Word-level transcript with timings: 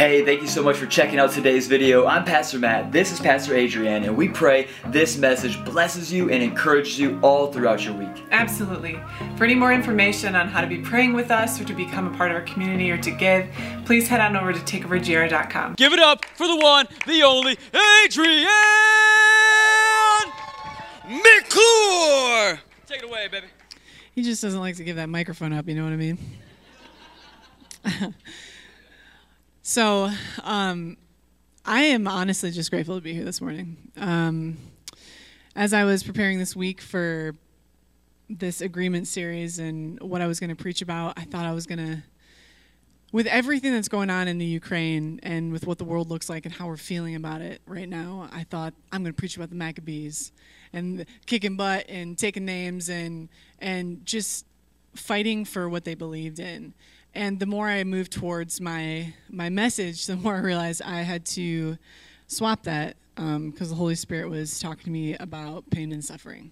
Hey, 0.00 0.24
thank 0.24 0.40
you 0.40 0.48
so 0.48 0.62
much 0.62 0.78
for 0.78 0.86
checking 0.86 1.18
out 1.18 1.30
today's 1.30 1.66
video. 1.66 2.06
I'm 2.06 2.24
Pastor 2.24 2.58
Matt, 2.58 2.90
this 2.90 3.12
is 3.12 3.20
Pastor 3.20 3.54
Adrienne, 3.54 4.04
and 4.04 4.16
we 4.16 4.30
pray 4.30 4.68
this 4.86 5.18
message 5.18 5.62
blesses 5.62 6.10
you 6.10 6.30
and 6.30 6.42
encourages 6.42 6.98
you 6.98 7.20
all 7.20 7.52
throughout 7.52 7.84
your 7.84 7.92
week. 7.92 8.24
Absolutely. 8.30 8.98
For 9.36 9.44
any 9.44 9.54
more 9.54 9.74
information 9.74 10.34
on 10.34 10.48
how 10.48 10.62
to 10.62 10.66
be 10.66 10.78
praying 10.78 11.12
with 11.12 11.30
us 11.30 11.60
or 11.60 11.64
to 11.64 11.74
become 11.74 12.06
a 12.06 12.16
part 12.16 12.30
of 12.30 12.38
our 12.38 12.44
community 12.44 12.90
or 12.90 12.96
to 12.96 13.10
give, 13.10 13.46
please 13.84 14.08
head 14.08 14.22
on 14.22 14.38
over 14.38 14.54
to 14.54 14.60
takeovergr.com. 14.60 15.74
Give 15.74 15.92
it 15.92 16.00
up 16.00 16.24
for 16.24 16.46
the 16.46 16.56
one, 16.56 16.86
the 17.06 17.22
only 17.22 17.58
Adrienne 18.06 18.48
McClure. 21.04 22.58
Take 22.86 23.02
it 23.02 23.04
away, 23.04 23.28
baby. 23.28 23.48
He 24.14 24.22
just 24.22 24.40
doesn't 24.40 24.60
like 24.60 24.76
to 24.76 24.84
give 24.84 24.96
that 24.96 25.10
microphone 25.10 25.52
up, 25.52 25.68
you 25.68 25.74
know 25.74 25.84
what 25.84 25.92
I 25.92 25.96
mean? 25.96 26.18
so, 29.70 30.10
um, 30.42 30.96
I 31.64 31.82
am 31.82 32.08
honestly 32.08 32.50
just 32.50 32.72
grateful 32.72 32.96
to 32.96 33.00
be 33.00 33.14
here 33.14 33.24
this 33.24 33.40
morning. 33.40 33.76
Um, 33.96 34.58
as 35.54 35.72
I 35.72 35.84
was 35.84 36.02
preparing 36.02 36.40
this 36.40 36.56
week 36.56 36.80
for 36.80 37.36
this 38.28 38.60
agreement 38.62 39.06
series 39.06 39.60
and 39.60 40.00
what 40.00 40.22
I 40.22 40.26
was 40.26 40.40
going 40.40 40.50
to 40.50 40.56
preach 40.56 40.82
about, 40.82 41.16
I 41.16 41.22
thought 41.22 41.46
I 41.46 41.52
was 41.52 41.68
going 41.68 41.78
to, 41.78 42.02
with 43.12 43.28
everything 43.28 43.72
that's 43.72 43.86
going 43.86 44.10
on 44.10 44.26
in 44.26 44.38
the 44.38 44.44
Ukraine 44.44 45.20
and 45.22 45.52
with 45.52 45.68
what 45.68 45.78
the 45.78 45.84
world 45.84 46.10
looks 46.10 46.28
like 46.28 46.46
and 46.46 46.52
how 46.52 46.66
we're 46.66 46.76
feeling 46.76 47.14
about 47.14 47.40
it 47.40 47.62
right 47.64 47.88
now, 47.88 48.28
I 48.32 48.42
thought 48.42 48.74
I'm 48.90 49.04
going 49.04 49.14
to 49.14 49.16
preach 49.16 49.36
about 49.36 49.50
the 49.50 49.56
Maccabees 49.56 50.32
and 50.72 51.06
kicking 51.26 51.54
butt 51.54 51.86
and 51.88 52.18
taking 52.18 52.44
names 52.44 52.88
and 52.88 53.28
and 53.60 54.04
just 54.04 54.46
fighting 54.96 55.44
for 55.44 55.68
what 55.68 55.84
they 55.84 55.94
believed 55.94 56.40
in. 56.40 56.74
And 57.14 57.40
the 57.40 57.46
more 57.46 57.68
I 57.68 57.82
moved 57.84 58.12
towards 58.12 58.60
my 58.60 59.14
my 59.28 59.48
message, 59.48 60.06
the 60.06 60.16
more 60.16 60.36
I 60.36 60.40
realized 60.40 60.82
I 60.82 61.02
had 61.02 61.24
to 61.26 61.76
swap 62.26 62.62
that 62.64 62.96
because 63.16 63.36
um, 63.36 63.52
the 63.56 63.74
Holy 63.74 63.96
Spirit 63.96 64.30
was 64.30 64.60
talking 64.60 64.84
to 64.84 64.90
me 64.90 65.16
about 65.16 65.68
pain 65.70 65.92
and 65.92 66.04
suffering. 66.04 66.50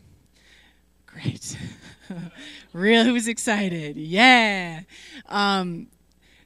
Great, 1.07 1.57
really 2.73 3.11
was 3.13 3.29
excited. 3.29 3.97
Yeah. 3.97 4.81
Um, 5.27 5.89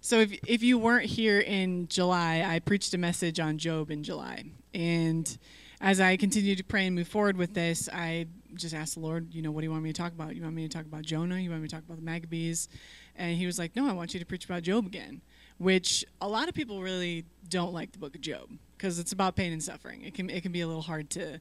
so 0.01 0.21
if 0.21 0.33
if 0.47 0.63
you 0.63 0.79
weren't 0.79 1.07
here 1.07 1.41
in 1.41 1.89
July, 1.89 2.45
I 2.47 2.59
preached 2.59 2.93
a 2.95 2.99
message 2.99 3.41
on 3.41 3.59
Job 3.59 3.91
in 3.91 4.03
July, 4.03 4.45
and 4.75 5.39
as 5.81 6.01
I 6.01 6.17
continued 6.17 6.59
to 6.59 6.65
pray 6.65 6.87
and 6.87 6.95
move 6.95 7.09
forward 7.09 7.37
with 7.37 7.55
this, 7.55 7.89
I 7.93 8.27
just 8.55 8.75
asked 8.75 8.95
the 8.95 9.01
Lord, 9.01 9.35
you 9.35 9.43
know, 9.43 9.51
what 9.51 9.61
do 9.61 9.67
you 9.67 9.71
want 9.71 9.83
me 9.83 9.93
to 9.93 10.01
talk 10.01 10.13
about? 10.13 10.35
You 10.35 10.43
want 10.43 10.55
me 10.55 10.67
to 10.67 10.75
talk 10.75 10.87
about 10.87 11.03
Jonah? 11.03 11.39
You 11.39 11.51
want 11.51 11.63
me 11.63 11.69
to 11.69 11.75
talk 11.75 11.85
about 11.85 11.97
the 11.97 12.05
Maccabees? 12.05 12.69
And 13.17 13.37
he 13.37 13.47
was 13.47 13.59
like, 13.59 13.77
no, 13.77 13.89
I 13.89 13.93
want 13.93 14.15
you 14.15 14.21
to 14.21 14.27
preach 14.27 14.45
about 14.45 14.63
Job 14.63 14.87
again, 14.87 15.21
which 15.59 16.05
a 16.21 16.29
lot 16.29 16.49
of 16.49 16.55
people 16.55 16.83
really 16.83 17.25
don't 17.49 17.73
like 17.73 17.93
the 17.93 17.99
book 17.99 18.15
of 18.15 18.21
Job 18.21 18.49
because 18.77 18.99
it's 18.99 19.13
about 19.13 19.37
pain 19.37 19.53
and 19.53 19.63
suffering. 19.63 20.03
It 20.03 20.15
can 20.15 20.31
it 20.31 20.43
can 20.43 20.53
be 20.53 20.61
a 20.61 20.67
little 20.67 20.83
hard 20.83 21.11
to 21.11 21.41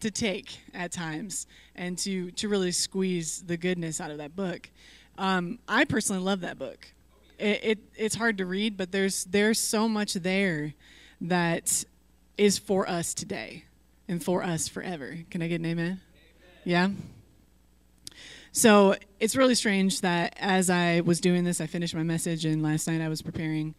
to 0.00 0.10
take 0.10 0.58
at 0.74 0.92
times 0.92 1.46
and 1.74 1.96
to 1.98 2.30
to 2.32 2.48
really 2.48 2.72
squeeze 2.72 3.42
the 3.42 3.56
goodness 3.56 4.00
out 4.00 4.10
of 4.10 4.18
that 4.18 4.34
book. 4.34 4.68
Um, 5.18 5.58
I 5.68 5.84
personally 5.84 6.22
love 6.22 6.40
that 6.40 6.58
book. 6.58 6.88
It, 7.38 7.60
it 7.62 7.78
it's 7.96 8.14
hard 8.14 8.38
to 8.38 8.46
read, 8.46 8.76
but 8.76 8.92
there's 8.92 9.24
there's 9.24 9.58
so 9.58 9.88
much 9.88 10.14
there 10.14 10.74
that 11.20 11.84
is 12.36 12.58
for 12.58 12.88
us 12.88 13.14
today 13.14 13.64
and 14.08 14.22
for 14.22 14.42
us 14.42 14.68
forever. 14.68 15.18
Can 15.30 15.42
I 15.42 15.48
get 15.48 15.60
an 15.60 15.66
amen? 15.66 16.00
Yeah? 16.64 16.90
So 18.52 18.96
it's 19.18 19.34
really 19.34 19.54
strange 19.54 20.02
that 20.02 20.36
as 20.38 20.68
I 20.68 21.00
was 21.00 21.20
doing 21.20 21.44
this, 21.44 21.60
I 21.60 21.66
finished 21.66 21.94
my 21.94 22.02
message, 22.02 22.44
and 22.44 22.62
last 22.62 22.86
night 22.86 23.00
I 23.00 23.08
was 23.08 23.22
preparing, 23.22 23.74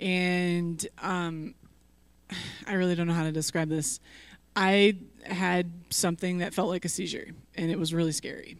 and 0.00 0.86
um, 1.02 1.54
I 2.66 2.74
really 2.74 2.94
don't 2.94 3.08
know 3.08 3.14
how 3.14 3.24
to 3.24 3.32
describe 3.32 3.68
this. 3.68 3.98
I 4.54 4.96
had 5.24 5.72
something 5.90 6.38
that 6.38 6.54
felt 6.54 6.68
like 6.68 6.84
a 6.84 6.88
seizure, 6.88 7.28
and 7.56 7.70
it 7.70 7.78
was 7.78 7.92
really 7.92 8.12
scary. 8.12 8.58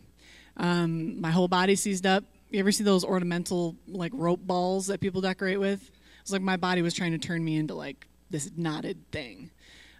Um, 0.56 1.20
my 1.20 1.30
whole 1.30 1.48
body 1.48 1.76
seized 1.76 2.06
up. 2.06 2.24
You 2.50 2.60
ever 2.60 2.72
see 2.72 2.84
those 2.84 3.04
ornamental 3.04 3.76
like 3.86 4.12
rope 4.14 4.40
balls 4.40 4.88
that 4.88 5.00
people 5.00 5.20
decorate 5.20 5.60
with? 5.60 5.90
It's 6.20 6.32
like 6.32 6.42
my 6.42 6.56
body 6.56 6.82
was 6.82 6.92
trying 6.92 7.12
to 7.12 7.18
turn 7.18 7.44
me 7.44 7.56
into 7.56 7.74
like 7.74 8.06
this 8.30 8.50
knotted 8.56 9.10
thing. 9.10 9.50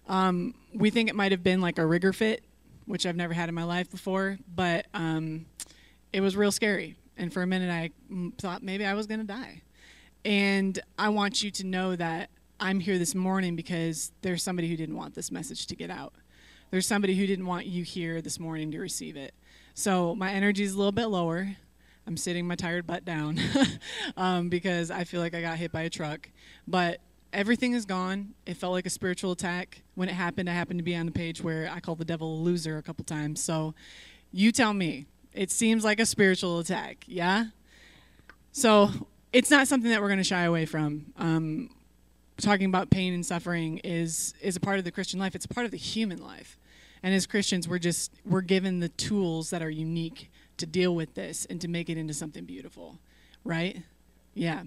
Um, 0.07 0.55
we 0.73 0.89
think 0.89 1.09
it 1.09 1.15
might 1.15 1.31
have 1.31 1.43
been 1.43 1.61
like 1.61 1.79
a 1.79 1.85
rigor 1.85 2.13
fit, 2.13 2.43
which 2.85 3.05
I've 3.05 3.15
never 3.15 3.33
had 3.33 3.49
in 3.49 3.55
my 3.55 3.63
life 3.63 3.89
before, 3.89 4.37
but 4.53 4.87
um, 4.93 5.45
it 6.11 6.21
was 6.21 6.35
real 6.35 6.51
scary. 6.51 6.95
And 7.17 7.31
for 7.31 7.41
a 7.41 7.47
minute, 7.47 7.69
I 7.69 7.91
thought 8.39 8.63
maybe 8.63 8.85
I 8.85 8.93
was 8.93 9.07
going 9.07 9.19
to 9.19 9.25
die. 9.25 9.61
And 10.25 10.79
I 10.97 11.09
want 11.09 11.43
you 11.43 11.51
to 11.51 11.65
know 11.65 11.95
that 11.95 12.29
I'm 12.59 12.79
here 12.79 12.97
this 12.97 13.13
morning 13.13 13.55
because 13.55 14.11
there's 14.21 14.41
somebody 14.41 14.69
who 14.69 14.77
didn't 14.77 14.95
want 14.95 15.15
this 15.15 15.31
message 15.31 15.67
to 15.67 15.75
get 15.75 15.89
out. 15.89 16.13
There's 16.71 16.87
somebody 16.87 17.15
who 17.15 17.27
didn't 17.27 17.45
want 17.45 17.65
you 17.65 17.83
here 17.83 18.21
this 18.21 18.39
morning 18.39 18.71
to 18.71 18.79
receive 18.79 19.15
it. 19.15 19.33
So 19.73 20.15
my 20.15 20.31
energy 20.31 20.63
is 20.63 20.73
a 20.73 20.77
little 20.77 20.91
bit 20.91 21.07
lower. 21.07 21.55
I'm 22.07 22.17
sitting 22.17 22.47
my 22.47 22.55
tired 22.55 22.87
butt 22.87 23.05
down 23.05 23.39
um, 24.17 24.49
because 24.49 24.91
I 24.91 25.03
feel 25.03 25.21
like 25.21 25.35
I 25.35 25.41
got 25.41 25.57
hit 25.57 25.71
by 25.71 25.81
a 25.81 25.89
truck. 25.89 26.29
But 26.67 26.99
everything 27.33 27.73
is 27.73 27.85
gone. 27.85 28.33
It 28.45 28.55
felt 28.55 28.71
like 28.71 28.85
a 28.85 28.89
spiritual 28.89 29.31
attack. 29.31 29.81
When 29.95 30.07
it 30.07 30.13
happened, 30.13 30.49
I 30.49 30.53
happened 30.53 30.79
to 30.79 30.83
be 30.83 30.95
on 30.95 31.05
the 31.05 31.11
page 31.11 31.41
where 31.41 31.69
I 31.69 31.79
called 31.79 31.97
the 31.97 32.05
devil 32.05 32.35
a 32.35 32.39
loser 32.41 32.77
a 32.77 32.81
couple 32.81 33.03
times. 33.03 33.43
So 33.43 33.73
you 34.31 34.51
tell 34.51 34.73
me. 34.73 35.07
It 35.33 35.49
seems 35.49 35.83
like 35.83 35.99
a 35.99 36.05
spiritual 36.05 36.59
attack, 36.59 37.05
yeah? 37.07 37.45
So 38.51 38.91
it's 39.33 39.49
not 39.49 39.67
something 39.67 39.89
that 39.89 39.99
we're 39.99 40.07
going 40.07 40.19
to 40.19 40.23
shy 40.23 40.43
away 40.43 40.67
from. 40.67 41.07
Um, 41.17 41.71
talking 42.37 42.67
about 42.67 42.91
pain 42.91 43.13
and 43.13 43.25
suffering 43.25 43.79
is 43.83 44.35
is 44.41 44.55
a 44.55 44.59
part 44.59 44.77
of 44.77 44.85
the 44.85 44.91
Christian 44.91 45.19
life. 45.19 45.33
It's 45.33 45.45
a 45.45 45.49
part 45.49 45.65
of 45.65 45.71
the 45.71 45.77
human 45.77 46.21
life. 46.21 46.57
And 47.01 47.15
as 47.15 47.25
Christians, 47.25 47.67
we're 47.67 47.79
just 47.79 48.11
we're 48.25 48.41
given 48.41 48.79
the 48.79 48.89
tools 48.89 49.49
that 49.49 49.63
are 49.63 49.71
unique 49.71 50.31
to 50.57 50.67
deal 50.67 50.93
with 50.93 51.15
this 51.15 51.45
and 51.49 51.59
to 51.61 51.67
make 51.67 51.89
it 51.89 51.97
into 51.97 52.13
something 52.13 52.45
beautiful, 52.45 52.99
right? 53.43 53.81
Yeah. 54.35 54.63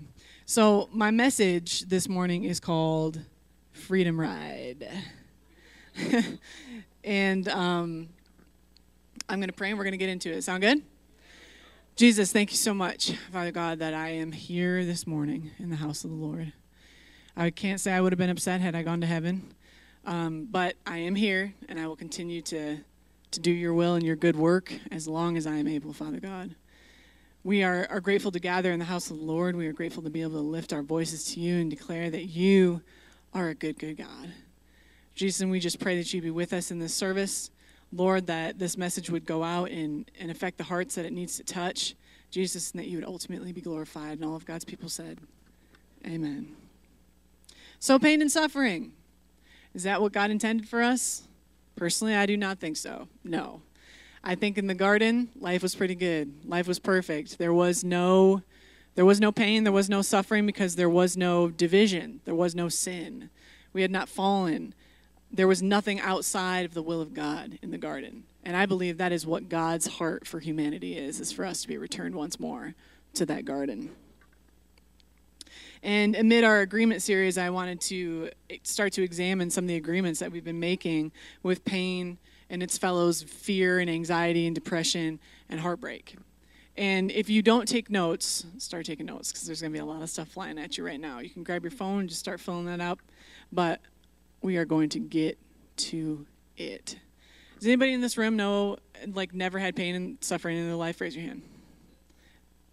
So, 0.48 0.88
my 0.92 1.10
message 1.10 1.80
this 1.88 2.08
morning 2.08 2.44
is 2.44 2.60
called 2.60 3.18
Freedom 3.72 4.18
Ride. 4.18 4.88
and 7.04 7.48
um, 7.48 8.08
I'm 9.28 9.40
going 9.40 9.48
to 9.48 9.52
pray 9.52 9.70
and 9.70 9.76
we're 9.76 9.82
going 9.82 9.90
to 9.90 9.98
get 9.98 10.08
into 10.08 10.30
it. 10.30 10.42
Sound 10.42 10.62
good? 10.62 10.82
Jesus, 11.96 12.30
thank 12.30 12.52
you 12.52 12.56
so 12.56 12.72
much, 12.72 13.10
Father 13.32 13.50
God, 13.50 13.80
that 13.80 13.92
I 13.92 14.10
am 14.10 14.30
here 14.30 14.84
this 14.84 15.04
morning 15.04 15.50
in 15.58 15.68
the 15.68 15.76
house 15.76 16.04
of 16.04 16.10
the 16.10 16.16
Lord. 16.16 16.52
I 17.36 17.50
can't 17.50 17.80
say 17.80 17.92
I 17.92 18.00
would 18.00 18.12
have 18.12 18.18
been 18.18 18.30
upset 18.30 18.60
had 18.60 18.76
I 18.76 18.84
gone 18.84 19.00
to 19.00 19.06
heaven, 19.08 19.52
um, 20.04 20.46
but 20.48 20.76
I 20.86 20.98
am 20.98 21.16
here 21.16 21.54
and 21.68 21.80
I 21.80 21.88
will 21.88 21.96
continue 21.96 22.40
to, 22.42 22.78
to 23.32 23.40
do 23.40 23.50
your 23.50 23.74
will 23.74 23.96
and 23.96 24.06
your 24.06 24.14
good 24.14 24.36
work 24.36 24.72
as 24.92 25.08
long 25.08 25.36
as 25.36 25.44
I 25.44 25.56
am 25.56 25.66
able, 25.66 25.92
Father 25.92 26.20
God. 26.20 26.54
We 27.46 27.62
are, 27.62 27.86
are 27.90 28.00
grateful 28.00 28.32
to 28.32 28.40
gather 28.40 28.72
in 28.72 28.80
the 28.80 28.86
house 28.86 29.08
of 29.08 29.18
the 29.18 29.24
Lord. 29.24 29.54
We 29.54 29.68
are 29.68 29.72
grateful 29.72 30.02
to 30.02 30.10
be 30.10 30.20
able 30.20 30.32
to 30.32 30.38
lift 30.40 30.72
our 30.72 30.82
voices 30.82 31.32
to 31.32 31.40
you 31.40 31.60
and 31.60 31.70
declare 31.70 32.10
that 32.10 32.24
you 32.24 32.82
are 33.32 33.50
a 33.50 33.54
good, 33.54 33.78
good 33.78 33.98
God. 33.98 34.32
Jesus, 35.14 35.40
and 35.40 35.48
we 35.48 35.60
just 35.60 35.78
pray 35.78 35.96
that 35.96 36.12
you 36.12 36.20
be 36.20 36.32
with 36.32 36.52
us 36.52 36.72
in 36.72 36.80
this 36.80 36.92
service. 36.92 37.52
Lord, 37.92 38.26
that 38.26 38.58
this 38.58 38.76
message 38.76 39.10
would 39.10 39.24
go 39.24 39.44
out 39.44 39.70
and, 39.70 40.10
and 40.18 40.28
affect 40.28 40.58
the 40.58 40.64
hearts 40.64 40.96
that 40.96 41.04
it 41.04 41.12
needs 41.12 41.36
to 41.36 41.44
touch. 41.44 41.94
Jesus, 42.32 42.72
and 42.72 42.80
that 42.80 42.88
you 42.88 42.98
would 42.98 43.06
ultimately 43.06 43.52
be 43.52 43.60
glorified. 43.60 44.18
And 44.18 44.24
all 44.24 44.34
of 44.34 44.44
God's 44.44 44.64
people 44.64 44.88
said, 44.88 45.20
Amen. 46.04 46.48
So, 47.78 47.96
pain 47.96 48.20
and 48.22 48.32
suffering. 48.32 48.90
Is 49.72 49.84
that 49.84 50.02
what 50.02 50.10
God 50.10 50.32
intended 50.32 50.68
for 50.68 50.82
us? 50.82 51.22
Personally, 51.76 52.16
I 52.16 52.26
do 52.26 52.36
not 52.36 52.58
think 52.58 52.76
so. 52.76 53.06
No. 53.22 53.62
I 54.26 54.34
think 54.34 54.58
in 54.58 54.66
the 54.66 54.74
garden, 54.74 55.28
life 55.38 55.62
was 55.62 55.76
pretty 55.76 55.94
good. 55.94 56.44
Life 56.44 56.66
was 56.66 56.80
perfect. 56.80 57.38
There 57.38 57.54
was 57.54 57.84
no 57.84 58.42
there 58.96 59.04
was 59.04 59.20
no 59.20 59.30
pain, 59.30 59.62
there 59.62 59.72
was 59.72 59.88
no 59.88 60.02
suffering 60.02 60.46
because 60.46 60.74
there 60.74 60.88
was 60.88 61.16
no 61.16 61.48
division. 61.48 62.20
There 62.24 62.34
was 62.34 62.54
no 62.54 62.68
sin. 62.68 63.30
We 63.72 63.82
had 63.82 63.90
not 63.90 64.08
fallen. 64.08 64.74
There 65.30 65.46
was 65.46 65.62
nothing 65.62 66.00
outside 66.00 66.64
of 66.64 66.74
the 66.74 66.82
will 66.82 67.02
of 67.02 67.14
God 67.14 67.58
in 67.62 67.70
the 67.70 67.78
garden. 67.78 68.24
And 68.42 68.56
I 68.56 68.66
believe 68.66 68.98
that 68.98 69.12
is 69.12 69.26
what 69.26 69.48
God's 69.48 69.86
heart 69.86 70.26
for 70.26 70.40
humanity 70.40 70.96
is, 70.96 71.20
is 71.20 71.30
for 71.30 71.44
us 71.44 71.62
to 71.62 71.68
be 71.68 71.76
returned 71.76 72.14
once 72.14 72.40
more 72.40 72.74
to 73.14 73.26
that 73.26 73.44
garden. 73.44 73.90
And 75.82 76.16
amid 76.16 76.42
our 76.42 76.62
agreement 76.62 77.02
series, 77.02 77.38
I 77.38 77.50
wanted 77.50 77.80
to 77.82 78.30
start 78.64 78.94
to 78.94 79.02
examine 79.02 79.50
some 79.50 79.64
of 79.64 79.68
the 79.68 79.76
agreements 79.76 80.18
that 80.20 80.32
we've 80.32 80.42
been 80.42 80.58
making 80.58 81.12
with 81.42 81.64
pain, 81.64 82.18
and 82.50 82.62
its 82.62 82.78
fellows 82.78 83.22
fear 83.22 83.78
and 83.78 83.90
anxiety 83.90 84.46
and 84.46 84.54
depression 84.54 85.18
and 85.48 85.60
heartbreak. 85.60 86.16
And 86.76 87.10
if 87.10 87.30
you 87.30 87.42
don't 87.42 87.66
take 87.66 87.90
notes, 87.90 88.44
start 88.58 88.84
taking 88.84 89.06
notes 89.06 89.32
because 89.32 89.46
there's 89.46 89.62
going 89.62 89.72
to 89.72 89.76
be 89.76 89.80
a 89.80 89.84
lot 89.84 90.02
of 90.02 90.10
stuff 90.10 90.28
flying 90.28 90.58
at 90.58 90.76
you 90.76 90.84
right 90.84 91.00
now. 91.00 91.20
You 91.20 91.30
can 91.30 91.42
grab 91.42 91.62
your 91.62 91.70
phone 91.70 92.00
and 92.00 92.08
just 92.08 92.20
start 92.20 92.38
filling 92.38 92.66
that 92.66 92.80
up. 92.80 93.00
But 93.50 93.80
we 94.42 94.58
are 94.58 94.66
going 94.66 94.90
to 94.90 94.98
get 94.98 95.38
to 95.76 96.26
it. 96.56 96.98
Does 97.58 97.66
anybody 97.66 97.94
in 97.94 98.02
this 98.02 98.18
room 98.18 98.36
know, 98.36 98.76
like, 99.14 99.32
never 99.32 99.58
had 99.58 99.74
pain 99.74 99.94
and 99.94 100.18
suffering 100.20 100.58
in 100.58 100.66
their 100.66 100.76
life? 100.76 101.00
Raise 101.00 101.16
your 101.16 101.24
hand. 101.24 101.42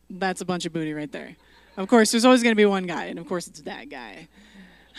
That's 0.09 0.41
a 0.41 0.45
bunch 0.45 0.65
of 0.65 0.73
booty 0.73 0.93
right 0.93 1.11
there. 1.11 1.37
Of 1.77 1.87
course, 1.87 2.11
there's 2.11 2.25
always 2.25 2.43
going 2.43 2.51
to 2.51 2.57
be 2.57 2.65
one 2.65 2.85
guy, 2.85 3.05
and 3.05 3.17
of 3.17 3.27
course, 3.27 3.47
it's 3.47 3.61
that 3.61 3.89
guy. 3.89 4.27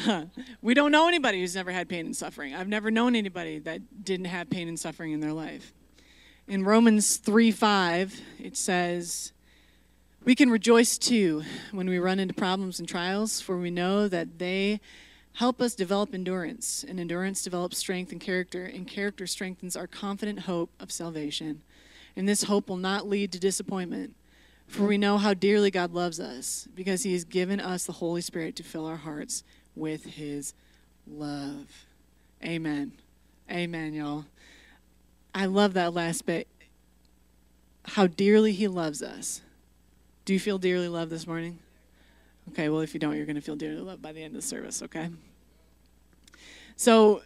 we 0.63 0.75
don't 0.75 0.93
know 0.93 1.09
anybody 1.09 1.41
who's 1.41 1.55
never 1.55 1.71
had 1.71 1.89
pain 1.89 2.07
and 2.07 2.17
suffering. 2.17 2.55
I've 2.55 2.69
never 2.69 2.91
known 2.91 3.15
anybody 3.15 3.59
that 3.61 4.05
didn't 4.05 4.27
have 4.27 4.51
pain 4.51 4.69
and 4.69 4.79
suffering 4.79 5.13
in 5.13 5.21
their 5.21 5.33
life. 5.33 5.73
In 6.47 6.65
Romans 6.65 7.17
3 7.17 7.51
5, 7.51 8.21
it 8.41 8.57
says, 8.57 9.33
We 10.25 10.35
can 10.35 10.51
rejoice 10.51 10.99
too 10.99 11.43
when 11.73 11.89
we 11.89 11.99
run 11.99 12.19
into 12.19 12.35
problems 12.35 12.79
and 12.79 12.89
trials, 12.89 13.41
for 13.41 13.57
we 13.57 13.71
know 13.71 14.09
that 14.09 14.39
they 14.39 14.81
help 15.35 15.61
us 15.61 15.75
develop 15.75 16.13
endurance, 16.13 16.85
and 16.87 17.01
endurance 17.01 17.43
develops 17.43 17.79
strength 17.79 18.13
and 18.13 18.21
character, 18.21 18.65
and 18.65 18.87
character 18.87 19.27
strengthens 19.27 19.77
our 19.77 19.87
confident 19.87 20.41
hope 20.41 20.71
of 20.79 20.93
salvation. 20.93 21.63
And 22.17 22.29
this 22.29 22.45
hope 22.45 22.69
will 22.69 22.77
not 22.77 23.09
lead 23.09 23.33
to 23.33 23.41
disappointment, 23.41 24.15
for 24.67 24.85
we 24.85 24.99
know 24.99 25.19
how 25.19 25.35
dearly 25.35 25.71
God 25.71 25.93
loves 25.93 26.21
us, 26.21 26.69
because 26.75 27.05
He 27.05 27.13
has 27.13 27.25
given 27.25 27.59
us 27.59 27.87
the 27.87 27.93
Holy 27.93 28.21
Spirit 28.21 28.55
to 28.57 28.63
fill 28.63 28.87
our 28.87 28.97
hearts 28.97 29.45
with 29.75 30.05
His 30.05 30.55
love. 31.07 31.87
Amen. 32.45 32.93
Amen, 33.51 33.95
y'all. 33.95 34.25
I 35.35 35.47
love 35.47 35.75
that 35.75 35.95
last 35.95 36.27
bit. 36.27 36.49
How 37.87 38.07
dearly 38.07 38.53
He 38.53 38.69
loves 38.69 39.03
us. 39.03 39.43
Do 40.25 40.33
you 40.33 40.41
feel 40.41 40.59
dearly 40.59 40.89
loved 40.89 41.11
this 41.11 41.27
morning? 41.27 41.59
Okay, 42.51 42.69
well, 42.69 42.81
if 42.81 42.95
you 42.95 43.01
don't, 43.01 43.17
you're 43.17 43.27
going 43.27 43.37
to 43.37 43.43
feel 43.43 43.57
dearly 43.57 43.81
loved 43.81 44.03
by 44.03 44.13
the 44.13 44.23
end 44.23 44.35
of 44.35 44.43
the 44.43 44.47
service, 44.47 44.83
okay? 44.83 45.11
So 46.77 47.23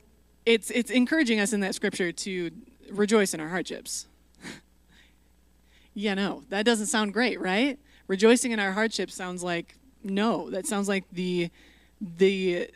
it's, 0.46 0.70
it's 0.70 0.90
encouraging 0.90 1.40
us 1.40 1.52
in 1.52 1.60
that 1.60 1.74
scripture 1.74 2.12
to 2.12 2.50
rejoice 2.90 3.34
in 3.34 3.40
our 3.40 3.48
hardships. 3.48 4.06
yeah, 5.94 6.14
no, 6.14 6.44
that 6.48 6.64
doesn't 6.64 6.86
sound 6.86 7.12
great, 7.12 7.40
right? 7.40 7.78
Rejoicing 8.06 8.52
in 8.52 8.58
our 8.58 8.72
hardships 8.72 9.14
sounds 9.14 9.42
like 9.42 9.74
no, 10.04 10.48
that 10.50 10.66
sounds 10.66 10.88
like 10.88 11.04
the 11.12 11.50
the 12.00 12.70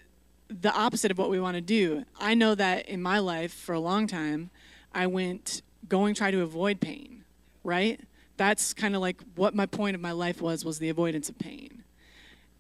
the 0.49 0.73
opposite 0.73 1.11
of 1.11 1.19
what 1.19 1.31
we 1.31 1.41
want 1.41 1.55
to 1.55 1.61
do. 1.61 2.05
I 2.21 2.35
know 2.35 2.55
that 2.55 2.87
in 2.87 3.01
my 3.01 3.19
life 3.19 3.55
for 3.55 3.75
a 3.75 3.81
long 3.81 4.07
time, 4.07 4.51
I 4.93 5.07
went 5.07 5.63
going 5.89 6.15
try 6.15 6.31
to 6.31 6.43
avoid 6.43 6.81
pain, 6.81 7.25
right? 7.65 8.01
That's 8.37 8.75
kind 8.75 8.95
of 8.95 9.01
like 9.01 9.21
what 9.35 9.55
my 9.55 9.67
point 9.67 9.95
of 9.95 10.01
my 10.01 10.13
life 10.13 10.43
was 10.43 10.65
was 10.65 10.79
the 10.79 10.89
avoidance 10.89 11.29
of 11.29 11.39
pain. 11.39 11.85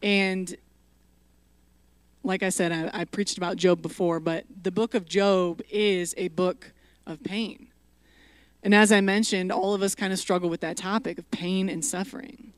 And 0.02 0.56
like 2.24 2.42
I 2.42 2.48
said, 2.48 2.72
I, 2.72 2.90
I 3.00 3.04
preached 3.04 3.36
about 3.36 3.56
Job 3.56 3.82
before, 3.82 4.20
but 4.20 4.44
the 4.62 4.70
book 4.70 4.94
of 4.94 5.06
Job 5.06 5.60
is 5.70 6.14
a 6.16 6.28
book 6.28 6.72
of 7.06 7.22
pain. 7.22 7.68
And 8.62 8.74
as 8.74 8.92
I 8.92 9.00
mentioned, 9.00 9.50
all 9.50 9.74
of 9.74 9.82
us 9.82 9.94
kind 9.94 10.12
of 10.12 10.18
struggle 10.18 10.48
with 10.48 10.60
that 10.60 10.76
topic 10.76 11.18
of 11.18 11.30
pain 11.30 11.68
and 11.68 11.84
suffering. 11.84 12.52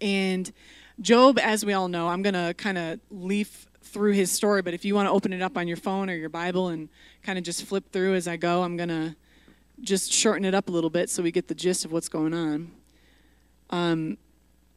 And 0.00 0.52
Job, 1.00 1.38
as 1.38 1.64
we 1.64 1.72
all 1.72 1.88
know, 1.88 2.08
I'm 2.08 2.22
going 2.22 2.34
to 2.34 2.54
kind 2.54 2.78
of 2.78 3.00
leaf 3.10 3.66
through 3.82 4.12
his 4.12 4.30
story, 4.30 4.62
but 4.62 4.74
if 4.74 4.84
you 4.84 4.94
want 4.94 5.06
to 5.06 5.12
open 5.12 5.32
it 5.32 5.42
up 5.42 5.56
on 5.56 5.68
your 5.68 5.76
phone 5.76 6.08
or 6.08 6.14
your 6.14 6.28
Bible 6.28 6.68
and 6.68 6.88
kind 7.22 7.38
of 7.38 7.44
just 7.44 7.64
flip 7.64 7.92
through 7.92 8.14
as 8.14 8.28
I 8.28 8.36
go, 8.36 8.62
I'm 8.62 8.76
going 8.76 8.88
to 8.88 9.16
just 9.80 10.12
shorten 10.12 10.44
it 10.44 10.54
up 10.54 10.68
a 10.68 10.72
little 10.72 10.90
bit 10.90 11.10
so 11.10 11.22
we 11.22 11.32
get 11.32 11.48
the 11.48 11.54
gist 11.54 11.84
of 11.84 11.92
what's 11.92 12.08
going 12.08 12.32
on. 12.32 12.70
Um, 13.70 14.18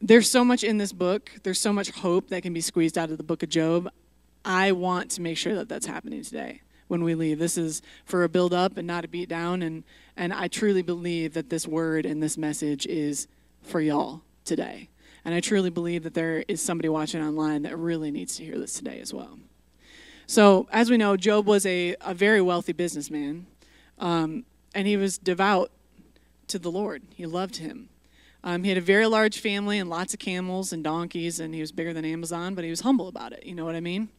there's 0.00 0.30
so 0.30 0.44
much 0.44 0.64
in 0.64 0.78
this 0.78 0.92
book. 0.92 1.30
There's 1.42 1.60
so 1.60 1.72
much 1.72 1.90
hope 1.90 2.28
that 2.28 2.42
can 2.42 2.52
be 2.52 2.60
squeezed 2.60 2.98
out 2.98 3.10
of 3.10 3.18
the 3.18 3.24
book 3.24 3.42
of 3.42 3.48
Job. 3.48 3.90
I 4.44 4.72
want 4.72 5.10
to 5.12 5.22
make 5.22 5.38
sure 5.38 5.54
that 5.54 5.68
that's 5.68 5.86
happening 5.86 6.22
today 6.22 6.62
when 6.88 7.02
we 7.02 7.14
leave. 7.14 7.38
This 7.38 7.56
is 7.56 7.82
for 8.04 8.24
a 8.24 8.28
build 8.28 8.52
up 8.52 8.76
and 8.76 8.86
not 8.86 9.04
a 9.04 9.08
beat 9.08 9.28
down. 9.28 9.62
And, 9.62 9.84
and 10.16 10.32
I 10.32 10.48
truly 10.48 10.82
believe 10.82 11.34
that 11.34 11.50
this 11.50 11.66
word 11.66 12.06
and 12.06 12.22
this 12.22 12.36
message 12.36 12.86
is 12.86 13.26
for 13.62 13.80
y'all 13.80 14.22
today. 14.44 14.88
And 15.26 15.34
I 15.34 15.40
truly 15.40 15.70
believe 15.70 16.04
that 16.04 16.14
there 16.14 16.44
is 16.46 16.62
somebody 16.62 16.88
watching 16.88 17.20
online 17.20 17.62
that 17.62 17.76
really 17.76 18.12
needs 18.12 18.36
to 18.36 18.44
hear 18.44 18.56
this 18.60 18.74
today 18.74 19.00
as 19.00 19.12
well. 19.12 19.40
So, 20.28 20.68
as 20.70 20.88
we 20.88 20.96
know, 20.96 21.16
Job 21.16 21.46
was 21.46 21.66
a, 21.66 21.96
a 22.00 22.14
very 22.14 22.40
wealthy 22.40 22.72
businessman, 22.72 23.48
um, 23.98 24.44
and 24.72 24.86
he 24.86 24.96
was 24.96 25.18
devout 25.18 25.72
to 26.46 26.60
the 26.60 26.70
Lord. 26.70 27.02
He 27.12 27.26
loved 27.26 27.56
him. 27.56 27.88
Um, 28.44 28.62
he 28.62 28.68
had 28.68 28.78
a 28.78 28.82
very 28.82 29.06
large 29.06 29.40
family 29.40 29.80
and 29.80 29.90
lots 29.90 30.14
of 30.14 30.20
camels 30.20 30.72
and 30.72 30.84
donkeys, 30.84 31.40
and 31.40 31.52
he 31.52 31.60
was 31.60 31.72
bigger 31.72 31.92
than 31.92 32.04
Amazon, 32.04 32.54
but 32.54 32.62
he 32.62 32.70
was 32.70 32.82
humble 32.82 33.08
about 33.08 33.32
it. 33.32 33.44
You 33.44 33.56
know 33.56 33.64
what 33.64 33.74
I 33.74 33.80
mean? 33.80 34.10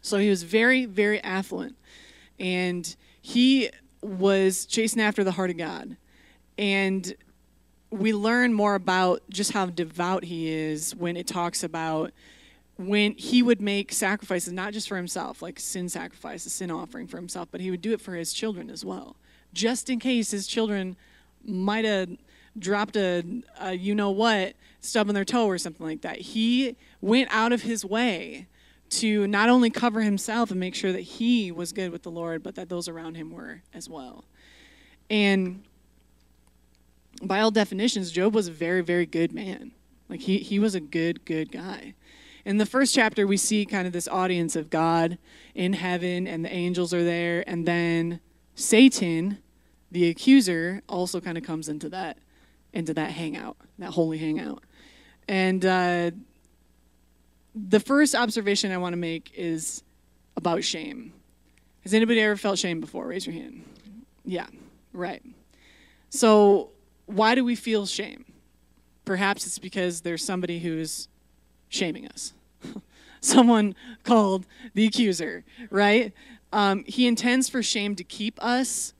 So 0.00 0.16
he 0.16 0.30
was 0.30 0.42
very, 0.42 0.86
very 0.86 1.22
affluent. 1.22 1.76
And 2.40 2.96
he 3.20 3.68
was 4.00 4.64
chasing 4.64 5.02
after 5.02 5.22
the 5.22 5.32
heart 5.32 5.50
of 5.50 5.58
God. 5.58 5.98
And 6.56 7.14
we 7.92 8.14
learn 8.14 8.54
more 8.54 8.74
about 8.74 9.22
just 9.28 9.52
how 9.52 9.66
devout 9.66 10.24
he 10.24 10.48
is 10.48 10.94
when 10.94 11.16
it 11.16 11.26
talks 11.26 11.62
about 11.62 12.10
when 12.78 13.12
he 13.12 13.42
would 13.42 13.60
make 13.60 13.92
sacrifices, 13.92 14.52
not 14.52 14.72
just 14.72 14.88
for 14.88 14.96
himself, 14.96 15.42
like 15.42 15.60
sin 15.60 15.90
sacrifice, 15.90 16.46
a 16.46 16.50
sin 16.50 16.70
offering 16.70 17.06
for 17.06 17.18
himself, 17.18 17.48
but 17.52 17.60
he 17.60 17.70
would 17.70 17.82
do 17.82 17.92
it 17.92 18.00
for 18.00 18.14
his 18.14 18.32
children 18.32 18.70
as 18.70 18.82
well, 18.82 19.16
just 19.52 19.90
in 19.90 19.98
case 19.98 20.30
his 20.30 20.46
children 20.46 20.96
might 21.44 21.84
have 21.84 22.08
dropped 22.58 22.96
a, 22.96 23.24
a 23.60 23.74
you 23.74 23.94
know 23.94 24.10
what 24.10 24.54
stubbing 24.80 25.14
their 25.14 25.24
toe 25.24 25.46
or 25.46 25.58
something 25.58 25.86
like 25.86 26.00
that. 26.00 26.18
He 26.18 26.76
went 27.02 27.28
out 27.30 27.52
of 27.52 27.62
his 27.62 27.84
way 27.84 28.46
to 28.88 29.26
not 29.26 29.50
only 29.50 29.68
cover 29.68 30.00
himself 30.00 30.50
and 30.50 30.58
make 30.58 30.74
sure 30.74 30.92
that 30.92 31.00
he 31.00 31.52
was 31.52 31.72
good 31.72 31.92
with 31.92 32.02
the 32.02 32.10
Lord, 32.10 32.42
but 32.42 32.54
that 32.54 32.70
those 32.70 32.88
around 32.88 33.16
him 33.16 33.30
were 33.30 33.62
as 33.74 33.88
well. 33.88 34.24
And 35.10 35.62
by 37.22 37.40
all 37.40 37.50
definitions, 37.50 38.10
Job 38.10 38.34
was 38.34 38.48
a 38.48 38.52
very, 38.52 38.82
very 38.82 39.06
good 39.06 39.32
man. 39.32 39.72
Like 40.08 40.20
he, 40.20 40.38
he 40.38 40.58
was 40.58 40.74
a 40.74 40.80
good, 40.80 41.24
good 41.24 41.50
guy. 41.50 41.94
In 42.44 42.58
the 42.58 42.66
first 42.66 42.94
chapter, 42.94 43.26
we 43.26 43.36
see 43.36 43.64
kind 43.64 43.86
of 43.86 43.92
this 43.92 44.08
audience 44.08 44.56
of 44.56 44.68
God 44.68 45.18
in 45.54 45.74
heaven, 45.74 46.26
and 46.26 46.44
the 46.44 46.52
angels 46.52 46.92
are 46.92 47.04
there, 47.04 47.44
and 47.46 47.66
then 47.66 48.20
Satan, 48.56 49.38
the 49.90 50.08
accuser, 50.08 50.82
also 50.88 51.20
kind 51.20 51.38
of 51.38 51.44
comes 51.44 51.68
into 51.68 51.88
that 51.90 52.18
into 52.72 52.94
that 52.94 53.10
hangout, 53.10 53.56
that 53.78 53.90
holy 53.90 54.18
hangout. 54.18 54.64
And 55.28 55.64
uh, 55.64 56.10
the 57.54 57.80
first 57.80 58.14
observation 58.14 58.72
I 58.72 58.78
want 58.78 58.94
to 58.94 58.98
make 58.98 59.30
is 59.34 59.82
about 60.36 60.64
shame. 60.64 61.12
Has 61.82 61.92
anybody 61.94 62.20
ever 62.20 62.36
felt 62.36 62.58
shame 62.58 62.80
before? 62.80 63.06
Raise 63.06 63.26
your 63.26 63.34
hand. 63.34 63.62
Yeah, 64.24 64.46
right. 64.92 65.22
So, 66.10 66.71
why 67.12 67.34
do 67.34 67.44
we 67.44 67.54
feel 67.54 67.86
shame? 67.86 68.24
Perhaps 69.04 69.46
it's 69.46 69.58
because 69.58 70.02
there's 70.02 70.24
somebody 70.24 70.60
who's 70.60 71.08
shaming 71.68 72.06
us. 72.08 72.32
Someone 73.20 73.74
called 74.04 74.46
the 74.74 74.86
accuser, 74.86 75.44
right? 75.70 76.12
Um, 76.52 76.84
he 76.86 77.06
intends 77.06 77.48
for 77.48 77.62
shame 77.62 77.94
to 77.96 78.04
keep 78.04 78.42
us 78.42 78.94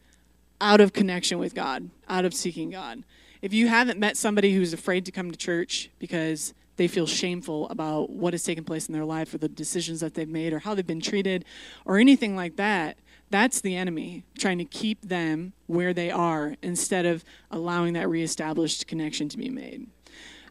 out 0.60 0.80
of 0.80 0.92
connection 0.92 1.38
with 1.38 1.54
God, 1.54 1.90
out 2.08 2.24
of 2.24 2.32
seeking 2.32 2.70
God. 2.70 3.04
If 3.42 3.52
you 3.52 3.66
haven't 3.66 3.98
met 3.98 4.16
somebody 4.16 4.54
who's 4.54 4.72
afraid 4.72 5.04
to 5.06 5.12
come 5.12 5.30
to 5.30 5.36
church 5.36 5.90
because 5.98 6.54
they 6.76 6.88
feel 6.88 7.06
shameful 7.06 7.68
about 7.68 8.10
what 8.10 8.32
has 8.32 8.44
taken 8.44 8.64
place 8.64 8.86
in 8.86 8.92
their 8.92 9.04
life 9.04 9.34
or 9.34 9.38
the 9.38 9.48
decisions 9.48 10.00
that 10.00 10.14
they've 10.14 10.28
made 10.28 10.52
or 10.52 10.60
how 10.60 10.74
they've 10.74 10.86
been 10.86 11.00
treated 11.00 11.44
or 11.84 11.98
anything 11.98 12.36
like 12.36 12.56
that, 12.56 12.96
that's 13.32 13.60
the 13.60 13.74
enemy 13.76 14.24
trying 14.38 14.58
to 14.58 14.64
keep 14.64 15.00
them 15.02 15.52
where 15.66 15.92
they 15.92 16.10
are 16.10 16.54
instead 16.62 17.06
of 17.06 17.24
allowing 17.50 17.94
that 17.94 18.08
reestablished 18.08 18.86
connection 18.86 19.28
to 19.30 19.38
be 19.38 19.48
made. 19.48 19.86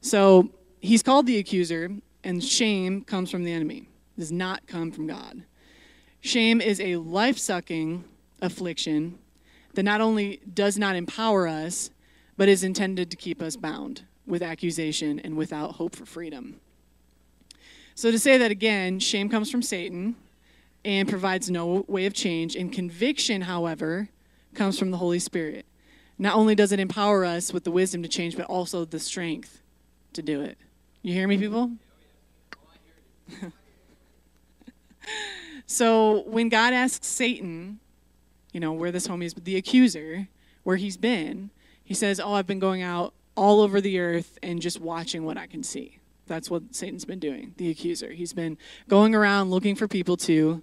So 0.02 0.50
he's 0.80 1.04
called 1.04 1.28
the 1.28 1.38
accuser, 1.38 1.92
and 2.24 2.44
shame 2.44 3.04
comes 3.04 3.30
from 3.30 3.44
the 3.44 3.52
enemy, 3.52 3.88
it 4.18 4.20
does 4.20 4.32
not 4.32 4.68
come 4.68 4.92
from 4.92 5.08
God. 5.08 5.44
Shame 6.20 6.60
is 6.62 6.80
a 6.80 6.98
life 6.98 7.38
sucking 7.38 8.04
affliction 8.42 9.18
that 9.74 9.84
not 9.84 10.02
only 10.02 10.42
does 10.54 10.78
not 10.78 10.96
empower 10.96 11.48
us, 11.48 11.90
but 12.38 12.50
is 12.50 12.64
intended 12.64 13.10
to 13.12 13.18
keep 13.18 13.42
us 13.42 13.56
bound 13.56 14.04
with 14.26 14.42
accusation 14.42 15.20
and 15.20 15.36
without 15.38 15.74
hope 15.74 15.96
for 15.96 16.06
freedom. 16.06 16.60
So, 17.96 18.12
to 18.12 18.20
say 18.20 18.38
that 18.38 18.52
again, 18.52 19.00
shame 19.00 19.30
comes 19.30 19.52
from 19.52 19.62
Satan 19.62 20.16
and 20.84 21.08
provides 21.08 21.50
no 21.50 21.86
way 21.88 22.06
of 22.06 22.14
change. 22.14 22.56
And 22.56 22.72
conviction, 22.72 23.42
however, 23.42 24.10
comes 24.54 24.78
from 24.78 24.92
the 24.92 24.98
Holy 24.98 25.20
Spirit. 25.20 25.66
Not 26.18 26.36
only 26.36 26.56
does 26.56 26.72
it 26.72 26.80
empower 26.80 27.26
us 27.26 27.52
with 27.54 27.64
the 27.64 27.72
wisdom 27.72 28.04
to 28.04 28.10
change, 28.10 28.38
but 28.38 28.46
also 28.46 28.86
the 28.86 29.00
strength 29.00 29.62
to 30.14 30.22
do 30.22 30.42
it. 30.42 30.58
You 31.02 31.14
hear 31.14 31.28
me, 31.28 31.38
people? 31.38 31.72
so, 35.66 36.24
when 36.28 36.50
God 36.50 36.74
asks 36.74 37.08
Satan, 37.08 37.80
you 38.52 38.60
know, 38.60 38.74
where 38.74 38.92
this 38.92 39.08
homie 39.08 39.24
is, 39.26 39.34
the 39.34 39.56
accuser, 39.56 40.28
where 40.64 40.76
he's 40.76 40.98
been, 40.98 41.50
he 41.84 41.94
says, 41.94 42.20
Oh, 42.20 42.34
I've 42.34 42.48
been 42.48 42.60
going 42.60 42.82
out 42.82 43.14
all 43.36 43.62
over 43.62 43.82
the 43.82 44.00
earth 44.00 44.38
and 44.44 44.62
just 44.62 44.80
watching 44.80 45.26
what 45.26 45.38
I 45.38 45.48
can 45.48 45.64
see. 45.64 46.00
That's 46.28 46.50
what 46.50 46.76
Satan's 46.76 47.06
been 47.06 47.20
doing, 47.20 47.54
the 47.58 47.70
accuser. 47.70 48.12
He's 48.12 48.34
been 48.34 48.58
going 48.88 49.16
around 49.16 49.50
looking 49.50 49.76
for 49.76 49.88
people 49.88 50.18
to 50.18 50.62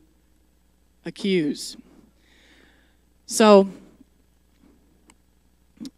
accuse. 1.09 1.77
So, 3.27 3.69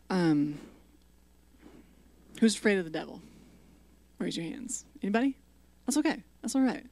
um, 0.09 0.59
who's 2.41 2.57
afraid 2.57 2.79
of 2.79 2.85
the 2.85 2.91
devil? 2.91 3.21
raise 4.21 4.37
your 4.37 4.45
hands. 4.45 4.85
Anybody? 5.03 5.37
That's 5.87 5.97
okay. 5.97 6.23
That's 6.43 6.55
all 6.55 6.63
right. 6.63 6.85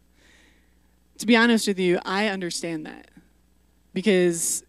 To 1.19 1.27
be 1.27 1.37
honest 1.37 1.69
with 1.69 1.79
you, 1.79 1.99
I 2.05 2.29
understand 2.29 2.87
that 2.87 3.11
because 3.93 4.65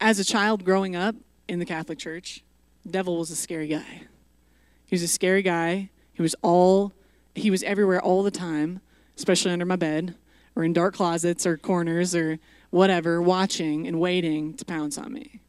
as 0.00 0.18
a 0.18 0.24
child 0.24 0.64
growing 0.64 0.96
up 0.96 1.14
in 1.48 1.58
the 1.58 1.64
Catholic 1.64 1.98
Church, 1.98 2.42
devil 2.88 3.18
was 3.18 3.30
a 3.30 3.36
scary 3.36 3.68
guy. 3.68 4.02
He 4.86 4.94
was 4.94 5.02
a 5.02 5.08
scary 5.08 5.42
guy. 5.42 5.90
He 6.12 6.22
was 6.22 6.34
all 6.42 6.92
he 7.34 7.50
was 7.50 7.62
everywhere 7.62 8.00
all 8.00 8.24
the 8.24 8.30
time, 8.30 8.80
especially 9.16 9.52
under 9.52 9.64
my 9.64 9.76
bed 9.76 10.16
or 10.56 10.64
in 10.64 10.72
dark 10.72 10.94
closets 10.94 11.46
or 11.46 11.56
corners 11.56 12.14
or 12.14 12.38
whatever, 12.70 13.20
watching 13.20 13.86
and 13.86 14.00
waiting 14.00 14.54
to 14.54 14.64
pounce 14.64 14.96
on 14.96 15.12
me. 15.12 15.40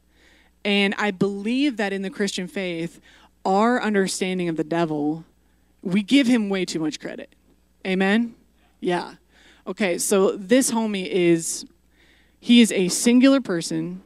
And 0.63 0.93
I 0.97 1.11
believe 1.11 1.77
that 1.77 1.93
in 1.93 2.01
the 2.01 2.09
Christian 2.09 2.47
faith, 2.47 2.99
our 3.45 3.81
understanding 3.81 4.49
of 4.49 4.57
the 4.57 4.63
devil, 4.63 5.25
we 5.81 6.03
give 6.03 6.27
him 6.27 6.49
way 6.49 6.65
too 6.65 6.79
much 6.79 6.99
credit. 6.99 7.35
Amen? 7.85 8.35
Yeah. 8.79 9.15
Okay, 9.65 9.97
so 9.97 10.35
this 10.35 10.71
homie 10.71 11.07
is 11.07 11.65
he 12.39 12.61
is 12.61 12.71
a 12.71 12.87
singular 12.89 13.41
person 13.41 14.03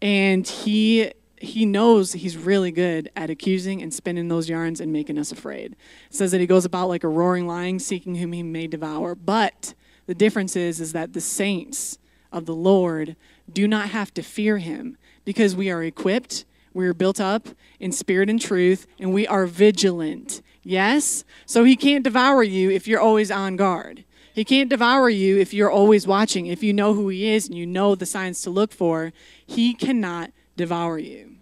and 0.00 0.46
he 0.46 1.12
he 1.38 1.66
knows 1.66 2.12
he's 2.12 2.36
really 2.36 2.70
good 2.70 3.10
at 3.16 3.28
accusing 3.28 3.82
and 3.82 3.92
spinning 3.92 4.28
those 4.28 4.48
yarns 4.48 4.80
and 4.80 4.92
making 4.92 5.18
us 5.18 5.32
afraid. 5.32 5.72
It 6.08 6.14
says 6.14 6.30
that 6.30 6.40
he 6.40 6.46
goes 6.46 6.64
about 6.64 6.88
like 6.88 7.02
a 7.02 7.08
roaring 7.08 7.48
lion 7.48 7.80
seeking 7.80 8.14
whom 8.14 8.32
he 8.32 8.44
may 8.44 8.68
devour. 8.68 9.16
But 9.16 9.74
the 10.06 10.14
difference 10.14 10.54
is 10.54 10.80
is 10.80 10.92
that 10.92 11.14
the 11.14 11.20
saints 11.20 11.98
of 12.32 12.46
the 12.46 12.54
Lord 12.54 13.16
do 13.52 13.68
not 13.68 13.90
have 13.90 14.12
to 14.14 14.22
fear 14.22 14.58
him 14.58 14.96
because 15.24 15.54
we 15.54 15.70
are 15.70 15.82
equipped, 15.82 16.44
we 16.72 16.86
are 16.86 16.94
built 16.94 17.20
up 17.20 17.48
in 17.78 17.92
spirit 17.92 18.30
and 18.30 18.40
truth, 18.40 18.86
and 18.98 19.12
we 19.12 19.26
are 19.26 19.46
vigilant. 19.46 20.42
Yes? 20.62 21.24
So 21.46 21.64
he 21.64 21.76
can't 21.76 22.04
devour 22.04 22.42
you 22.42 22.70
if 22.70 22.88
you're 22.88 23.00
always 23.00 23.30
on 23.30 23.56
guard. 23.56 24.04
He 24.34 24.44
can't 24.44 24.70
devour 24.70 25.10
you 25.10 25.38
if 25.38 25.52
you're 25.52 25.70
always 25.70 26.06
watching. 26.06 26.46
If 26.46 26.62
you 26.62 26.72
know 26.72 26.94
who 26.94 27.08
he 27.08 27.28
is 27.28 27.46
and 27.46 27.56
you 27.56 27.66
know 27.66 27.94
the 27.94 28.06
signs 28.06 28.40
to 28.42 28.50
look 28.50 28.72
for, 28.72 29.12
he 29.46 29.74
cannot 29.74 30.30
devour 30.56 30.98
you. 30.98 31.36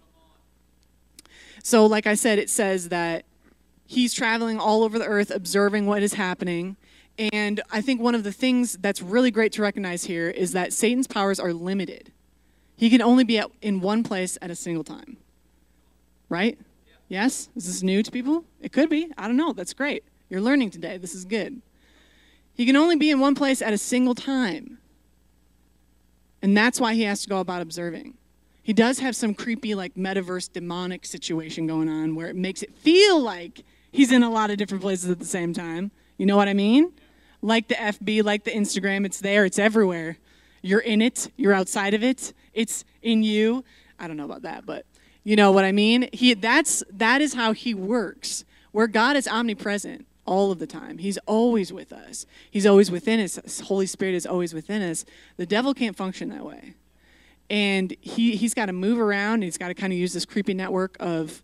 So, 1.63 1.85
like 1.85 2.07
I 2.07 2.15
said, 2.15 2.39
it 2.39 2.49
says 2.49 2.89
that 2.89 3.23
he's 3.85 4.13
traveling 4.13 4.59
all 4.59 4.83
over 4.83 4.99
the 4.99 5.05
earth, 5.05 5.31
observing 5.31 5.85
what 5.85 6.03
is 6.03 6.15
happening. 6.15 6.75
And 7.21 7.61
I 7.71 7.81
think 7.81 8.01
one 8.01 8.15
of 8.15 8.23
the 8.23 8.31
things 8.31 8.77
that's 8.81 8.99
really 9.01 9.29
great 9.29 9.51
to 9.53 9.61
recognize 9.61 10.05
here 10.05 10.29
is 10.29 10.53
that 10.53 10.73
Satan's 10.73 11.05
powers 11.05 11.39
are 11.39 11.53
limited. 11.53 12.11
He 12.75 12.89
can 12.89 13.01
only 13.01 13.23
be 13.23 13.37
at, 13.37 13.51
in 13.61 13.79
one 13.79 14.01
place 14.01 14.39
at 14.41 14.49
a 14.49 14.55
single 14.55 14.83
time. 14.83 15.17
Right? 16.29 16.57
Yes? 17.09 17.49
Is 17.55 17.67
this 17.67 17.83
new 17.83 18.01
to 18.01 18.09
people? 18.09 18.45
It 18.59 18.71
could 18.71 18.89
be. 18.89 19.11
I 19.19 19.27
don't 19.27 19.37
know. 19.37 19.53
That's 19.53 19.73
great. 19.73 20.03
You're 20.29 20.41
learning 20.41 20.71
today. 20.71 20.97
This 20.97 21.13
is 21.13 21.25
good. 21.25 21.61
He 22.55 22.65
can 22.65 22.75
only 22.75 22.95
be 22.95 23.11
in 23.11 23.19
one 23.19 23.35
place 23.35 23.61
at 23.61 23.71
a 23.71 23.77
single 23.77 24.15
time. 24.15 24.79
And 26.41 26.57
that's 26.57 26.79
why 26.79 26.95
he 26.95 27.03
has 27.03 27.21
to 27.21 27.29
go 27.29 27.39
about 27.39 27.61
observing. 27.61 28.15
He 28.63 28.73
does 28.73 28.99
have 28.99 29.15
some 29.15 29.35
creepy, 29.35 29.75
like, 29.75 29.93
metaverse 29.93 30.51
demonic 30.51 31.05
situation 31.05 31.67
going 31.67 31.87
on 31.87 32.15
where 32.15 32.27
it 32.27 32.35
makes 32.35 32.63
it 32.63 32.73
feel 32.73 33.19
like 33.19 33.63
he's 33.91 34.11
in 34.11 34.23
a 34.23 34.29
lot 34.29 34.49
of 34.49 34.57
different 34.57 34.81
places 34.81 35.09
at 35.11 35.19
the 35.19 35.25
same 35.25 35.53
time. 35.53 35.91
You 36.17 36.25
know 36.25 36.37
what 36.37 36.47
I 36.47 36.53
mean? 36.53 36.93
Like 37.41 37.67
the 37.67 37.75
FB, 37.75 38.23
like 38.23 38.43
the 38.43 38.51
Instagram, 38.51 39.05
it's 39.05 39.19
there, 39.19 39.45
it's 39.45 39.59
everywhere. 39.59 40.17
You're 40.61 40.79
in 40.79 41.01
it, 41.01 41.31
you're 41.37 41.53
outside 41.53 41.93
of 41.93 42.03
it, 42.03 42.33
it's 42.53 42.85
in 43.01 43.23
you. 43.23 43.63
I 43.99 44.07
don't 44.07 44.17
know 44.17 44.25
about 44.25 44.43
that, 44.43 44.65
but 44.65 44.85
you 45.23 45.35
know 45.35 45.51
what 45.51 45.65
I 45.65 45.71
mean? 45.71 46.09
He 46.13 46.33
that's 46.33 46.83
that 46.91 47.21
is 47.21 47.33
how 47.33 47.53
he 47.53 47.73
works. 47.73 48.45
Where 48.71 48.87
God 48.87 49.15
is 49.17 49.27
omnipresent 49.27 50.05
all 50.25 50.51
of 50.51 50.59
the 50.59 50.67
time. 50.67 50.97
He's 50.97 51.17
always 51.19 51.73
with 51.73 51.91
us. 51.91 52.25
He's 52.49 52.65
always 52.65 52.91
within 52.91 53.19
us. 53.19 53.59
Holy 53.61 53.85
Spirit 53.85 54.15
is 54.15 54.25
always 54.25 54.53
within 54.53 54.81
us. 54.81 55.03
The 55.37 55.45
devil 55.45 55.73
can't 55.73 55.95
function 55.95 56.29
that 56.29 56.45
way. 56.45 56.75
And 57.49 57.93
he, 57.99 58.37
he's 58.37 58.53
got 58.53 58.67
to 58.67 58.73
move 58.73 58.97
around. 58.97 59.43
He's 59.43 59.57
got 59.57 59.67
to 59.67 59.73
kind 59.73 59.91
of 59.91 59.99
use 59.99 60.13
this 60.13 60.25
creepy 60.25 60.53
network 60.53 60.95
of, 60.99 61.41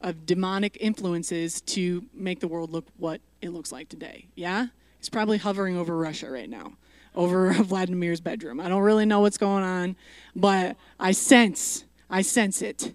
of 0.00 0.26
demonic 0.26 0.76
influences 0.80 1.60
to 1.62 2.04
make 2.14 2.38
the 2.38 2.46
world 2.46 2.70
look 2.70 2.86
what 2.98 3.20
it 3.42 3.50
looks 3.50 3.72
like 3.72 3.88
today. 3.88 4.26
Yeah? 4.36 4.66
He's 5.00 5.08
probably 5.08 5.38
hovering 5.38 5.76
over 5.76 5.96
Russia 5.96 6.30
right 6.30 6.48
now, 6.48 6.74
over 7.14 7.52
Vladimir's 7.62 8.20
bedroom. 8.20 8.60
I 8.60 8.68
don't 8.68 8.82
really 8.82 9.06
know 9.06 9.20
what's 9.20 9.38
going 9.38 9.64
on, 9.64 9.96
but 10.36 10.76
I 11.00 11.12
sense, 11.12 11.84
I 12.08 12.22
sense 12.22 12.62
it. 12.62 12.92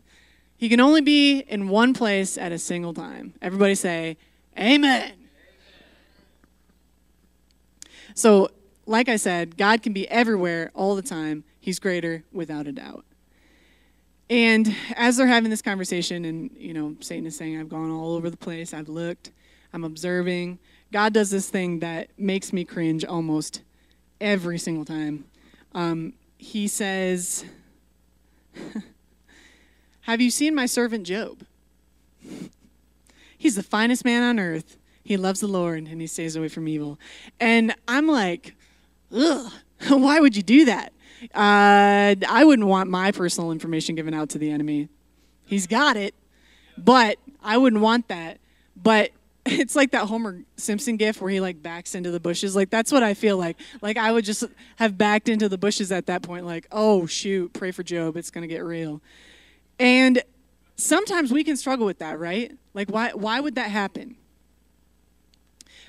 He 0.57 0.69
can 0.69 0.79
only 0.79 1.01
be 1.01 1.39
in 1.39 1.67
one 1.67 1.93
place 1.93 2.37
at 2.37 2.51
a 2.51 2.59
single 2.59 2.93
time. 2.93 3.33
Everybody 3.41 3.75
say, 3.75 4.17
Amen. 4.57 5.11
So, 8.13 8.49
like 8.85 9.09
I 9.09 9.17
said, 9.17 9.57
God 9.57 9.81
can 9.81 9.91
be 9.91 10.07
everywhere 10.07 10.71
all 10.73 10.95
the 10.95 11.01
time. 11.01 11.43
He's 11.59 11.79
greater 11.79 12.23
without 12.31 12.67
a 12.67 12.71
doubt. 12.71 13.03
And 14.29 14.73
as 14.95 15.17
they're 15.17 15.27
having 15.27 15.49
this 15.49 15.61
conversation, 15.61 16.23
and 16.23 16.51
you 16.55 16.73
know, 16.73 16.95
Satan 17.01 17.25
is 17.25 17.35
saying, 17.35 17.59
I've 17.59 17.67
gone 17.67 17.91
all 17.91 18.15
over 18.15 18.29
the 18.29 18.37
place, 18.37 18.73
I've 18.73 18.89
looked, 18.89 19.31
I'm 19.73 19.83
observing. 19.83 20.59
God 20.95 21.11
does 21.11 21.29
this 21.29 21.49
thing 21.49 21.79
that 21.79 22.07
makes 22.17 22.53
me 22.53 22.63
cringe 22.63 23.03
almost 23.03 23.63
every 24.21 24.57
single 24.57 24.85
time. 24.85 25.25
Um, 25.73 26.13
he 26.37 26.69
says, 26.69 27.43
Have 30.03 30.21
you 30.21 30.31
seen 30.31 30.55
my 30.55 30.65
servant 30.65 31.05
Job? 31.05 31.41
He's 33.37 33.55
the 33.55 33.61
finest 33.61 34.05
man 34.05 34.23
on 34.23 34.39
earth. 34.39 34.77
He 35.03 35.17
loves 35.17 35.41
the 35.41 35.47
Lord 35.47 35.79
and 35.79 35.99
he 35.99 36.07
stays 36.07 36.37
away 36.37 36.47
from 36.47 36.65
evil. 36.65 36.97
And 37.41 37.75
I'm 37.89 38.07
like, 38.07 38.55
ugh, 39.13 39.51
why 39.89 40.21
would 40.21 40.37
you 40.37 40.43
do 40.43 40.63
that? 40.63 40.93
Uh, 41.33 42.15
I 42.25 42.45
wouldn't 42.45 42.69
want 42.69 42.89
my 42.89 43.11
personal 43.11 43.51
information 43.51 43.95
given 43.95 44.13
out 44.13 44.29
to 44.29 44.37
the 44.37 44.49
enemy. 44.49 44.87
He's 45.43 45.67
got 45.67 45.97
it, 45.97 46.15
but 46.77 47.17
I 47.43 47.57
wouldn't 47.57 47.81
want 47.81 48.07
that. 48.07 48.37
But 48.81 49.11
it's 49.47 49.75
like 49.75 49.91
that 49.91 50.05
Homer 50.05 50.41
Simpson 50.57 50.97
gif 50.97 51.21
where 51.21 51.29
he 51.29 51.39
like 51.39 51.61
backs 51.61 51.93
into 51.93 52.09
the 52.09 52.19
bushes. 52.19 52.55
Like 52.55 52.71
that's 52.71 52.91
what 52.91 53.03
I 53.03 53.13
feel 53.13 53.37
like. 53.37 53.57
Like 53.79 53.95
I 53.95 54.11
would 54.11 54.25
just 54.25 54.43
have 54.77 54.97
backed 54.97 55.29
into 55.29 55.47
the 55.47 55.57
bushes 55.57 55.91
at 55.91 56.07
that 56.07 56.23
point. 56.23 56.47
Like, 56.47 56.67
oh 56.71 57.05
shoot, 57.05 57.53
pray 57.53 57.69
for 57.71 57.83
Job. 57.83 58.17
It's 58.17 58.31
gonna 58.31 58.47
get 58.47 58.63
real. 58.63 59.01
And 59.79 60.23
sometimes 60.77 61.31
we 61.31 61.43
can 61.43 61.57
struggle 61.57 61.85
with 61.85 61.99
that, 61.99 62.19
right? 62.19 62.57
Like 62.73 62.89
why 62.89 63.11
why 63.13 63.39
would 63.39 63.53
that 63.53 63.69
happen? 63.69 64.15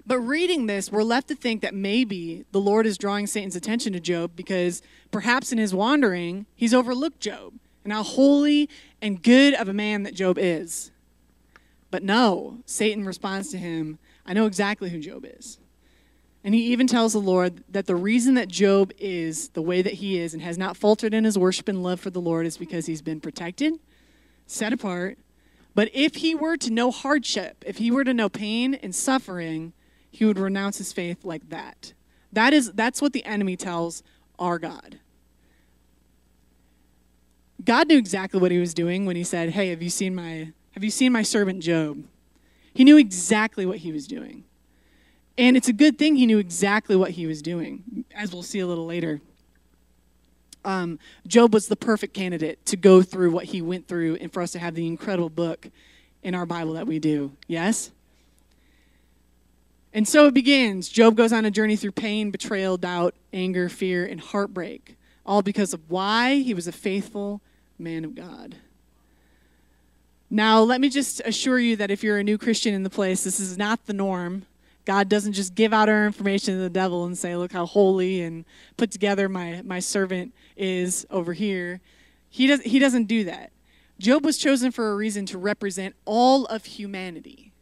But 0.06 0.20
reading 0.20 0.66
this, 0.66 0.92
we're 0.92 1.02
left 1.02 1.28
to 1.28 1.34
think 1.34 1.62
that 1.62 1.74
maybe 1.74 2.44
the 2.52 2.60
Lord 2.60 2.86
is 2.86 2.98
drawing 2.98 3.26
Satan's 3.26 3.56
attention 3.56 3.92
to 3.94 4.00
Job 4.00 4.32
because 4.36 4.82
perhaps 5.10 5.50
in 5.50 5.58
his 5.58 5.74
wandering, 5.74 6.44
he's 6.54 6.74
overlooked 6.74 7.20
Job 7.20 7.54
and 7.84 7.92
how 7.92 8.02
holy 8.02 8.68
and 9.00 9.20
good 9.22 9.54
of 9.54 9.68
a 9.68 9.72
man 9.72 10.02
that 10.02 10.14
Job 10.14 10.36
is. 10.38 10.90
But 11.96 12.02
no, 12.02 12.58
Satan 12.66 13.06
responds 13.06 13.50
to 13.52 13.56
him, 13.56 13.98
I 14.26 14.34
know 14.34 14.44
exactly 14.44 14.90
who 14.90 15.00
Job 15.00 15.24
is. 15.24 15.58
And 16.44 16.54
he 16.54 16.60
even 16.64 16.86
tells 16.86 17.14
the 17.14 17.20
Lord 17.20 17.64
that 17.70 17.86
the 17.86 17.96
reason 17.96 18.34
that 18.34 18.48
Job 18.48 18.92
is 18.98 19.48
the 19.48 19.62
way 19.62 19.80
that 19.80 19.94
he 19.94 20.18
is 20.18 20.34
and 20.34 20.42
has 20.42 20.58
not 20.58 20.76
faltered 20.76 21.14
in 21.14 21.24
his 21.24 21.38
worship 21.38 21.68
and 21.68 21.82
love 21.82 21.98
for 21.98 22.10
the 22.10 22.20
Lord 22.20 22.44
is 22.44 22.58
because 22.58 22.84
he's 22.84 23.00
been 23.00 23.18
protected, 23.18 23.78
set 24.46 24.74
apart. 24.74 25.16
But 25.74 25.88
if 25.94 26.16
he 26.16 26.34
were 26.34 26.58
to 26.58 26.70
know 26.70 26.90
hardship, 26.90 27.64
if 27.66 27.78
he 27.78 27.90
were 27.90 28.04
to 28.04 28.12
know 28.12 28.28
pain 28.28 28.74
and 28.74 28.94
suffering, 28.94 29.72
he 30.10 30.26
would 30.26 30.38
renounce 30.38 30.76
his 30.76 30.92
faith 30.92 31.24
like 31.24 31.48
that. 31.48 31.94
That 32.30 32.52
is 32.52 32.72
that's 32.72 33.00
what 33.00 33.14
the 33.14 33.24
enemy 33.24 33.56
tells 33.56 34.02
our 34.38 34.58
God. 34.58 35.00
God 37.64 37.88
knew 37.88 37.96
exactly 37.96 38.38
what 38.38 38.50
he 38.50 38.58
was 38.58 38.74
doing 38.74 39.06
when 39.06 39.16
he 39.16 39.24
said, 39.24 39.52
"Hey, 39.52 39.70
have 39.70 39.80
you 39.80 39.88
seen 39.88 40.14
my 40.14 40.52
have 40.76 40.84
you 40.84 40.90
seen 40.90 41.10
my 41.10 41.22
servant 41.22 41.60
Job?" 41.60 42.04
He 42.72 42.84
knew 42.84 42.96
exactly 42.96 43.66
what 43.66 43.78
he 43.78 43.90
was 43.90 44.06
doing. 44.06 44.44
And 45.38 45.56
it's 45.56 45.68
a 45.68 45.72
good 45.72 45.98
thing 45.98 46.16
he 46.16 46.26
knew 46.26 46.38
exactly 46.38 46.94
what 46.94 47.12
he 47.12 47.26
was 47.26 47.42
doing, 47.42 48.04
as 48.14 48.32
we'll 48.32 48.42
see 48.42 48.60
a 48.60 48.66
little 48.66 48.86
later. 48.86 49.20
Um, 50.64 50.98
Job 51.26 51.54
was 51.54 51.68
the 51.68 51.76
perfect 51.76 52.12
candidate 52.14 52.64
to 52.66 52.76
go 52.76 53.02
through 53.02 53.30
what 53.30 53.46
he 53.46 53.62
went 53.62 53.86
through 53.86 54.16
and 54.16 54.32
for 54.32 54.42
us 54.42 54.52
to 54.52 54.58
have 54.58 54.74
the 54.74 54.86
incredible 54.86 55.28
book 55.30 55.68
in 56.22 56.34
our 56.34 56.44
Bible 56.46 56.74
that 56.74 56.86
we 56.86 56.98
do. 56.98 57.32
Yes? 57.46 57.92
And 59.92 60.06
so 60.06 60.26
it 60.26 60.34
begins. 60.34 60.88
Job 60.88 61.16
goes 61.16 61.32
on 61.32 61.44
a 61.44 61.50
journey 61.50 61.76
through 61.76 61.92
pain, 61.92 62.30
betrayal, 62.30 62.76
doubt, 62.76 63.14
anger, 63.32 63.68
fear, 63.68 64.04
and 64.04 64.20
heartbreak, 64.20 64.96
all 65.24 65.40
because 65.40 65.72
of 65.72 65.88
why 65.88 66.36
he 66.36 66.52
was 66.52 66.66
a 66.66 66.72
faithful 66.72 67.40
man 67.78 68.04
of 68.04 68.14
God. 68.14 68.56
Now, 70.28 70.60
let 70.60 70.80
me 70.80 70.88
just 70.88 71.20
assure 71.24 71.58
you 71.58 71.76
that 71.76 71.90
if 71.90 72.02
you're 72.02 72.18
a 72.18 72.24
new 72.24 72.38
Christian 72.38 72.74
in 72.74 72.82
the 72.82 72.90
place, 72.90 73.24
this 73.24 73.38
is 73.38 73.56
not 73.56 73.86
the 73.86 73.92
norm. 73.92 74.46
God 74.84 75.08
doesn't 75.08 75.34
just 75.34 75.54
give 75.54 75.72
out 75.72 75.88
our 75.88 76.06
information 76.06 76.54
to 76.54 76.60
the 76.60 76.70
devil 76.70 77.04
and 77.04 77.16
say, 77.16 77.36
Look 77.36 77.52
how 77.52 77.66
holy 77.66 78.22
and 78.22 78.44
put 78.76 78.90
together 78.90 79.28
my, 79.28 79.62
my 79.64 79.80
servant 79.80 80.32
is 80.56 81.06
over 81.10 81.32
here. 81.32 81.80
He, 82.28 82.46
does, 82.46 82.62
he 82.62 82.78
doesn't 82.78 83.04
do 83.04 83.24
that. 83.24 83.50
Job 83.98 84.24
was 84.24 84.36
chosen 84.36 84.70
for 84.72 84.92
a 84.92 84.96
reason 84.96 85.26
to 85.26 85.38
represent 85.38 85.94
all 86.04 86.44
of 86.46 86.64
humanity 86.66 87.52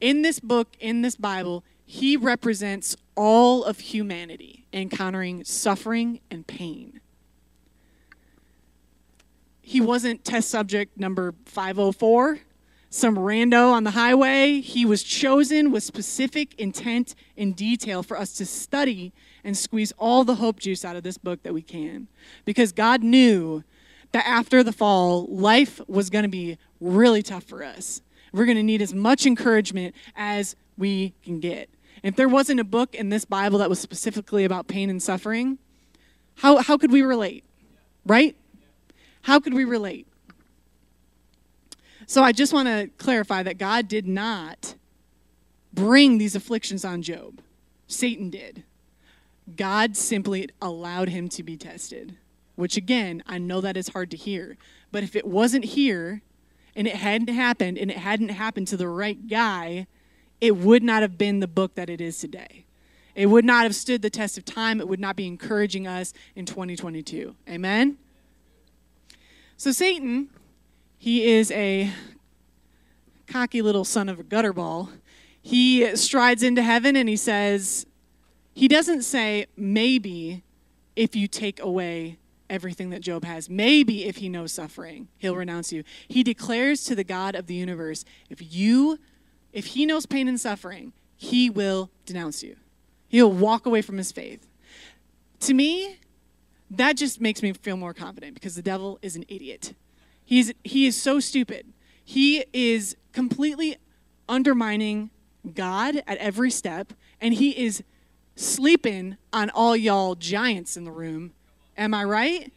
In 0.00 0.22
this 0.22 0.40
book, 0.40 0.68
in 0.78 1.02
this 1.02 1.16
Bible, 1.16 1.64
he 1.84 2.16
represents 2.16 2.96
all 3.16 3.64
of 3.64 3.80
humanity 3.80 4.64
encountering 4.72 5.44
suffering 5.44 6.20
and 6.30 6.46
pain. 6.46 6.99
He 9.70 9.80
wasn't 9.80 10.24
test 10.24 10.50
subject 10.50 10.98
number 10.98 11.32
504, 11.44 12.40
some 12.88 13.14
rando 13.14 13.70
on 13.70 13.84
the 13.84 13.92
highway. 13.92 14.60
He 14.60 14.84
was 14.84 15.04
chosen 15.04 15.70
with 15.70 15.84
specific 15.84 16.58
intent 16.58 17.14
and 17.36 17.54
detail 17.54 18.02
for 18.02 18.18
us 18.18 18.32
to 18.38 18.46
study 18.46 19.12
and 19.44 19.56
squeeze 19.56 19.92
all 19.96 20.24
the 20.24 20.34
hope 20.34 20.58
juice 20.58 20.84
out 20.84 20.96
of 20.96 21.04
this 21.04 21.18
book 21.18 21.44
that 21.44 21.54
we 21.54 21.62
can. 21.62 22.08
Because 22.44 22.72
God 22.72 23.04
knew 23.04 23.62
that 24.10 24.26
after 24.26 24.64
the 24.64 24.72
fall, 24.72 25.26
life 25.26 25.80
was 25.86 26.10
going 26.10 26.24
to 26.24 26.28
be 26.28 26.58
really 26.80 27.22
tough 27.22 27.44
for 27.44 27.62
us. 27.62 28.02
We're 28.32 28.46
going 28.46 28.56
to 28.56 28.64
need 28.64 28.82
as 28.82 28.92
much 28.92 29.24
encouragement 29.24 29.94
as 30.16 30.56
we 30.76 31.14
can 31.22 31.38
get. 31.38 31.70
If 32.02 32.16
there 32.16 32.28
wasn't 32.28 32.58
a 32.58 32.64
book 32.64 32.96
in 32.96 33.10
this 33.10 33.24
Bible 33.24 33.60
that 33.60 33.70
was 33.70 33.78
specifically 33.78 34.44
about 34.44 34.66
pain 34.66 34.90
and 34.90 35.00
suffering, 35.00 35.58
how, 36.38 36.56
how 36.56 36.76
could 36.76 36.90
we 36.90 37.02
relate? 37.02 37.44
Right? 38.04 38.34
How 39.22 39.40
could 39.40 39.54
we 39.54 39.64
relate? 39.64 40.06
So 42.06 42.22
I 42.22 42.32
just 42.32 42.52
want 42.52 42.66
to 42.68 42.90
clarify 42.98 43.42
that 43.42 43.58
God 43.58 43.86
did 43.86 44.06
not 44.06 44.74
bring 45.72 46.18
these 46.18 46.34
afflictions 46.34 46.84
on 46.84 47.02
Job. 47.02 47.40
Satan 47.86 48.30
did. 48.30 48.64
God 49.56 49.96
simply 49.96 50.48
allowed 50.60 51.08
him 51.08 51.28
to 51.30 51.42
be 51.42 51.56
tested, 51.56 52.16
which 52.56 52.76
again, 52.76 53.22
I 53.26 53.38
know 53.38 53.60
that 53.60 53.76
is 53.76 53.88
hard 53.88 54.10
to 54.12 54.16
hear. 54.16 54.56
But 54.92 55.02
if 55.02 55.14
it 55.14 55.26
wasn't 55.26 55.64
here 55.66 56.22
and 56.74 56.86
it 56.86 56.96
hadn't 56.96 57.32
happened 57.32 57.78
and 57.78 57.90
it 57.90 57.98
hadn't 57.98 58.30
happened 58.30 58.68
to 58.68 58.76
the 58.76 58.88
right 58.88 59.28
guy, 59.28 59.86
it 60.40 60.56
would 60.56 60.82
not 60.82 61.02
have 61.02 61.18
been 61.18 61.40
the 61.40 61.48
book 61.48 61.74
that 61.74 61.90
it 61.90 62.00
is 62.00 62.18
today. 62.18 62.64
It 63.14 63.26
would 63.26 63.44
not 63.44 63.64
have 63.64 63.74
stood 63.74 64.02
the 64.02 64.10
test 64.10 64.38
of 64.38 64.44
time. 64.44 64.80
It 64.80 64.88
would 64.88 65.00
not 65.00 65.16
be 65.16 65.26
encouraging 65.26 65.86
us 65.86 66.12
in 66.34 66.46
2022. 66.46 67.34
Amen? 67.48 67.98
So, 69.60 69.72
Satan, 69.72 70.30
he 70.96 71.26
is 71.32 71.50
a 71.50 71.92
cocky 73.26 73.60
little 73.60 73.84
son 73.84 74.08
of 74.08 74.18
a 74.18 74.24
gutterball. 74.24 74.88
He 75.42 75.94
strides 75.96 76.42
into 76.42 76.62
heaven 76.62 76.96
and 76.96 77.10
he 77.10 77.16
says, 77.16 77.84
he 78.54 78.68
doesn't 78.68 79.02
say, 79.02 79.44
maybe 79.58 80.44
if 80.96 81.14
you 81.14 81.28
take 81.28 81.60
away 81.60 82.16
everything 82.48 82.88
that 82.88 83.02
Job 83.02 83.22
has, 83.26 83.50
maybe 83.50 84.06
if 84.06 84.16
he 84.16 84.30
knows 84.30 84.50
suffering, 84.50 85.08
he'll 85.18 85.36
renounce 85.36 85.74
you. 85.74 85.84
He 86.08 86.22
declares 86.22 86.82
to 86.84 86.94
the 86.94 87.04
God 87.04 87.34
of 87.34 87.46
the 87.46 87.54
universe, 87.54 88.06
if 88.30 88.54
you, 88.54 88.98
if 89.52 89.66
he 89.66 89.84
knows 89.84 90.06
pain 90.06 90.26
and 90.26 90.40
suffering, 90.40 90.94
he 91.18 91.50
will 91.50 91.90
denounce 92.06 92.42
you. 92.42 92.56
He'll 93.08 93.30
walk 93.30 93.66
away 93.66 93.82
from 93.82 93.98
his 93.98 94.10
faith. 94.10 94.48
To 95.40 95.52
me, 95.52 95.98
that 96.70 96.96
just 96.96 97.20
makes 97.20 97.42
me 97.42 97.52
feel 97.52 97.76
more 97.76 97.92
confident 97.92 98.34
because 98.34 98.54
the 98.54 98.62
devil 98.62 98.98
is 99.02 99.16
an 99.16 99.24
idiot. 99.28 99.74
He's, 100.24 100.52
he 100.62 100.86
is 100.86 101.00
so 101.00 101.18
stupid. 101.18 101.66
He 102.04 102.44
is 102.52 102.96
completely 103.12 103.76
undermining 104.28 105.10
God 105.54 106.02
at 106.06 106.18
every 106.18 106.50
step, 106.50 106.92
and 107.20 107.34
he 107.34 107.50
is 107.58 107.82
sleeping 108.36 109.16
on 109.32 109.50
all 109.50 109.76
y'all 109.76 110.14
giants 110.14 110.76
in 110.76 110.84
the 110.84 110.92
room. 110.92 111.32
Am 111.76 111.92
I 111.92 112.04
right? 112.04 112.52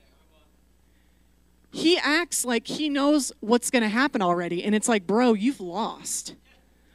He 1.72 1.98
acts 1.98 2.46
like 2.46 2.68
he 2.68 2.90
knows 2.90 3.32
what's 3.40 3.72
going 3.72 3.82
to 3.82 3.90
happen 3.90 4.22
already, 4.22 4.64
and 4.64 4.76
it's 4.76 4.88
like, 4.88 5.08
bro, 5.08 5.34
you've 5.34 5.60
lost. 5.60 6.36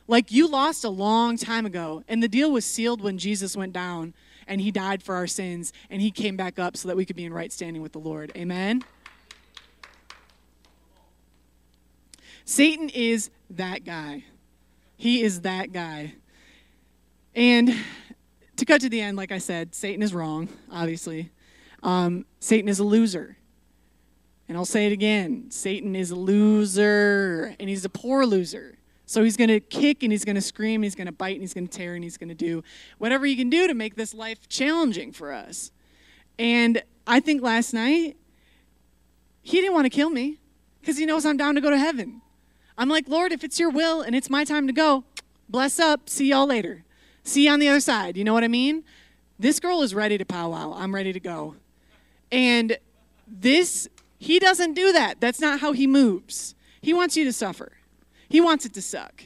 Like, 0.07 0.31
you 0.31 0.49
lost 0.49 0.85
a 0.85 0.89
long 0.89 1.37
time 1.37 1.67
ago, 1.67 2.05
and 2.07 2.23
the 2.23 2.29
deal 2.29 2.51
was 2.53 2.65
sealed 2.65 3.03
when 3.03 3.19
Jesus 3.19 3.57
went 3.57 3.73
down 3.73 4.15
and 4.49 4.61
he 4.61 4.71
died 4.71 5.03
for 5.03 5.15
our 5.15 5.27
sins 5.27 5.73
and 5.91 6.03
he 6.03 6.11
came 6.11 6.37
back 6.37 6.59
up 6.59 6.77
so 6.77 6.89
that 6.89 6.97
we 6.97 7.05
could 7.05 7.17
be 7.17 7.25
in 7.25 7.33
right 7.33 7.53
standing 7.53 7.83
with 7.83 7.93
the 7.93 7.99
Lord. 7.99 8.33
Amen. 8.37 8.83
Satan 12.45 12.89
is 12.89 13.31
that 13.51 13.85
guy. 13.85 14.25
He 14.97 15.23
is 15.23 15.43
that 15.43 15.71
guy. 15.73 16.15
And 17.35 17.75
to 18.57 18.65
cut 18.65 18.81
to 18.81 18.89
the 18.89 19.01
end, 19.01 19.17
like 19.17 19.31
I 19.31 19.39
said, 19.39 19.75
Satan 19.75 20.03
is 20.03 20.15
wrong, 20.15 20.49
obviously. 20.73 21.31
Um, 21.83 22.25
Satan 22.41 22.69
is 22.69 22.79
a 22.79 22.85
loser. 22.85 23.37
And 24.49 24.57
I'll 24.57 24.65
say 24.65 24.87
it 24.87 24.93
again 24.93 25.51
Satan 25.51 25.95
is 25.95 26.11
a 26.11 26.17
loser, 26.17 27.55
and 27.61 27.69
he's 27.69 27.85
a 27.85 27.91
poor 27.91 28.25
loser. 28.25 28.78
So 29.09 29.25
he's 29.25 29.39
going 29.39 29.49
to 29.49 29.59
kick 29.59 30.03
and 30.03 30.13
he's 30.13 30.27
going 30.27 30.37
to 30.37 30.43
scream, 30.43 30.83
he's 30.83 30.95
going 30.95 31.07
to 31.07 31.13
bite 31.13 31.33
and 31.33 31.41
he's 31.41 31.55
going 31.55 31.67
to 31.67 31.75
tear 31.75 31.95
and 31.95 32.05
he's 32.05 32.19
going 32.19 32.29
to 32.29 32.35
do 32.35 32.63
whatever 32.99 33.25
he 33.25 33.37
can 33.37 33.49
do 33.49 33.67
to 33.67 33.73
make 33.73 33.95
this 33.95 34.13
life 34.13 34.47
challenging 34.51 35.13
for 35.13 35.33
us. 35.33 35.73
And 36.39 36.83
I 37.07 37.19
think 37.19 37.41
last 37.41 37.73
night, 37.73 38.19
he 39.41 39.63
didn't 39.63 39.73
want 39.73 39.87
to 39.87 39.91
kill 39.91 40.11
me 40.11 40.37
because 40.83 40.99
he 40.99 41.07
knows 41.07 41.25
I'm 41.25 41.39
down 41.39 41.55
to 41.55 41.63
go 41.63 41.71
to 41.71 41.79
heaven. 41.79 42.21
I'm 42.77 42.91
like, 42.91 43.09
Lord, 43.09 43.33
if 43.33 43.43
it's 43.43 43.59
your 43.59 43.71
will 43.71 44.03
and 44.03 44.15
it's 44.15 44.29
my 44.29 44.45
time 44.45 44.67
to 44.67 44.75
go, 44.75 45.05
bless 45.49 45.81
up. 45.81 46.11
See 46.11 46.29
y'all 46.29 46.47
later. 46.47 46.85
See 47.23 47.47
you 47.47 47.51
on 47.51 47.61
the 47.61 47.69
other 47.69 47.81
side. 47.81 48.19
You 48.19 48.25
know 48.25 48.35
what 48.35 48.45
I 48.45 48.49
mean? 48.49 48.85
This 49.39 49.59
girl 49.59 49.81
is 49.81 49.95
ready 49.95 50.19
to 50.19 50.27
powwow. 50.27 50.75
I'm 50.77 50.95
ready 50.95 51.15
to 51.15 51.21
go. 51.21 51.55
And 52.31 52.77
this, 53.27 53.89
he 54.19 54.39
doesn't 54.39 54.75
do 54.75 54.93
that. 54.93 55.19
That's 55.19 55.41
not 55.41 55.61
how 55.61 55.73
he 55.73 55.87
moves. 55.87 56.55
He 56.83 56.93
wants 56.93 57.17
you 57.17 57.25
to 57.25 57.33
suffer. 57.33 57.78
He 58.29 58.41
wants 58.41 58.67
it 58.67 58.75
to 58.75 58.83
suck. 58.83 59.25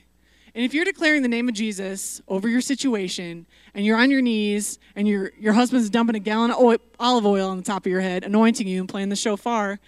And 0.54 0.64
if 0.64 0.74
you're 0.74 0.84
declaring 0.84 1.22
the 1.22 1.28
name 1.28 1.48
of 1.48 1.54
Jesus 1.54 2.20
over 2.28 2.46
your 2.46 2.60
situation 2.60 3.46
and 3.74 3.86
you're 3.86 3.96
on 3.96 4.10
your 4.10 4.20
knees 4.20 4.78
and 4.94 5.08
your, 5.08 5.32
your 5.38 5.54
husband's 5.54 5.88
dumping 5.88 6.14
a 6.14 6.18
gallon 6.18 6.50
of 6.50 6.58
oil, 6.58 6.76
olive 7.00 7.24
oil 7.24 7.48
on 7.48 7.56
the 7.56 7.62
top 7.62 7.86
of 7.86 7.90
your 7.90 8.02
head, 8.02 8.22
anointing 8.22 8.68
you 8.68 8.80
and 8.80 8.88
playing 8.88 9.08
the 9.08 9.16
shofar 9.16 9.80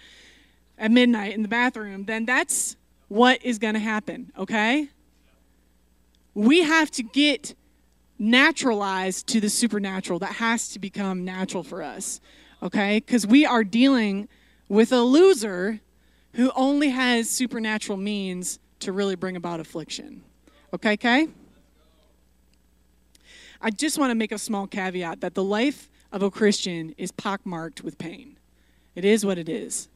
at 0.77 0.89
midnight 0.89 1.35
in 1.35 1.43
the 1.43 1.47
bathroom, 1.47 2.05
then 2.05 2.25
that's 2.25 2.75
what 3.07 3.43
is 3.45 3.59
going 3.59 3.75
to 3.75 3.79
happen, 3.79 4.31
okay? 4.37 4.89
We 6.33 6.63
have 6.63 6.89
to 6.91 7.03
get 7.03 7.53
naturalized 8.17 9.27
to 9.27 9.39
the 9.39 9.49
supernatural. 9.49 10.19
That 10.19 10.33
has 10.33 10.69
to 10.69 10.79
become 10.79 11.23
natural 11.23 11.63
for 11.63 11.83
us, 11.83 12.19
okay? 12.63 12.99
Because 12.99 13.27
we 13.27 13.45
are 13.45 13.63
dealing 13.63 14.27
with 14.67 14.91
a 14.91 15.01
loser 15.01 15.79
who 16.33 16.51
only 16.55 16.89
has 16.89 17.29
supernatural 17.29 17.97
means 17.97 18.59
to 18.79 18.91
really 18.91 19.15
bring 19.15 19.35
about 19.35 19.59
affliction. 19.59 20.23
Okay, 20.73 20.97
Kay? 20.97 21.27
I 23.61 23.71
just 23.71 23.97
want 23.97 24.11
to 24.11 24.15
make 24.15 24.31
a 24.31 24.37
small 24.37 24.67
caveat 24.67 25.21
that 25.21 25.33
the 25.33 25.43
life 25.43 25.89
of 26.11 26.21
a 26.21 26.29
Christian 26.29 26.93
is 26.97 27.11
pockmarked 27.11 27.83
with 27.83 27.97
pain. 27.97 28.37
It 28.95 29.05
is 29.05 29.25
what 29.25 29.37
it 29.37 29.49
is. 29.49 29.89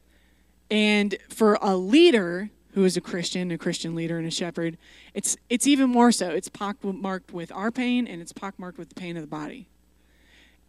And 0.70 1.16
for 1.28 1.58
a 1.60 1.76
leader 1.76 2.50
who 2.74 2.84
is 2.84 2.96
a 2.96 3.00
Christian, 3.00 3.50
a 3.50 3.58
Christian 3.58 3.94
leader 3.94 4.18
and 4.18 4.26
a 4.26 4.30
shepherd, 4.30 4.78
it's 5.14 5.36
it's 5.48 5.66
even 5.66 5.90
more 5.90 6.12
so. 6.12 6.30
It's 6.30 6.48
pockmarked 6.48 7.32
with 7.32 7.50
our 7.52 7.70
pain 7.70 8.06
and 8.06 8.20
it's 8.20 8.32
pockmarked 8.32 8.78
with 8.78 8.90
the 8.90 8.94
pain 8.94 9.16
of 9.16 9.22
the 9.22 9.28
body. 9.28 9.66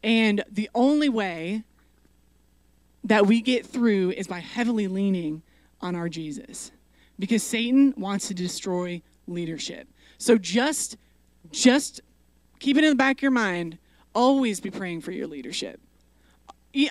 And 0.03 0.43
the 0.51 0.69
only 0.73 1.09
way 1.09 1.63
that 3.03 3.25
we 3.27 3.41
get 3.41 3.65
through 3.65 4.11
is 4.11 4.27
by 4.27 4.39
heavily 4.39 4.87
leaning 4.87 5.43
on 5.79 5.95
our 5.95 6.09
Jesus 6.09 6.71
because 7.21 7.43
Satan 7.43 7.93
wants 7.97 8.27
to 8.29 8.33
destroy 8.33 8.99
leadership. 9.27 9.87
So 10.17 10.39
just 10.39 10.97
just 11.51 12.01
keep 12.59 12.77
it 12.77 12.83
in 12.83 12.89
the 12.89 12.95
back 12.95 13.19
of 13.19 13.21
your 13.21 13.31
mind. 13.31 13.77
Always 14.15 14.59
be 14.59 14.71
praying 14.71 15.01
for 15.01 15.11
your 15.11 15.27
leadership. 15.27 15.79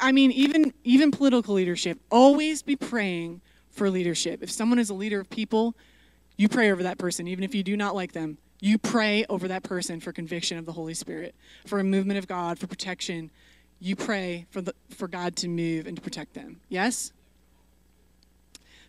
I 0.01 0.13
mean, 0.13 0.31
even 0.31 0.73
even 0.85 1.11
political 1.11 1.55
leadership. 1.55 1.99
Always 2.11 2.63
be 2.63 2.77
praying 2.77 3.41
for 3.71 3.91
leadership. 3.91 4.41
If 4.41 4.53
someone 4.53 4.79
is 4.79 4.89
a 4.89 4.95
leader 4.95 5.19
of 5.19 5.29
people, 5.29 5.75
you 6.37 6.49
pray 6.49 6.71
over 6.71 6.85
that 6.85 6.97
person, 6.97 7.27
even 7.27 7.43
if 7.43 7.53
you 7.53 7.65
do 7.65 7.77
not 7.77 7.97
like 7.97 8.13
them. 8.13 8.39
You 8.61 8.79
pray 8.79 9.25
over 9.29 9.49
that 9.49 9.65
person 9.65 9.99
for 9.99 10.13
conviction 10.13 10.59
of 10.59 10.67
the 10.67 10.73
Holy 10.73 10.95
Spirit, 10.95 11.35
for 11.67 11.81
a 11.81 11.85
movement 11.85 12.19
of 12.19 12.29
God, 12.29 12.59
for 12.59 12.69
protection. 12.69 13.31
You 13.81 13.97
pray 13.97 14.47
for 14.51 14.61
the 14.61 14.75
for 14.91 15.09
God 15.09 15.35
to 15.37 15.49
move 15.49 15.89
and 15.89 15.97
to 15.97 16.03
protect 16.03 16.35
them. 16.35 16.61
Yes. 16.69 17.13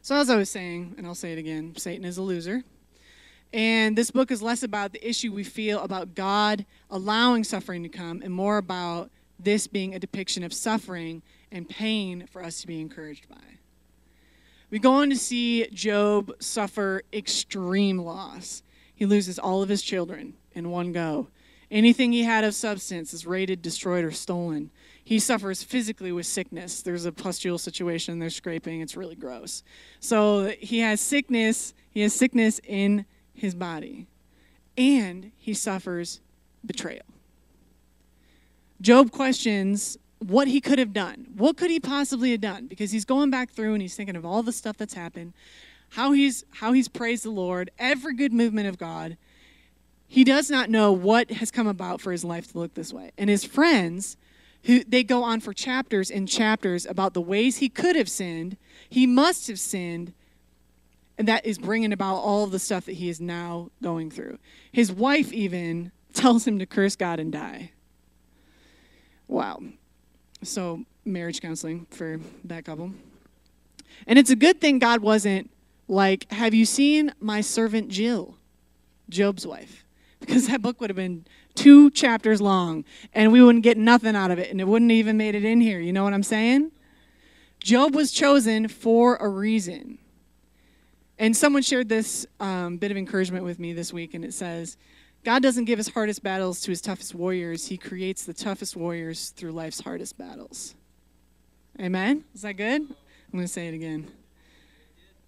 So, 0.03 0.15
as 0.15 0.31
I 0.31 0.35
was 0.35 0.49
saying, 0.49 0.95
and 0.97 1.05
I'll 1.05 1.13
say 1.13 1.31
it 1.31 1.37
again 1.37 1.75
Satan 1.77 2.05
is 2.05 2.17
a 2.17 2.23
loser. 2.23 2.63
And 3.53 3.95
this 3.95 4.09
book 4.09 4.31
is 4.31 4.41
less 4.41 4.63
about 4.63 4.93
the 4.93 5.07
issue 5.07 5.31
we 5.31 5.43
feel 5.43 5.81
about 5.81 6.15
God 6.15 6.65
allowing 6.89 7.43
suffering 7.43 7.83
to 7.83 7.89
come 7.89 8.21
and 8.23 8.33
more 8.33 8.57
about 8.57 9.11
this 9.39 9.67
being 9.67 9.93
a 9.93 9.99
depiction 9.99 10.43
of 10.43 10.53
suffering 10.53 11.21
and 11.51 11.69
pain 11.69 12.25
for 12.31 12.43
us 12.43 12.61
to 12.61 12.67
be 12.67 12.79
encouraged 12.79 13.29
by. 13.29 13.35
We 14.71 14.79
go 14.79 14.93
on 14.93 15.09
to 15.09 15.17
see 15.17 15.67
Job 15.67 16.31
suffer 16.39 17.03
extreme 17.13 17.99
loss. 17.99 18.63
He 18.95 19.05
loses 19.05 19.37
all 19.37 19.61
of 19.61 19.69
his 19.69 19.83
children 19.83 20.33
in 20.53 20.71
one 20.71 20.93
go. 20.93 21.27
Anything 21.71 22.12
he 22.12 22.23
had 22.23 22.43
of 22.43 22.53
substance 22.53 23.13
is 23.13 23.25
raided, 23.25 23.62
destroyed, 23.62 24.03
or 24.03 24.12
stolen. 24.12 24.69
He 25.03 25.19
suffers 25.19 25.63
physically 25.63 26.12
with 26.12 26.25
sickness. 26.25 26.81
There's 26.81 27.05
a 27.05 27.12
pustule 27.12 27.57
situation, 27.57 28.19
there's 28.19 28.36
scraping, 28.36 28.81
it's 28.81 28.95
really 28.97 29.15
gross. 29.15 29.63
So 29.99 30.53
he 30.60 30.79
has 30.79 30.99
sickness, 31.01 31.73
he 31.89 32.01
has 32.01 32.13
sickness 32.13 32.60
in 32.67 33.05
his 33.34 33.55
body. 33.55 34.07
and 34.77 35.31
he 35.38 35.53
suffers 35.53 36.21
betrayal. 36.65 37.05
Job 38.79 39.12
questions 39.12 39.97
what 40.19 40.47
he 40.47 40.62
could 40.62 40.79
have 40.79 40.93
done. 40.93 41.27
What 41.36 41.57
could 41.57 41.71
he 41.71 41.79
possibly 41.79 42.31
have 42.31 42.41
done? 42.41 42.67
Because 42.67 42.91
he's 42.91 43.05
going 43.05 43.29
back 43.29 43.51
through 43.51 43.73
and 43.73 43.81
he's 43.81 43.95
thinking 43.95 44.15
of 44.15 44.25
all 44.25 44.43
the 44.43 44.51
stuff 44.51 44.77
that's 44.77 44.93
happened, 44.93 45.34
how 45.89 46.12
he's 46.12 46.45
how 46.51 46.73
he's 46.73 46.88
praised 46.88 47.25
the 47.25 47.31
Lord, 47.31 47.71
every 47.77 48.13
good 48.15 48.34
movement 48.34 48.67
of 48.67 48.77
God. 48.77 49.17
He 50.12 50.26
does 50.26 50.52
not 50.52 50.69
know 50.69 50.91
what 50.91 51.32
has 51.32 51.52
come 51.52 51.67
about 51.67 52.02
for 52.02 52.12
his 52.12 52.26
life 52.26 52.52
to 52.52 52.60
look 52.60 52.74
this 52.74 52.91
way. 52.91 53.12
And 53.17 53.30
his 53.30 53.45
friends, 53.45 54.17
who 54.65 54.84
they 54.84 55.06
go 55.06 55.24
on 55.24 55.39
for 55.39 55.54
chapters 55.54 56.12
and 56.12 56.28
chapters 56.28 56.86
about 56.86 57.13
the 57.13 57.21
ways 57.21 57.60
he 57.60 57.69
could 57.69 57.95
have 57.95 58.10
sinned, 58.10 58.58
he 58.89 59.08
must 59.08 59.47
have 59.47 59.58
sinned, 59.58 60.12
and 61.17 61.30
that 61.30 61.45
is 61.45 61.58
bringing 61.58 61.93
about 61.93 62.15
all 62.15 62.45
the 62.45 62.60
stuff 62.60 62.88
that 62.88 62.95
he 62.95 63.08
is 63.08 63.21
now 63.21 63.69
going 63.82 64.12
through. 64.12 64.38
His 64.69 64.91
wife 64.91 65.32
even 65.32 65.93
tells 66.13 66.45
him 66.45 66.60
to 66.60 66.65
curse 66.65 66.97
God 66.97 67.17
and 67.17 67.32
die. 67.32 67.71
Wow. 69.30 69.62
So, 70.43 70.84
marriage 71.06 71.39
counseling 71.39 71.88
for 71.89 72.19
that 72.43 72.65
couple. 72.65 72.91
And 74.06 74.19
it's 74.19 74.30
a 74.30 74.36
good 74.36 74.60
thing 74.60 74.78
God 74.78 75.00
wasn't 75.00 75.50
like, 75.88 76.30
Have 76.34 76.54
you 76.54 76.65
seen 76.65 77.13
my 77.21 77.39
servant 77.39 77.88
Jill, 77.88 78.36
Job's 79.08 79.47
wife? 79.47 79.81
Because 80.21 80.47
that 80.47 80.62
book 80.62 80.79
would 80.79 80.89
have 80.89 80.97
been 80.97 81.25
two 81.55 81.91
chapters 81.91 82.39
long 82.39 82.86
and 83.13 83.34
we 83.34 83.43
wouldn't 83.43 83.63
get 83.63 83.77
nothing 83.77 84.15
out 84.15 84.31
of 84.31 84.39
it 84.39 84.49
and 84.49 84.62
it 84.62 84.67
wouldn't 84.67 84.91
even 84.91 85.17
made 85.17 85.36
it 85.36 85.43
in 85.43 85.60
here. 85.60 85.79
You 85.79 85.91
know 85.91 86.03
what 86.03 86.13
I'm 86.13 86.23
saying? 86.23 86.71
Job 87.60 87.93
was 87.93 88.12
chosen 88.12 88.67
for 88.67 89.17
a 89.17 89.27
reason. 89.27 89.97
And 91.19 91.38
someone 91.38 91.62
shared 91.62 91.88
this 91.89 92.25
um, 92.39 92.77
bit 92.77 92.89
of 92.89 92.97
encouragement 92.97 93.45
with 93.45 93.60
me 93.60 93.73
this 93.73 93.93
week, 93.93 94.15
and 94.15 94.25
it 94.25 94.34
says, 94.34 94.75
God 95.23 95.43
doesn't 95.43 95.65
give 95.65 95.77
his 95.77 95.89
hardest 95.89 96.23
battles 96.23 96.62
to 96.62 96.71
his 96.71 96.81
toughest 96.81 97.13
warriors. 97.13 97.67
He 97.67 97.77
creates 97.77 98.25
the 98.25 98.34
toughest 98.34 98.75
warriors 98.75 99.29
through 99.29 99.51
life's 99.51 99.81
hardest 99.81 100.17
battles. 100.17 100.73
Amen? 101.79 102.23
Is 102.34 102.41
that 102.41 102.53
good? 102.53 102.81
I'm 102.81 103.31
going 103.31 103.43
to 103.43 103.47
say 103.47 103.67
it 103.67 103.75
again. 103.75 104.10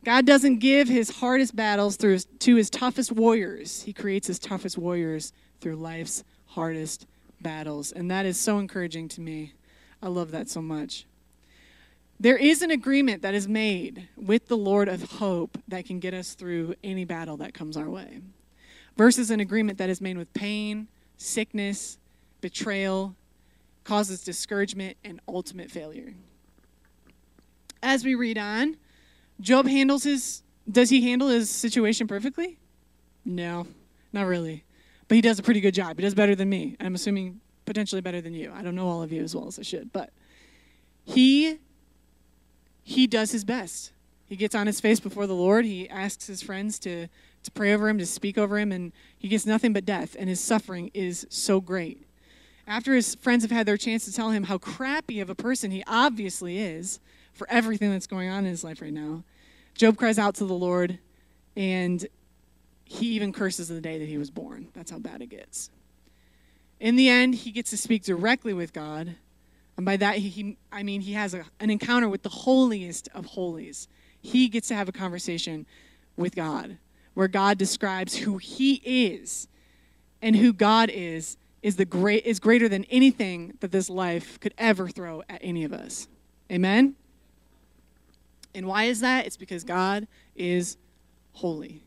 God 0.03 0.25
doesn't 0.25 0.57
give 0.57 0.87
his 0.87 1.17
hardest 1.17 1.55
battles 1.55 1.95
through 1.95 2.13
his, 2.13 2.25
to 2.39 2.55
his 2.55 2.69
toughest 2.69 3.11
warriors. 3.11 3.83
He 3.83 3.93
creates 3.93 4.27
his 4.27 4.39
toughest 4.39 4.77
warriors 4.77 5.31
through 5.61 5.77
life's 5.77 6.23
hardest 6.47 7.05
battles. 7.41 7.91
And 7.91 8.11
that 8.11 8.25
is 8.25 8.37
so 8.37 8.59
encouraging 8.59 9.07
to 9.09 9.21
me. 9.21 9.53
I 10.01 10.07
love 10.07 10.31
that 10.31 10.49
so 10.49 10.61
much. 10.61 11.05
There 12.19 12.37
is 12.37 12.61
an 12.61 12.71
agreement 12.71 13.21
that 13.21 13.33
is 13.33 13.47
made 13.47 14.07
with 14.15 14.47
the 14.47 14.57
Lord 14.57 14.87
of 14.87 15.03
hope 15.03 15.57
that 15.67 15.85
can 15.85 15.99
get 15.99 16.13
us 16.13 16.33
through 16.33 16.75
any 16.83 17.05
battle 17.05 17.37
that 17.37 17.53
comes 17.53 17.75
our 17.75 17.89
way 17.89 18.21
versus 18.95 19.31
an 19.31 19.39
agreement 19.39 19.77
that 19.77 19.89
is 19.89 20.01
made 20.01 20.17
with 20.17 20.33
pain, 20.33 20.87
sickness, 21.17 21.97
betrayal, 22.41 23.15
causes 23.83 24.23
discouragement, 24.23 24.97
and 25.03 25.19
ultimate 25.27 25.71
failure. 25.71 26.13
As 27.81 28.05
we 28.05 28.15
read 28.15 28.37
on, 28.37 28.77
Job 29.43 29.67
handles 29.67 30.03
his, 30.03 30.41
does 30.71 30.89
he 30.89 31.01
handle 31.01 31.27
his 31.27 31.49
situation 31.49 32.07
perfectly? 32.07 32.57
No, 33.25 33.67
not 34.13 34.25
really. 34.25 34.63
But 35.07 35.15
he 35.15 35.21
does 35.21 35.37
a 35.37 35.43
pretty 35.43 35.59
good 35.59 35.73
job. 35.73 35.97
He 35.97 36.01
does 36.01 36.15
better 36.15 36.33
than 36.33 36.49
me. 36.49 36.77
I'm 36.79 36.95
assuming 36.95 37.41
potentially 37.65 38.01
better 38.01 38.21
than 38.21 38.33
you. 38.33 38.51
I 38.55 38.61
don't 38.61 38.73
know 38.73 38.87
all 38.87 39.03
of 39.03 39.11
you 39.11 39.21
as 39.21 39.35
well 39.35 39.47
as 39.47 39.59
I 39.59 39.63
should, 39.63 39.91
but 39.91 40.11
he 41.03 41.59
he 42.85 43.07
does 43.07 43.31
his 43.31 43.43
best. 43.43 43.91
He 44.25 44.35
gets 44.35 44.55
on 44.55 44.67
his 44.67 44.79
face 44.79 44.99
before 44.99 45.27
the 45.27 45.35
Lord. 45.35 45.65
He 45.65 45.89
asks 45.89 46.27
his 46.27 46.41
friends 46.41 46.79
to 46.79 47.07
to 47.43 47.51
pray 47.51 47.73
over 47.73 47.89
him, 47.89 47.97
to 47.97 48.05
speak 48.05 48.37
over 48.37 48.57
him, 48.57 48.71
and 48.71 48.93
he 49.17 49.27
gets 49.27 49.45
nothing 49.45 49.73
but 49.73 49.85
death, 49.85 50.15
and 50.17 50.29
his 50.29 50.39
suffering 50.39 50.89
is 50.93 51.27
so 51.29 51.59
great. 51.59 52.07
After 52.65 52.93
his 52.93 53.15
friends 53.15 53.43
have 53.43 53.51
had 53.51 53.65
their 53.65 53.75
chance 53.75 54.05
to 54.05 54.13
tell 54.13 54.31
him 54.31 54.43
how 54.43 54.57
crappy 54.57 55.19
of 55.19 55.29
a 55.29 55.35
person 55.35 55.71
he 55.71 55.83
obviously 55.85 56.59
is 56.59 57.01
for 57.33 57.49
everything 57.49 57.91
that's 57.91 58.07
going 58.07 58.29
on 58.29 58.45
in 58.45 58.51
his 58.51 58.63
life 58.63 58.81
right 58.81 58.93
now, 58.93 59.23
Job 59.75 59.97
cries 59.97 60.19
out 60.19 60.35
to 60.35 60.45
the 60.45 60.53
Lord, 60.53 60.99
and 61.55 62.05
he 62.85 63.07
even 63.13 63.33
curses 63.33 63.69
the 63.69 63.81
day 63.81 63.97
that 63.97 64.07
he 64.07 64.17
was 64.17 64.29
born. 64.29 64.67
That's 64.73 64.91
how 64.91 64.99
bad 64.99 65.21
it 65.21 65.27
gets. 65.27 65.69
In 66.79 66.95
the 66.95 67.09
end, 67.09 67.35
he 67.35 67.51
gets 67.51 67.69
to 67.71 67.77
speak 67.77 68.03
directly 68.03 68.53
with 68.53 68.73
God. 68.73 69.15
And 69.77 69.85
by 69.85 69.97
that, 69.97 70.17
he, 70.17 70.29
he 70.29 70.57
I 70.71 70.83
mean, 70.83 71.01
he 71.01 71.13
has 71.13 71.33
a, 71.33 71.45
an 71.59 71.69
encounter 71.69 72.07
with 72.07 72.23
the 72.23 72.29
holiest 72.29 73.09
of 73.13 73.25
holies. 73.25 73.87
He 74.21 74.47
gets 74.47 74.67
to 74.67 74.75
have 74.75 74.87
a 74.87 74.91
conversation 74.91 75.65
with 76.17 76.35
God 76.35 76.77
where 77.13 77.27
God 77.27 77.57
describes 77.57 78.17
who 78.17 78.37
he 78.37 78.81
is 78.83 79.47
and 80.21 80.35
who 80.35 80.53
God 80.53 80.89
is 80.93 81.37
is 81.61 81.77
the 81.77 81.85
great 81.85 82.25
is 82.25 82.39
greater 82.39 82.67
than 82.67 82.83
anything 82.85 83.53
that 83.61 83.71
this 83.71 83.89
life 83.89 84.39
could 84.39 84.53
ever 84.57 84.89
throw 84.89 85.23
at 85.29 85.39
any 85.41 85.63
of 85.63 85.73
us. 85.73 86.07
Amen. 86.51 86.95
And 88.55 88.67
why 88.67 88.85
is 88.85 88.99
that? 89.01 89.25
It's 89.25 89.37
because 89.37 89.63
God 89.63 90.07
is 90.35 90.77
holy. 91.33 91.83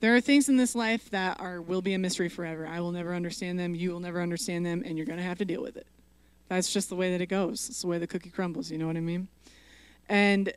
There 0.00 0.14
are 0.14 0.20
things 0.20 0.48
in 0.48 0.56
this 0.56 0.74
life 0.74 1.10
that 1.10 1.40
are 1.40 1.60
will 1.60 1.82
be 1.82 1.94
a 1.94 1.98
mystery 1.98 2.28
forever. 2.28 2.66
I 2.66 2.80
will 2.80 2.92
never 2.92 3.14
understand 3.14 3.58
them, 3.58 3.74
you 3.74 3.90
will 3.90 4.00
never 4.00 4.22
understand 4.22 4.64
them, 4.64 4.82
and 4.86 4.96
you're 4.96 5.06
going 5.06 5.18
to 5.18 5.24
have 5.24 5.38
to 5.38 5.44
deal 5.44 5.62
with 5.62 5.76
it. 5.76 5.86
That's 6.48 6.72
just 6.72 6.88
the 6.88 6.96
way 6.96 7.10
that 7.10 7.20
it 7.20 7.26
goes. 7.26 7.68
It's 7.68 7.82
the 7.82 7.88
way 7.88 7.98
the 7.98 8.06
cookie 8.06 8.30
crumbles, 8.30 8.70
you 8.70 8.78
know 8.78 8.86
what 8.86 8.96
I 8.96 9.00
mean? 9.00 9.28
And 10.08 10.52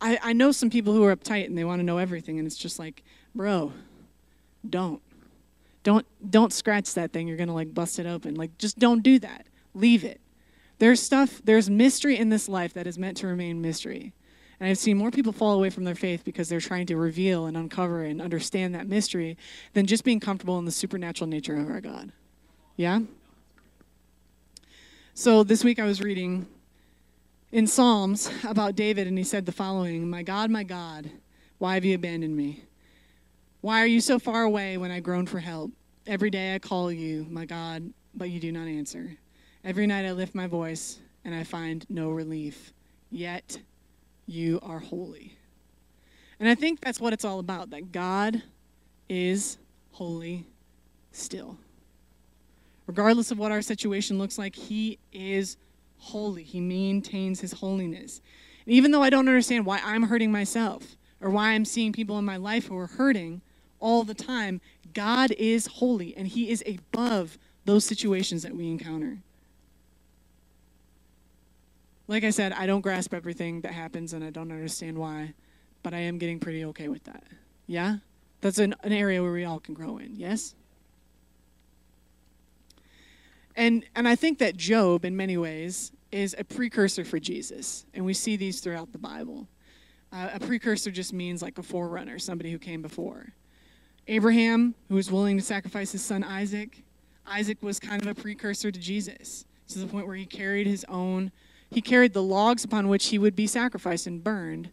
I, 0.00 0.18
I 0.22 0.32
know 0.32 0.52
some 0.52 0.70
people 0.70 0.92
who 0.92 1.02
are 1.04 1.16
uptight 1.16 1.46
and 1.46 1.56
they 1.56 1.64
want 1.64 1.80
to 1.80 1.82
know 1.84 1.98
everything, 1.98 2.38
and 2.38 2.46
it's 2.46 2.56
just 2.56 2.78
like, 2.78 3.02
bro, 3.34 3.72
don't. 4.68 5.00
Don't 5.82 6.06
don't 6.30 6.52
scratch 6.52 6.94
that 6.94 7.12
thing. 7.12 7.28
You're 7.28 7.36
gonna 7.36 7.54
like 7.54 7.74
bust 7.74 7.98
it 7.98 8.06
open. 8.06 8.36
Like 8.36 8.56
just 8.56 8.78
don't 8.78 9.02
do 9.02 9.18
that. 9.18 9.46
Leave 9.74 10.02
it. 10.02 10.18
There's 10.78 11.00
stuff, 11.00 11.40
there's 11.44 11.70
mystery 11.70 12.18
in 12.18 12.28
this 12.28 12.48
life 12.48 12.74
that 12.74 12.86
is 12.86 12.98
meant 12.98 13.16
to 13.18 13.26
remain 13.26 13.60
mystery. 13.60 14.12
And 14.60 14.68
I've 14.68 14.78
seen 14.78 14.96
more 14.96 15.10
people 15.10 15.32
fall 15.32 15.52
away 15.52 15.70
from 15.70 15.84
their 15.84 15.94
faith 15.94 16.24
because 16.24 16.48
they're 16.48 16.60
trying 16.60 16.86
to 16.86 16.96
reveal 16.96 17.46
and 17.46 17.56
uncover 17.56 18.02
and 18.02 18.22
understand 18.22 18.74
that 18.74 18.86
mystery 18.86 19.36
than 19.72 19.86
just 19.86 20.04
being 20.04 20.20
comfortable 20.20 20.58
in 20.58 20.64
the 20.64 20.70
supernatural 20.70 21.28
nature 21.28 21.56
of 21.56 21.68
our 21.68 21.80
God. 21.80 22.12
Yeah? 22.76 23.00
So 25.14 25.44
this 25.44 25.64
week 25.64 25.78
I 25.78 25.84
was 25.84 26.00
reading 26.00 26.46
in 27.52 27.66
Psalms 27.66 28.30
about 28.44 28.74
David, 28.74 29.06
and 29.06 29.16
he 29.16 29.24
said 29.24 29.46
the 29.46 29.52
following 29.52 30.08
My 30.08 30.22
God, 30.22 30.50
my 30.50 30.64
God, 30.64 31.10
why 31.58 31.74
have 31.74 31.84
you 31.84 31.94
abandoned 31.94 32.36
me? 32.36 32.64
Why 33.60 33.80
are 33.80 33.86
you 33.86 34.00
so 34.00 34.18
far 34.18 34.42
away 34.42 34.76
when 34.76 34.90
I 34.90 35.00
groan 35.00 35.26
for 35.26 35.38
help? 35.38 35.70
Every 36.06 36.30
day 36.30 36.54
I 36.54 36.58
call 36.58 36.92
you, 36.92 37.26
my 37.30 37.44
God, 37.44 37.92
but 38.14 38.28
you 38.28 38.40
do 38.40 38.52
not 38.52 38.66
answer. 38.66 39.16
Every 39.64 39.86
night 39.86 40.04
I 40.04 40.12
lift 40.12 40.34
my 40.34 40.46
voice, 40.46 40.98
and 41.24 41.34
I 41.34 41.42
find 41.42 41.86
no 41.88 42.10
relief. 42.10 42.72
Yet 43.10 43.58
you 44.26 44.60
are 44.62 44.78
holy. 44.78 45.32
And 46.38 46.48
I 46.48 46.54
think 46.54 46.80
that's 46.80 47.00
what 47.00 47.14
it's 47.14 47.24
all 47.24 47.38
about 47.38 47.70
that 47.70 47.90
God 47.90 48.42
is 49.08 49.56
holy 49.92 50.46
still. 51.12 51.56
Regardless 52.86 53.30
of 53.30 53.38
what 53.38 53.52
our 53.52 53.62
situation 53.62 54.18
looks 54.18 54.36
like, 54.36 54.54
He 54.54 54.98
is 55.12 55.56
holy. 55.96 56.42
He 56.42 56.60
maintains 56.60 57.40
his 57.40 57.52
holiness. 57.52 58.20
And 58.66 58.74
even 58.74 58.90
though 58.90 59.02
I 59.02 59.10
don't 59.10 59.28
understand 59.28 59.64
why 59.64 59.80
I'm 59.82 60.02
hurting 60.02 60.30
myself 60.30 60.96
or 61.20 61.30
why 61.30 61.50
I'm 61.52 61.64
seeing 61.64 61.92
people 61.92 62.18
in 62.18 62.24
my 62.24 62.36
life 62.36 62.66
who 62.66 62.76
are 62.76 62.86
hurting 62.86 63.40
all 63.80 64.04
the 64.04 64.14
time, 64.14 64.60
God 64.92 65.32
is 65.32 65.66
holy 65.66 66.14
and 66.16 66.28
he 66.28 66.50
is 66.50 66.62
above 66.66 67.38
those 67.64 67.84
situations 67.84 68.42
that 68.42 68.54
we 68.54 68.68
encounter. 68.68 69.18
Like 72.06 72.24
I 72.24 72.30
said, 72.30 72.52
I 72.52 72.66
don't 72.66 72.82
grasp 72.82 73.14
everything 73.14 73.62
that 73.62 73.72
happens 73.72 74.12
and 74.12 74.22
I 74.22 74.30
don't 74.30 74.52
understand 74.52 74.98
why, 74.98 75.34
but 75.82 75.94
I 75.94 76.00
am 76.00 76.18
getting 76.18 76.38
pretty 76.38 76.64
okay 76.66 76.88
with 76.88 77.04
that. 77.04 77.24
Yeah? 77.66 77.96
That's 78.40 78.58
an, 78.58 78.74
an 78.82 78.92
area 78.92 79.22
where 79.22 79.32
we 79.32 79.44
all 79.44 79.58
can 79.58 79.74
grow 79.74 79.98
in. 79.98 80.14
Yes? 80.16 80.54
And, 83.56 83.84
and 83.94 84.06
I 84.06 84.16
think 84.16 84.38
that 84.40 84.56
Job, 84.56 85.04
in 85.04 85.16
many 85.16 85.36
ways, 85.36 85.92
is 86.12 86.34
a 86.38 86.44
precursor 86.44 87.04
for 87.04 87.18
Jesus. 87.18 87.86
And 87.94 88.04
we 88.04 88.14
see 88.14 88.36
these 88.36 88.60
throughout 88.60 88.92
the 88.92 88.98
Bible. 88.98 89.48
Uh, 90.12 90.30
a 90.34 90.40
precursor 90.40 90.90
just 90.90 91.12
means 91.12 91.42
like 91.42 91.58
a 91.58 91.62
forerunner, 91.62 92.18
somebody 92.18 92.52
who 92.52 92.58
came 92.58 92.82
before. 92.82 93.32
Abraham, 94.06 94.74
who 94.88 94.96
was 94.96 95.10
willing 95.10 95.38
to 95.38 95.42
sacrifice 95.42 95.92
his 95.92 96.04
son 96.04 96.22
Isaac, 96.22 96.82
Isaac 97.26 97.62
was 97.62 97.80
kind 97.80 98.02
of 98.02 98.08
a 98.08 98.14
precursor 98.14 98.70
to 98.70 98.78
Jesus 98.78 99.46
to 99.68 99.78
the 99.78 99.86
point 99.86 100.06
where 100.06 100.16
he 100.16 100.26
carried 100.26 100.66
his 100.66 100.84
own, 100.88 101.32
he 101.70 101.80
carried 101.80 102.12
the 102.12 102.22
logs 102.22 102.64
upon 102.64 102.88
which 102.88 103.06
he 103.06 103.18
would 103.18 103.34
be 103.36 103.46
sacrificed 103.46 104.06
and 104.06 104.22
burned 104.22 104.70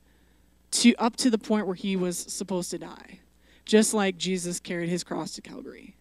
to 0.71 0.95
up 0.95 1.15
to 1.17 1.29
the 1.29 1.37
point 1.37 1.65
where 1.65 1.75
he 1.75 1.95
was 1.95 2.17
supposed 2.17 2.71
to 2.71 2.77
die, 2.77 3.19
just 3.65 3.93
like 3.93 4.17
Jesus 4.17 4.59
carried 4.59 4.89
his 4.89 5.03
cross 5.03 5.33
to 5.35 5.41
Calvary 5.41 5.95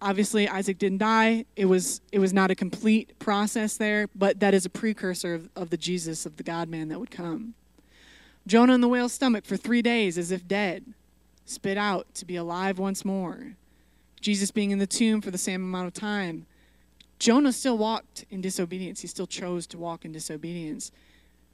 obviously 0.00 0.48
isaac 0.48 0.78
didn't 0.78 0.98
die 0.98 1.44
it 1.56 1.64
was 1.64 2.00
it 2.12 2.20
was 2.20 2.32
not 2.32 2.52
a 2.52 2.54
complete 2.54 3.18
process 3.18 3.76
there 3.76 4.08
but 4.14 4.38
that 4.38 4.54
is 4.54 4.64
a 4.64 4.70
precursor 4.70 5.34
of, 5.34 5.48
of 5.56 5.70
the 5.70 5.76
jesus 5.76 6.24
of 6.24 6.36
the 6.36 6.44
god 6.44 6.68
man 6.68 6.86
that 6.86 7.00
would 7.00 7.10
come 7.10 7.52
jonah 8.46 8.74
in 8.74 8.80
the 8.80 8.86
whale's 8.86 9.12
stomach 9.12 9.44
for 9.44 9.56
three 9.56 9.82
days 9.82 10.16
as 10.16 10.30
if 10.30 10.46
dead 10.46 10.94
spit 11.48 11.78
out 11.78 12.12
to 12.14 12.24
be 12.24 12.36
alive 12.36 12.78
once 12.78 13.04
more. 13.04 13.54
Jesus 14.20 14.50
being 14.50 14.70
in 14.70 14.78
the 14.78 14.86
tomb 14.86 15.20
for 15.20 15.30
the 15.30 15.38
same 15.38 15.62
amount 15.62 15.86
of 15.86 15.94
time. 15.94 16.46
Jonah 17.18 17.52
still 17.52 17.76
walked 17.76 18.24
in 18.30 18.40
disobedience. 18.40 19.00
He 19.00 19.08
still 19.08 19.26
chose 19.26 19.66
to 19.68 19.78
walk 19.78 20.04
in 20.04 20.12
disobedience. 20.12 20.92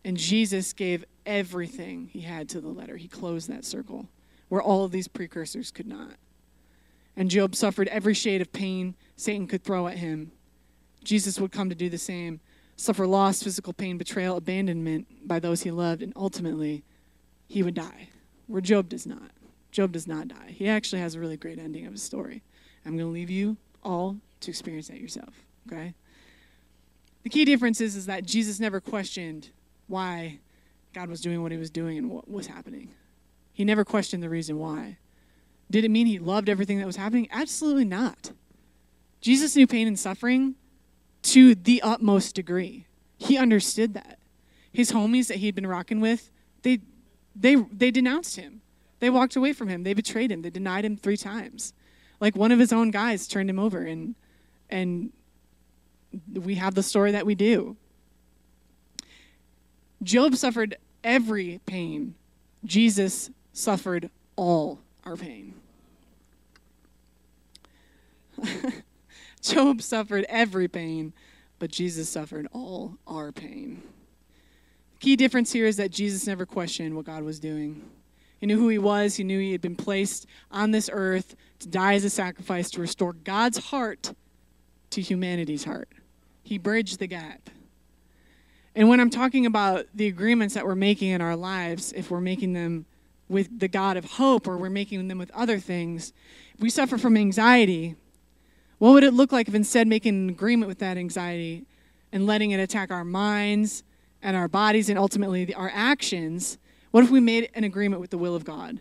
And 0.05 0.17
Jesus 0.17 0.73
gave 0.73 1.05
everything 1.25 2.09
he 2.13 2.21
had 2.21 2.49
to 2.51 2.61
the 2.61 2.69
letter. 2.69 2.97
He 2.97 3.09
closed 3.09 3.49
that 3.49 3.65
circle 3.65 4.09
where 4.49 4.63
all 4.63 4.85
of 4.85 4.93
these 4.93 5.09
precursors 5.09 5.71
could 5.71 5.87
not. 5.87 6.13
And 7.17 7.31
Job 7.31 7.55
suffered 7.55 7.89
every 7.89 8.15
shade 8.15 8.41
of 8.41 8.53
pain 8.53 8.95
Satan 9.17 9.47
could 9.47 9.65
throw 9.65 9.87
at 9.87 9.99
him. 9.99 10.33
Jesus 11.03 11.41
would 11.41 11.53
come 11.53 11.69
to 11.69 11.75
do 11.75 11.89
the 11.89 11.99
same, 11.99 12.41
suffer 12.77 13.07
loss, 13.07 13.43
physical 13.43 13.73
pain, 13.73 13.99
betrayal, 13.99 14.37
abandonment 14.37 15.07
by 15.27 15.39
those 15.39 15.63
he 15.63 15.71
loved, 15.71 16.03
and 16.03 16.13
ultimately 16.17 16.83
he 17.47 17.63
would 17.63 17.75
die, 17.75 18.09
where 18.47 18.61
Job 18.61 18.89
does 18.89 19.07
not. 19.07 19.31
Job 19.71 19.93
does 19.93 20.07
not 20.07 20.29
die. 20.29 20.49
He 20.49 20.69
actually 20.69 21.01
has 21.01 21.15
a 21.15 21.21
really 21.21 21.37
great 21.37 21.59
ending 21.59 21.87
of 21.87 21.93
his 21.93 22.03
story. 22.03 22.43
I'm 22.85 22.97
going 22.97 23.09
to 23.09 23.13
leave 23.13 23.31
you 23.31 23.57
all 23.83 24.17
to 24.41 24.51
experience 24.51 24.89
that 24.89 25.01
yourself, 25.01 25.45
okay? 25.67 25.95
The 27.23 27.31
key 27.31 27.45
difference 27.45 27.81
is, 27.81 27.97
is 27.97 28.07
that 28.07 28.25
Jesus 28.25 28.61
never 28.61 28.81
questioned 28.81 29.51
why 29.87 30.41
God 30.93 31.09
was 31.09 31.21
doing 31.21 31.43
what 31.43 31.53
he 31.53 31.59
was 31.59 31.71
doing 31.71 31.99
and 31.99 32.11
what 32.11 32.31
was 32.31 32.47
happening. 32.47 32.91
He 33.53 33.65
never 33.65 33.85
questioned 33.85 34.23
the 34.23 34.29
reason 34.29 34.59
why. 34.59 34.99
Did 35.71 35.85
it 35.85 35.91
mean 35.91 36.07
he 36.07 36.19
loved 36.19 36.49
everything 36.49 36.79
that 36.79 36.87
was 36.87 36.97
happening? 36.97 37.29
Absolutely 37.31 37.85
not. 37.85 38.33
Jesus 39.21 39.57
knew 39.57 39.67
pain 39.67 39.87
and 39.87 39.99
suffering 39.99 40.55
to 41.23 41.55
the 41.55 41.81
utmost 41.83 42.35
degree. 42.35 42.87
He 43.17 43.39
understood 43.39 43.95
that. 43.95 44.19
His 44.73 44.93
homies 44.93 45.29
that 45.29 45.39
he'd 45.39 45.55
been 45.55 45.67
rocking 45.67 46.01
with, 46.01 46.31
they 46.63 46.81
they 47.35 47.55
they 47.55 47.91
denounced 47.91 48.37
him. 48.37 48.61
They 49.01 49.09
walked 49.09 49.37
away 49.37 49.53
from 49.53 49.69
him. 49.69 49.83
They 49.83 49.95
betrayed 49.95 50.31
him. 50.31 50.43
They 50.43 50.51
denied 50.51 50.85
him 50.85 50.97
3 50.97 51.17
times. 51.17 51.73
Like 52.21 52.37
one 52.37 52.53
of 52.53 52.59
his 52.59 52.73
own 52.73 52.91
guys 52.91 53.27
turned 53.27 53.49
him 53.49 53.59
over 53.59 53.83
and 53.83 54.15
and 54.69 55.13
we 56.33 56.57
have 56.57 56.75
the 56.75 56.83
story 56.83 57.13
that 57.13 57.27
we 57.27 57.35
do. 57.35 57.77
Job 60.03 60.37
suffered 60.37 60.77
every 61.03 61.61
pain. 61.67 62.15
Jesus 62.65 63.31
suffered 63.53 64.11
all 64.37 64.81
our 65.05 65.17
pain. 65.17 65.55
Job 69.43 69.83
suffered 69.83 70.27
every 70.29 70.69
pain, 70.69 71.13
but 71.59 71.71
Jesus 71.71 72.09
suffered 72.09 72.49
all 72.53 72.97
our 73.07 73.33
pain. 73.33 73.83
The 74.95 74.99
key 74.99 75.17
difference 75.17 75.53
here 75.53 75.67
is 75.67 75.77
that 75.77 75.91
Jesus 75.91 76.27
never 76.27 76.47
questioned 76.47 76.97
what 76.97 77.07
God 77.07 77.23
was 77.23 77.39
doing. 77.39 77.83
He 78.41 78.47
knew 78.47 78.59
who 78.59 78.69
he 78.69 78.79
was, 78.79 79.17
he 79.17 79.25
knew 79.25 79.39
he 79.39 79.53
had 79.53 79.61
been 79.61 79.77
placed 79.77 80.27
on 80.51 80.71
this 80.71 80.91
earth 80.93 81.35
to 81.61 81.69
die 81.69 81.95
as 81.95 82.05
a 82.05 82.11
sacrifice 82.11 82.71
to 82.71 82.81
restore 82.81 83.13
God's 83.13 83.59
heart 83.59 84.13
to 84.91 85.01
humanity's 85.01 85.65
heart. 85.65 85.89
He 86.45 86.59
bridged 86.59 86.99
the 87.01 87.07
gap. 87.07 87.51
And 88.77 88.89
when 88.89 89.01
I'm 89.01 89.11
talking 89.11 89.47
about 89.47 89.87
the 89.95 90.07
agreements 90.07 90.55
that 90.55 90.67
we're 90.67 90.75
making 90.75 91.09
in 91.11 91.21
our 91.21 91.35
lives, 91.35 91.93
if 91.93 92.11
we're 92.11 92.21
making 92.21 92.53
them 92.53 92.87
with 93.29 93.59
the 93.59 93.67
God 93.69 93.97
of 93.97 94.05
hope 94.05 94.47
or 94.47 94.59
we're 94.59 94.69
making 94.69 95.09
them 95.09 95.19
with 95.19 95.31
other 95.31 95.59
things, 95.59 96.13
if 96.55 96.61
we 96.61 96.69
suffer 96.69 96.99
from 96.99 97.17
anxiety, 97.17 97.97
what 98.79 98.93
would 98.93 99.05
it 99.05 99.15
look 99.15 99.33
like 99.33 99.49
if 99.49 99.55
instead 99.55 99.89
making 99.89 100.15
an 100.15 100.29
agreement 100.29 100.69
with 100.69 100.81
that 100.81 100.99
anxiety 100.99 101.65
and 102.13 102.27
letting 102.27 102.51
it 102.51 102.61
attack 102.61 102.91
our 102.91 103.05
minds 103.05 103.83
and 104.21 104.37
our 104.37 104.49
bodies 104.49 104.91
and 104.91 104.99
ultimately 104.99 105.55
our 105.55 105.71
actions? 105.73 106.59
What 106.91 107.05
if 107.05 107.11
we 107.11 107.21
made 107.21 107.51
an 107.55 107.65
agreement 107.65 108.03
with 108.03 108.11
the 108.11 108.19
will 108.19 108.37
of 108.37 108.45
God? 108.45 108.81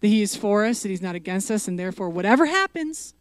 That 0.00 0.08
He 0.08 0.20
is 0.20 0.36
for 0.36 0.66
us, 0.66 0.82
that 0.82 0.90
He's 0.90 1.02
not 1.02 1.14
against 1.14 1.50
us, 1.50 1.66
and 1.66 1.78
therefore, 1.78 2.10
whatever 2.10 2.46
happens, 2.46 3.14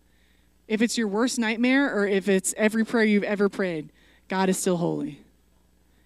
if 0.67 0.81
it's 0.81 0.97
your 0.97 1.07
worst 1.07 1.39
nightmare 1.39 1.93
or 1.95 2.05
if 2.05 2.27
it's 2.27 2.53
every 2.57 2.85
prayer 2.85 3.05
you've 3.05 3.23
ever 3.23 3.49
prayed, 3.49 3.91
God 4.27 4.49
is 4.49 4.57
still 4.57 4.77
holy. 4.77 5.21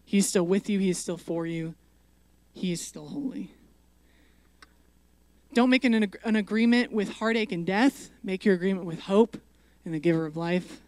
He's 0.05 0.27
still 0.27 0.45
with 0.45 0.69
you, 0.69 0.79
He's 0.79 0.97
still 0.97 1.17
for 1.17 1.45
you, 1.45 1.75
He 2.53 2.71
is 2.71 2.81
still 2.81 3.07
holy. 3.07 3.51
Don't 5.53 5.69
make 5.69 5.83
an, 5.83 6.11
an 6.23 6.35
agreement 6.35 6.91
with 6.91 7.13
heartache 7.13 7.51
and 7.51 7.65
death, 7.65 8.09
make 8.23 8.45
your 8.45 8.55
agreement 8.55 8.85
with 8.85 9.01
hope 9.01 9.37
and 9.83 9.93
the 9.93 9.99
giver 9.99 10.25
of 10.25 10.37
life. 10.37 10.81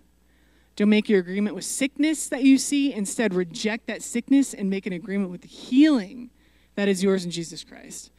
Don't 0.76 0.90
make 0.90 1.10
your 1.10 1.20
agreement 1.20 1.56
with 1.56 1.66
sickness 1.66 2.28
that 2.30 2.44
you 2.44 2.58
see. 2.58 2.94
Instead, 2.94 3.34
reject 3.34 3.88
that 3.88 4.02
sickness 4.02 4.54
and 4.54 4.70
make 4.70 4.86
an 4.86 4.94
agreement 4.94 5.30
with 5.30 5.42
the 5.42 5.48
healing 5.48 6.32
that 6.76 6.88
is 6.88 7.04
yours 7.04 7.26
in 7.26 7.32
Jesus 7.32 7.64
Christ. 7.64 8.10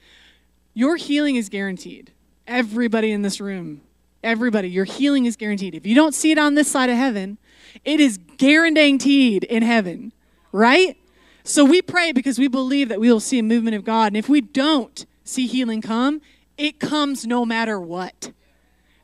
Your 0.72 0.96
healing 0.96 1.36
is 1.36 1.48
guaranteed. 1.48 2.12
Everybody 2.46 3.10
in 3.10 3.22
this 3.22 3.40
room, 3.40 3.80
everybody, 4.24 4.68
your 4.68 4.84
healing 4.84 5.26
is 5.26 5.36
guaranteed. 5.36 5.74
If 5.74 5.86
you 5.86 5.94
don't 5.94 6.14
see 6.14 6.32
it 6.32 6.38
on 6.38 6.54
this 6.54 6.70
side 6.70 6.90
of 6.90 6.96
heaven, 6.96 7.38
it 7.84 8.00
is 8.00 8.18
guaranteed 8.36 9.44
in 9.44 9.62
heaven, 9.62 10.12
right? 10.52 10.96
So 11.44 11.64
we 11.64 11.82
pray 11.82 12.12
because 12.12 12.38
we 12.38 12.48
believe 12.48 12.88
that 12.88 13.00
we 13.00 13.12
will 13.12 13.20
see 13.20 13.38
a 13.38 13.42
movement 13.42 13.76
of 13.76 13.84
God. 13.84 14.08
And 14.08 14.16
if 14.16 14.28
we 14.28 14.40
don't 14.40 15.04
see 15.24 15.46
healing 15.46 15.82
come, 15.82 16.20
it 16.56 16.80
comes 16.80 17.26
no 17.26 17.44
matter 17.44 17.78
what. 17.80 18.32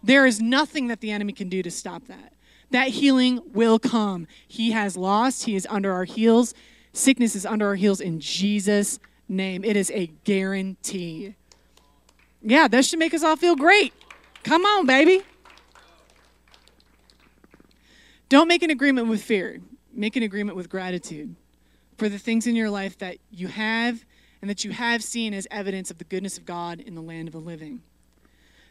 There 0.02 0.24
is 0.24 0.40
nothing 0.40 0.86
that 0.86 1.00
the 1.00 1.10
enemy 1.10 1.32
can 1.32 1.48
do 1.48 1.62
to 1.62 1.70
stop 1.70 2.06
that. 2.06 2.32
That 2.70 2.88
healing 2.88 3.40
will 3.52 3.78
come. 3.78 4.26
He 4.46 4.70
has 4.70 4.96
lost, 4.96 5.44
he 5.44 5.56
is 5.56 5.66
under 5.68 5.92
our 5.92 6.04
heels. 6.04 6.54
Sickness 6.92 7.36
is 7.36 7.44
under 7.44 7.66
our 7.66 7.74
heels 7.74 8.00
in 8.00 8.20
Jesus' 8.20 8.98
name. 9.28 9.64
It 9.64 9.76
is 9.76 9.90
a 9.92 10.06
guarantee. 10.24 11.34
Yeah, 12.42 12.68
that 12.68 12.84
should 12.84 12.98
make 12.98 13.12
us 13.12 13.22
all 13.22 13.36
feel 13.36 13.56
great. 13.56 13.92
Come 14.44 14.64
on, 14.64 14.86
baby. 14.86 15.22
Don't 18.28 18.48
make 18.48 18.62
an 18.62 18.70
agreement 18.70 19.08
with 19.08 19.22
fear, 19.22 19.60
make 19.92 20.16
an 20.16 20.22
agreement 20.22 20.56
with 20.56 20.68
gratitude 20.68 21.34
for 21.98 22.08
the 22.08 22.18
things 22.18 22.46
in 22.46 22.54
your 22.54 22.70
life 22.70 22.96
that 22.98 23.18
you 23.30 23.48
have 23.48 24.04
and 24.40 24.48
that 24.48 24.64
you 24.64 24.70
have 24.70 25.02
seen 25.02 25.34
as 25.34 25.46
evidence 25.50 25.90
of 25.90 25.98
the 25.98 26.04
goodness 26.04 26.38
of 26.38 26.46
God 26.46 26.80
in 26.80 26.94
the 26.94 27.02
land 27.02 27.28
of 27.28 27.32
the 27.32 27.40
living. 27.40 27.82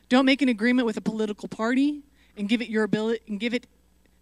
Don't 0.07 0.25
make 0.25 0.41
an 0.41 0.49
agreement 0.49 0.85
with 0.85 0.97
a 0.97 1.01
political 1.01 1.47
party 1.47 2.01
and 2.35 2.49
give 2.49 2.61
it 2.61 2.69
your 2.69 2.83
ability 2.83 3.21
and 3.27 3.39
give 3.39 3.53
it 3.53 3.67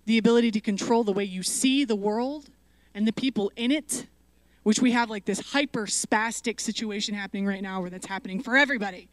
the 0.06 0.18
ability 0.18 0.52
to 0.52 0.60
control 0.60 1.04
the 1.04 1.14
way 1.14 1.24
you 1.24 1.44
see 1.44 1.86
the 1.86 1.96
world 1.96 2.50
and 2.94 3.08
the 3.08 3.14
people 3.14 3.52
in 3.56 3.72
it, 3.72 4.08
which 4.64 4.82
we 4.82 4.92
have 4.92 5.10
like 5.10 5.26
this 5.26 5.52
hyper 5.52 5.86
spastic 5.86 6.60
situation 6.60 7.14
happening 7.14 7.46
right 7.46 7.62
now 7.62 7.80
where 7.80 7.90
that's 7.90 8.08
happening 8.08 8.42
for 8.42 8.58
everybody. 8.58 9.08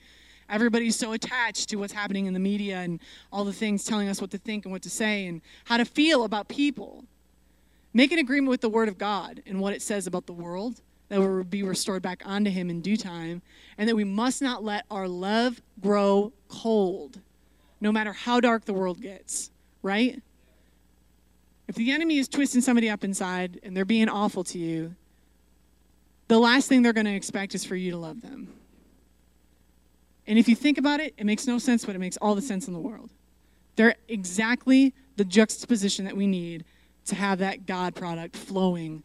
Everybody's 0.49 0.97
so 0.97 1.13
attached 1.13 1.69
to 1.71 1.77
what's 1.77 1.93
happening 1.93 2.27
in 2.27 2.35
the 2.35 2.41
media 2.41 2.79
and 2.79 3.01
all 3.33 3.45
the 3.45 3.53
things 3.53 3.85
telling 3.85 4.09
us 4.09 4.21
what 4.21 4.31
to 4.33 4.39
think 4.39 4.65
and 4.65 4.73
what 4.73 4.83
to 4.83 4.91
say 4.91 5.27
and 5.27 5.41
how 5.65 5.77
to 5.77 5.85
feel 5.85 6.25
about 6.25 6.49
people. 6.49 7.05
Make 7.93 8.13
an 8.13 8.19
agreement 8.19 8.51
with 8.51 8.61
the 8.61 8.69
Word 8.69 8.89
of 8.89 8.99
God 8.99 9.43
and 9.47 9.61
what 9.61 9.73
it 9.73 9.83
says 9.83 10.07
about 10.07 10.27
the 10.27 10.33
world 10.33 10.81
that 11.09 11.21
will 11.21 11.45
be 11.45 11.63
restored 11.63 12.03
back 12.03 12.23
onto 12.25 12.51
him 12.51 12.71
in 12.71 12.81
due 12.81 12.97
time, 12.97 13.43
and 13.79 13.89
that 13.89 13.95
we 13.95 14.05
must 14.05 14.41
not 14.41 14.65
let 14.65 14.85
our 14.91 15.07
love 15.07 15.61
grow 15.81 16.33
cold, 16.49 17.21
no 17.81 17.93
matter 17.93 18.13
how 18.13 18.41
dark 18.41 18.65
the 18.65 18.73
world 18.73 19.01
gets, 19.01 19.51
right? 19.83 20.21
If 21.69 21.75
the 21.77 21.93
enemy 21.93 22.19
is 22.19 22.27
twisting 22.27 22.63
somebody 22.63 22.91
up 22.91 23.05
inside 23.05 23.61
and 23.63 23.77
they're 23.77 23.85
being 23.85 24.09
awful 24.09 24.45
to 24.45 24.59
you, 24.59 24.95
the 26.29 26.39
last 26.39 26.69
thing 26.69 26.83
they're 26.83 26.93
going 26.93 27.07
to 27.07 27.15
expect 27.15 27.55
is 27.55 27.65
for 27.65 27.77
you 27.77 27.91
to 27.91 27.97
love 27.99 28.23
them. 28.23 28.53
And 30.27 30.39
if 30.39 30.49
you 30.49 30.57
think 30.57 30.79
about 30.79 31.01
it, 31.01 31.15
it 31.19 31.27
makes 31.27 31.47
no 31.47 31.59
sense, 31.59 31.85
but 31.85 31.95
it 31.95 31.99
makes 31.99 32.17
all 32.19 32.35
the 32.35 32.43
sense 32.43 32.67
in 32.67 32.73
the 32.73 32.81
world. 32.81 33.11
They're 33.77 33.97
exactly 34.09 34.95
the 35.17 35.25
juxtaposition 35.25 36.05
that 36.07 36.17
we 36.17 36.27
need 36.27 36.65
to 37.07 37.15
have 37.15 37.39
that 37.41 37.67
God 37.67 37.95
product 37.95 38.37
flowing 38.37 39.03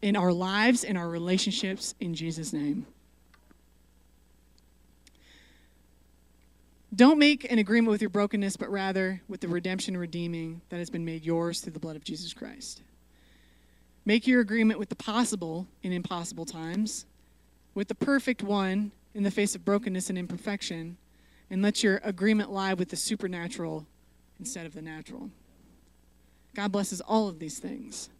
in 0.00 0.16
our 0.16 0.32
lives, 0.32 0.82
in 0.82 0.96
our 0.96 1.08
relationships, 1.08 1.94
in 2.00 2.14
Jesus' 2.14 2.52
name. 2.52 2.86
Don't 6.94 7.18
make 7.18 7.50
an 7.50 7.58
agreement 7.58 7.90
with 7.90 8.02
your 8.02 8.10
brokenness, 8.10 8.56
but 8.56 8.70
rather 8.70 9.22
with 9.28 9.40
the 9.40 9.48
redemption 9.48 9.96
redeeming 9.96 10.60
that 10.68 10.76
has 10.76 10.90
been 10.90 11.04
made 11.04 11.24
yours 11.24 11.60
through 11.60 11.72
the 11.72 11.78
blood 11.78 11.96
of 11.96 12.04
Jesus 12.04 12.34
Christ. 12.34 12.82
Make 14.04 14.26
your 14.26 14.40
agreement 14.40 14.78
with 14.78 14.88
the 14.88 14.96
possible 14.96 15.68
in 15.82 15.92
impossible 15.92 16.44
times, 16.44 17.06
with 17.74 17.88
the 17.88 17.94
perfect 17.94 18.42
one 18.42 18.90
in 19.14 19.22
the 19.22 19.30
face 19.30 19.54
of 19.54 19.64
brokenness 19.64 20.08
and 20.08 20.18
imperfection, 20.18 20.96
and 21.50 21.62
let 21.62 21.82
your 21.82 22.00
agreement 22.02 22.50
lie 22.50 22.74
with 22.74 22.88
the 22.88 22.96
supernatural 22.96 23.86
instead 24.38 24.66
of 24.66 24.74
the 24.74 24.82
natural. 24.82 25.30
God 26.54 26.72
blesses 26.72 27.00
all 27.00 27.28
of 27.28 27.38
these 27.38 27.58
things. 27.58 28.10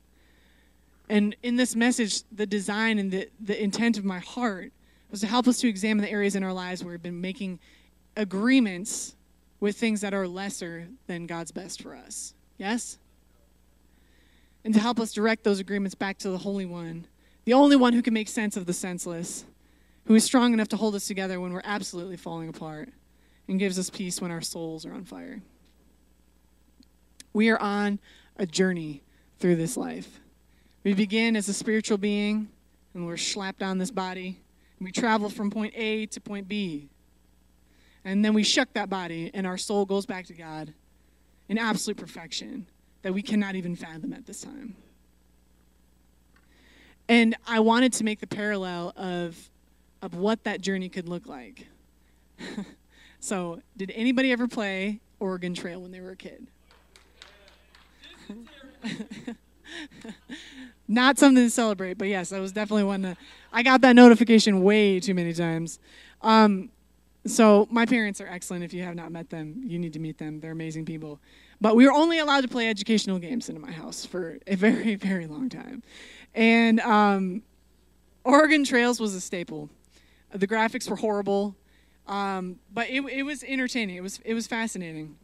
And 1.09 1.37
in 1.42 1.57
this 1.57 1.74
message, 1.74 2.22
the 2.31 2.46
design 2.46 2.98
and 2.98 3.11
the, 3.11 3.28
the 3.40 3.61
intent 3.62 3.98
of 3.98 4.05
my 4.05 4.18
heart 4.18 4.72
was 5.11 5.20
to 5.20 5.26
help 5.26 5.46
us 5.46 5.59
to 5.61 5.68
examine 5.68 6.02
the 6.02 6.11
areas 6.11 6.35
in 6.35 6.42
our 6.42 6.52
lives 6.52 6.83
where 6.83 6.92
we've 6.92 7.02
been 7.02 7.20
making 7.20 7.59
agreements 8.16 9.14
with 9.61 9.76
things 9.76 10.00
that 10.00 10.14
are 10.14 10.26
lesser 10.26 10.88
than 11.07 11.26
God's 11.26 11.52
best 11.52 11.83
for 11.83 11.94
us. 11.94 12.35
Yes? 12.57 12.98
And 14.64 14.72
to 14.74 14.81
help 14.81 14.98
us 14.98 15.12
direct 15.12 15.44
those 15.44 15.61
agreements 15.61 15.94
back 15.94 16.18
to 16.18 16.31
the 16.31 16.38
Holy 16.38 16.64
One, 16.64 17.07
the 17.44 17.52
only 17.52 17.76
one 17.76 17.92
who 17.92 18.02
can 18.02 18.14
make 18.14 18.28
sense 18.28 18.57
of 18.57 18.66
the 18.66 18.72
senseless, 18.72 19.44
who 20.06 20.14
is 20.14 20.24
strong 20.24 20.52
enough 20.52 20.68
to 20.68 20.76
hold 20.76 20.94
us 20.94 21.06
together 21.06 21.40
when 21.40 21.52
we're 21.52 21.62
absolutely 21.64 22.16
falling 22.16 22.48
apart, 22.48 22.88
and 23.48 23.58
gives 23.58 23.78
us 23.78 23.90
peace 23.90 24.20
when 24.20 24.30
our 24.30 24.40
souls 24.40 24.86
are 24.86 24.94
on 24.94 25.04
fire. 25.04 25.42
We 27.32 27.48
are 27.50 27.60
on 27.60 27.98
a 28.36 28.46
journey 28.46 29.02
through 29.38 29.56
this 29.56 29.76
life. 29.76 30.20
We 30.84 30.94
begin 30.94 31.36
as 31.36 31.48
a 31.48 31.54
spiritual 31.54 31.98
being, 31.98 32.48
and 32.94 33.06
we're 33.06 33.16
slapped 33.16 33.62
on 33.62 33.78
this 33.78 33.90
body, 33.90 34.40
and 34.78 34.86
we 34.86 34.92
travel 34.92 35.28
from 35.28 35.50
point 35.50 35.74
A 35.76 36.06
to 36.06 36.20
point 36.20 36.48
B. 36.48 36.88
And 38.04 38.24
then 38.24 38.34
we 38.34 38.42
shuck 38.42 38.68
that 38.74 38.90
body, 38.90 39.30
and 39.32 39.46
our 39.46 39.56
soul 39.56 39.84
goes 39.84 40.06
back 40.06 40.26
to 40.26 40.34
God 40.34 40.74
in 41.48 41.58
absolute 41.58 41.96
perfection 41.96 42.66
that 43.02 43.12
we 43.12 43.22
cannot 43.22 43.54
even 43.54 43.76
fathom 43.76 44.12
at 44.12 44.26
this 44.26 44.40
time. 44.40 44.76
And 47.08 47.36
I 47.46 47.60
wanted 47.60 47.92
to 47.94 48.04
make 48.04 48.20
the 48.20 48.26
parallel 48.26 48.92
of, 48.96 49.50
of 50.02 50.14
what 50.14 50.44
that 50.44 50.60
journey 50.60 50.88
could 50.88 51.08
look 51.08 51.26
like. 51.26 51.66
so, 53.20 53.60
did 53.76 53.92
anybody 53.94 54.32
ever 54.32 54.48
play 54.48 55.00
Oregon 55.20 55.54
Trail 55.54 55.80
when 55.80 55.92
they 55.92 56.00
were 56.00 56.10
a 56.10 56.16
kid? 56.16 56.48
Not 60.88 61.18
something 61.18 61.44
to 61.44 61.50
celebrate, 61.50 61.96
but 61.96 62.08
yes, 62.08 62.32
I 62.32 62.40
was 62.40 62.52
definitely 62.52 62.84
one 62.84 63.02
that 63.02 63.16
I 63.52 63.62
got 63.62 63.80
that 63.82 63.94
notification 63.94 64.62
way 64.62 65.00
too 65.00 65.14
many 65.14 65.32
times. 65.32 65.78
Um, 66.20 66.70
so 67.24 67.68
my 67.70 67.86
parents 67.86 68.20
are 68.20 68.26
excellent. 68.26 68.64
If 68.64 68.74
you 68.74 68.82
have 68.82 68.96
not 68.96 69.12
met 69.12 69.30
them, 69.30 69.62
you 69.64 69.78
need 69.78 69.92
to 69.92 70.00
meet 70.00 70.18
them. 70.18 70.40
They're 70.40 70.50
amazing 70.50 70.84
people. 70.84 71.20
But 71.60 71.76
we 71.76 71.86
were 71.86 71.92
only 71.92 72.18
allowed 72.18 72.40
to 72.40 72.48
play 72.48 72.68
educational 72.68 73.20
games 73.20 73.48
in 73.48 73.60
my 73.60 73.70
house 73.70 74.04
for 74.04 74.38
a 74.48 74.56
very, 74.56 74.94
very 74.96 75.26
long 75.28 75.48
time. 75.48 75.82
And 76.34 76.80
um, 76.80 77.42
Oregon 78.24 78.64
Trails 78.64 78.98
was 78.98 79.14
a 79.14 79.20
staple. 79.20 79.70
The 80.35 80.47
graphics 80.47 80.88
were 80.88 80.97
horrible, 80.97 81.57
um, 82.07 82.59
but 82.73 82.88
it, 82.88 83.01
it 83.03 83.23
was 83.23 83.45
entertaining. 83.45 83.97
It 83.97 84.03
was 84.03 84.21
it 84.25 84.35
was 84.35 84.47
fascinating. 84.47 85.16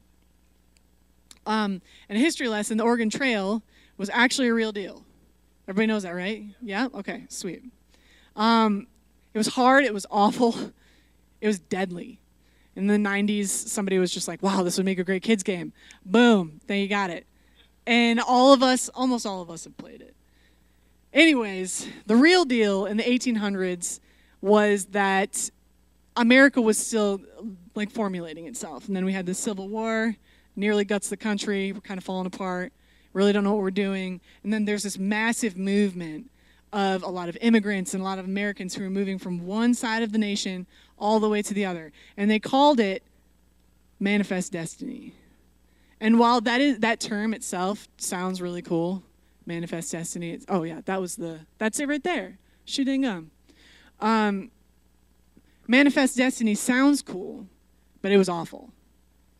Um, 1.46 1.80
and 2.08 2.18
a 2.18 2.20
history 2.20 2.48
lesson: 2.48 2.76
the 2.76 2.84
Oregon 2.84 3.10
Trail 3.10 3.62
was 3.96 4.10
actually 4.12 4.48
a 4.48 4.54
real 4.54 4.72
deal. 4.72 5.04
Everybody 5.66 5.86
knows 5.86 6.02
that, 6.02 6.14
right? 6.14 6.44
Yeah. 6.62 6.88
Okay. 6.94 7.24
Sweet. 7.28 7.62
Um, 8.36 8.86
it 9.34 9.38
was 9.38 9.48
hard. 9.48 9.84
It 9.84 9.94
was 9.94 10.06
awful. 10.10 10.54
It 11.40 11.46
was 11.46 11.60
deadly. 11.60 12.18
In 12.74 12.88
the 12.88 12.96
90s, 12.96 13.46
somebody 13.46 14.00
was 14.00 14.12
just 14.12 14.26
like, 14.26 14.42
"Wow, 14.42 14.64
this 14.64 14.76
would 14.76 14.84
make 14.84 14.98
a 14.98 15.04
great 15.04 15.22
kids 15.22 15.44
game." 15.44 15.72
Boom, 16.04 16.60
then 16.66 16.80
you 16.80 16.88
got 16.88 17.10
it. 17.10 17.28
And 17.86 18.18
all 18.20 18.52
of 18.52 18.60
us, 18.60 18.88
almost 18.88 19.24
all 19.24 19.40
of 19.40 19.48
us, 19.48 19.62
have 19.62 19.76
played 19.76 20.00
it. 20.00 20.16
Anyways, 21.12 21.86
the 22.06 22.16
real 22.16 22.44
deal 22.44 22.86
in 22.86 22.96
the 22.96 23.04
1800s 23.04 24.00
was 24.40 24.86
that 24.86 25.50
America 26.16 26.60
was 26.60 26.78
still 26.78 27.20
like 27.74 27.90
formulating 27.90 28.46
itself. 28.46 28.86
And 28.88 28.96
then 28.96 29.04
we 29.04 29.12
had 29.12 29.26
the 29.26 29.34
Civil 29.34 29.68
War, 29.68 30.16
nearly 30.56 30.84
guts 30.84 31.08
the 31.08 31.16
country. 31.16 31.72
We're 31.72 31.80
kind 31.80 31.98
of 31.98 32.04
falling 32.04 32.26
apart. 32.26 32.72
Really 33.12 33.32
don't 33.32 33.44
know 33.44 33.54
what 33.54 33.62
we're 33.62 33.70
doing. 33.70 34.20
And 34.42 34.52
then 34.52 34.64
there's 34.64 34.82
this 34.82 34.98
massive 34.98 35.56
movement 35.56 36.30
of 36.72 37.02
a 37.02 37.08
lot 37.08 37.28
of 37.28 37.38
immigrants 37.40 37.94
and 37.94 38.00
a 38.00 38.04
lot 38.04 38.18
of 38.18 38.26
Americans 38.26 38.74
who 38.74 38.84
are 38.84 38.90
moving 38.90 39.18
from 39.18 39.46
one 39.46 39.74
side 39.74 40.02
of 40.02 40.12
the 40.12 40.18
nation 40.18 40.66
all 40.98 41.20
the 41.20 41.28
way 41.28 41.40
to 41.40 41.54
the 41.54 41.64
other. 41.64 41.92
And 42.16 42.30
they 42.30 42.38
called 42.38 42.80
it 42.80 43.02
manifest 43.98 44.52
destiny. 44.52 45.14
And 46.00 46.18
while 46.18 46.40
that 46.42 46.60
is 46.60 46.78
that 46.80 47.00
term 47.00 47.34
itself 47.34 47.88
sounds 47.96 48.40
really 48.40 48.62
cool, 48.62 49.02
manifest 49.46 49.90
destiny. 49.90 50.38
Oh 50.48 50.62
yeah, 50.62 50.82
that 50.84 51.00
was 51.00 51.16
the 51.16 51.40
that's 51.58 51.80
it 51.80 51.88
right 51.88 52.02
there. 52.02 52.38
Shooting 52.64 53.02
gum. 53.02 53.30
Um, 54.00 54.50
manifest 55.66 56.16
destiny 56.16 56.54
sounds 56.54 57.02
cool, 57.02 57.46
but 58.02 58.12
it 58.12 58.16
was 58.16 58.28
awful. 58.28 58.70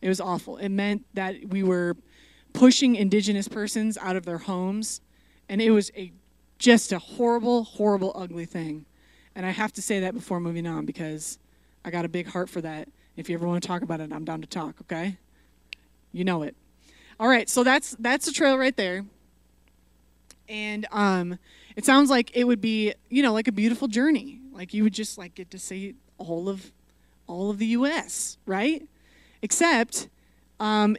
It 0.01 0.09
was 0.09 0.21
awful. 0.21 0.57
It 0.57 0.69
meant 0.69 1.05
that 1.13 1.35
we 1.49 1.63
were 1.63 1.95
pushing 2.53 2.95
indigenous 2.95 3.47
persons 3.47 3.97
out 3.97 4.15
of 4.15 4.25
their 4.25 4.37
homes, 4.37 5.01
and 5.47 5.61
it 5.61 5.71
was 5.71 5.91
a 5.95 6.11
just 6.57 6.91
a 6.91 6.99
horrible, 6.99 7.63
horrible, 7.63 8.11
ugly 8.15 8.45
thing. 8.45 8.85
And 9.35 9.45
I 9.45 9.51
have 9.51 9.71
to 9.73 9.81
say 9.81 10.01
that 10.01 10.13
before 10.13 10.41
moving 10.41 10.67
on 10.67 10.85
because 10.85 11.39
I 11.85 11.91
got 11.91 12.03
a 12.03 12.09
big 12.09 12.27
heart 12.27 12.49
for 12.49 12.59
that. 12.61 12.89
If 13.15 13.29
you 13.29 13.35
ever 13.35 13.47
want 13.47 13.61
to 13.61 13.67
talk 13.67 13.81
about 13.81 14.01
it, 14.01 14.11
I'm 14.11 14.25
down 14.25 14.41
to 14.41 14.47
talk, 14.47 14.75
okay? 14.81 15.17
You 16.11 16.25
know 16.25 16.43
it. 16.43 16.55
All 17.19 17.27
right, 17.27 17.49
so 17.49 17.63
that's 17.63 17.95
that's 17.99 18.25
the 18.25 18.31
trail 18.31 18.57
right 18.57 18.75
there 18.75 19.05
and 20.49 20.87
um, 20.91 21.37
it 21.75 21.85
sounds 21.85 22.09
like 22.09 22.35
it 22.35 22.43
would 22.43 22.59
be 22.59 22.93
you 23.09 23.23
know 23.23 23.31
like 23.31 23.47
a 23.47 23.51
beautiful 23.51 23.87
journey 23.87 24.41
like 24.59 24.73
you 24.73 24.83
would 24.83 24.93
just 24.93 25.17
like 25.17 25.35
get 25.35 25.49
to 25.51 25.57
see 25.57 25.95
all 26.17 26.49
of 26.49 26.73
all 27.27 27.49
of 27.49 27.59
the 27.59 27.67
us 27.67 28.37
right? 28.45 28.85
Except 29.41 30.09
um, 30.59 30.97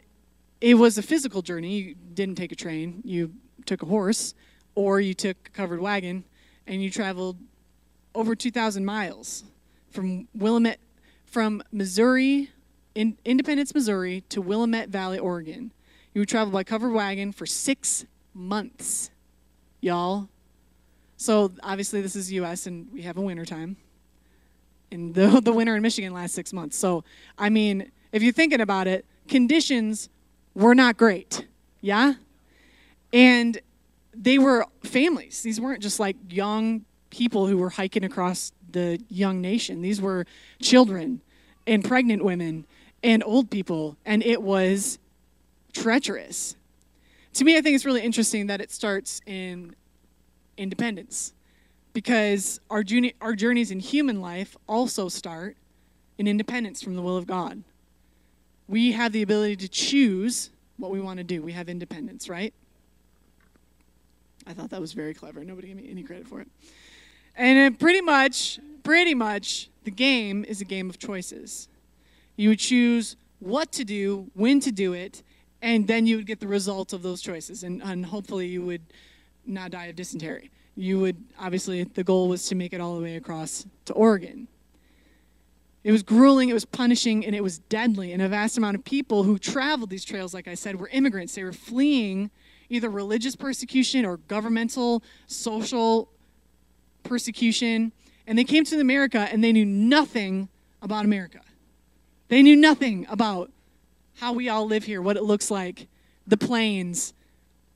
it 0.59 0.73
was 0.73 0.97
a 0.97 1.03
physical 1.03 1.43
journey. 1.43 1.77
You 1.77 1.95
didn't 2.15 2.35
take 2.35 2.51
a 2.51 2.55
train. 2.55 3.01
You 3.05 3.33
took 3.67 3.83
a 3.83 3.85
horse 3.85 4.33
or 4.73 4.99
you 4.99 5.13
took 5.13 5.37
a 5.45 5.51
covered 5.51 5.79
wagon 5.79 6.23
and 6.65 6.81
you 6.81 6.89
traveled 6.89 7.37
over 8.15 8.33
2000 8.35 8.83
miles 8.83 9.43
from 9.91 10.27
willamette 10.33 10.79
from 11.25 11.61
missouri 11.71 12.49
in 12.95 13.17
independence 13.23 13.73
missouri 13.75 14.23
to 14.29 14.41
willamette 14.41 14.89
valley 14.89 15.19
oregon. 15.19 15.71
You 16.15 16.21
would 16.21 16.29
travel 16.29 16.51
by 16.51 16.63
covered 16.63 16.93
wagon 16.93 17.31
for 17.31 17.45
six 17.45 18.05
months 18.33 19.11
y'all. 19.81 20.29
So 21.21 21.51
obviously 21.61 22.01
this 22.01 22.15
is 22.15 22.31
U.S. 22.31 22.65
and 22.65 22.91
we 22.91 23.03
have 23.03 23.15
a 23.15 23.21
winter 23.21 23.45
time. 23.45 23.77
And 24.91 25.13
the 25.13 25.39
the 25.43 25.53
winter 25.53 25.75
in 25.75 25.83
Michigan 25.83 26.13
lasts 26.13 26.35
six 26.35 26.51
months. 26.51 26.75
So 26.75 27.03
I 27.37 27.49
mean, 27.49 27.91
if 28.11 28.23
you're 28.23 28.33
thinking 28.33 28.59
about 28.59 28.87
it, 28.87 29.05
conditions 29.27 30.09
were 30.55 30.73
not 30.73 30.97
great. 30.97 31.45
Yeah, 31.79 32.15
and 33.13 33.59
they 34.15 34.39
were 34.39 34.65
families. 34.83 35.43
These 35.43 35.61
weren't 35.61 35.83
just 35.83 35.99
like 35.99 36.15
young 36.27 36.85
people 37.11 37.45
who 37.45 37.57
were 37.57 37.69
hiking 37.69 38.03
across 38.03 38.51
the 38.71 38.99
young 39.07 39.41
nation. 39.41 39.83
These 39.83 40.01
were 40.01 40.25
children 40.59 41.21
and 41.67 41.85
pregnant 41.85 42.25
women 42.25 42.65
and 43.03 43.23
old 43.23 43.51
people, 43.51 43.95
and 44.07 44.23
it 44.23 44.41
was 44.41 44.97
treacherous 45.71 46.55
to 47.33 47.45
me, 47.45 47.57
I 47.57 47.61
think 47.61 47.75
it's 47.75 47.85
really 47.85 48.01
interesting 48.01 48.47
that 48.47 48.59
it 48.59 48.71
starts 48.71 49.21
in 49.25 49.75
independence 50.57 51.33
because 51.93 52.59
our, 52.69 52.83
journey, 52.83 53.13
our 53.21 53.35
journeys 53.35 53.71
in 53.71 53.79
human 53.79 54.21
life 54.21 54.55
also 54.67 55.09
start 55.09 55.57
in 56.17 56.27
independence 56.27 56.81
from 56.81 56.95
the 56.95 57.01
will 57.01 57.17
of 57.17 57.27
God. 57.27 57.63
We 58.67 58.93
have 58.93 59.11
the 59.11 59.21
ability 59.21 59.57
to 59.57 59.67
choose 59.67 60.49
what 60.77 60.91
we 60.91 61.01
want 61.01 61.17
to 61.17 61.23
do. 61.23 61.41
We 61.41 61.51
have 61.53 61.67
independence, 61.67 62.29
right? 62.29 62.53
I 64.47 64.53
thought 64.53 64.69
that 64.69 64.81
was 64.81 64.93
very 64.93 65.13
clever. 65.13 65.43
Nobody 65.43 65.67
gave 65.67 65.77
me 65.77 65.89
any 65.89 66.03
credit 66.03 66.27
for 66.27 66.41
it. 66.41 66.47
And 67.35 67.73
uh, 67.73 67.77
pretty 67.77 68.01
much, 68.01 68.59
pretty 68.83 69.13
much, 69.13 69.69
the 69.83 69.91
game 69.91 70.45
is 70.45 70.61
a 70.61 70.65
game 70.65 70.89
of 70.89 70.97
choices. 70.97 71.67
You 72.35 72.49
would 72.49 72.59
choose 72.59 73.15
what 73.39 73.71
to 73.73 73.83
do, 73.83 74.29
when 74.33 74.59
to 74.61 74.71
do 74.71 74.93
it, 74.93 75.23
and 75.61 75.87
then 75.87 76.07
you 76.07 76.17
would 76.17 76.25
get 76.25 76.39
the 76.39 76.47
result 76.47 76.93
of 76.93 77.03
those 77.03 77.21
choices 77.21 77.63
and, 77.63 77.81
and 77.83 78.05
hopefully 78.05 78.47
you 78.47 78.61
would 78.63 78.81
not 79.45 79.71
die 79.71 79.85
of 79.85 79.95
dysentery. 79.95 80.51
You 80.75 80.99
would 80.99 81.17
obviously 81.39 81.83
the 81.83 82.03
goal 82.03 82.29
was 82.29 82.47
to 82.47 82.55
make 82.55 82.73
it 82.73 82.81
all 82.81 82.95
the 82.95 83.01
way 83.01 83.15
across 83.15 83.65
to 83.85 83.93
oregon. 83.93 84.47
It 85.83 85.91
was 85.91 86.03
grueling 86.03 86.49
it 86.49 86.53
was 86.53 86.65
punishing 86.65 87.25
and 87.25 87.35
it 87.35 87.41
was 87.41 87.59
deadly. 87.59 88.13
And 88.13 88.21
a 88.21 88.29
vast 88.29 88.57
amount 88.57 88.75
of 88.75 88.83
people 88.83 89.23
who 89.23 89.37
traveled 89.37 89.89
these 89.89 90.05
trails 90.05 90.33
like 90.33 90.47
i 90.47 90.53
said 90.53 90.79
were 90.79 90.89
immigrants. 90.89 91.35
They 91.35 91.43
were 91.43 91.53
fleeing 91.53 92.31
either 92.69 92.89
religious 92.89 93.35
persecution 93.35 94.05
or 94.05 94.17
governmental 94.17 95.03
social 95.27 96.09
persecution. 97.03 97.91
And 98.27 98.37
they 98.37 98.43
came 98.43 98.63
to 98.65 98.79
america 98.79 99.27
and 99.31 99.43
they 99.43 99.51
knew 99.51 99.65
nothing 99.65 100.49
about 100.81 101.05
america. 101.05 101.41
They 102.29 102.41
knew 102.41 102.55
nothing 102.55 103.05
about 103.09 103.51
how 104.21 104.33
we 104.33 104.47
all 104.47 104.65
live 104.65 104.85
here, 104.85 105.01
what 105.01 105.17
it 105.17 105.23
looks 105.23 105.51
like, 105.51 105.87
the 106.27 106.37
plains, 106.37 107.13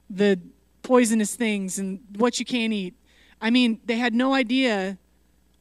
the 0.10 0.40
poisonous 0.86 1.36
things, 1.36 1.80
and 1.80 2.00
what 2.18 2.40
you 2.40 2.46
can't 2.46 2.72
eat. 2.72 2.94
I 3.42 3.50
mean, 3.50 3.82
they 3.86 3.98
had 3.98 4.14
no 4.14 4.34
idea 4.34 4.98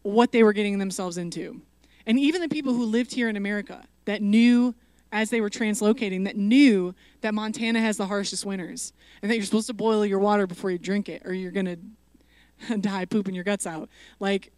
what 0.03 0.33
they 0.33 0.43
were 0.43 0.53
getting 0.53 0.79
themselves 0.79 1.17
into. 1.17 1.63
And 2.07 2.19
even 2.19 2.43
the 2.43 2.49
people 2.49 2.75
who 2.75 2.85
lived 2.85 3.15
here 3.15 3.29
in 3.29 3.37
America 3.37 3.85
that 4.05 4.21
knew 4.21 4.75
as 5.11 5.31
they 5.31 5.41
were 5.41 5.49
translocating 5.49 6.25
that 6.25 6.37
knew 6.37 6.95
that 7.23 7.33
Montana 7.33 7.81
has 7.81 7.97
the 7.97 8.07
harshest 8.07 8.45
winters 8.45 8.93
and 9.23 9.31
that 9.31 9.37
you're 9.37 9.45
supposed 9.45 9.69
to 9.69 9.73
boil 9.73 10.05
your 10.05 10.19
water 10.19 10.47
before 10.47 10.71
you 10.71 10.79
drink 10.79 11.09
it 11.09 11.23
or 11.25 11.33
you're 11.33 11.53
going 11.53 11.67
to 12.69 12.79
die 12.79 13.05
pooping 13.07 13.35
your 13.35 13.45
guts 13.45 13.67
out. 13.67 13.89
Like 14.21 14.53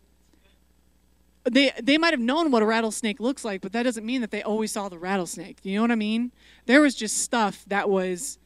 they 1.44 1.70
they 1.80 1.96
might 1.96 2.12
have 2.12 2.20
known 2.20 2.50
what 2.50 2.62
a 2.62 2.66
rattlesnake 2.66 3.20
looks 3.20 3.44
like, 3.44 3.60
but 3.60 3.72
that 3.72 3.84
doesn't 3.84 4.04
mean 4.04 4.20
that 4.20 4.32
they 4.32 4.42
always 4.42 4.72
saw 4.72 4.88
the 4.88 4.98
rattlesnake. 4.98 5.58
You 5.62 5.76
know 5.76 5.82
what 5.82 5.92
I 5.92 5.96
mean? 5.96 6.32
There 6.64 6.80
was 6.80 6.94
just 6.94 7.18
stuff 7.18 7.64
that 7.68 7.88
was 7.88 8.38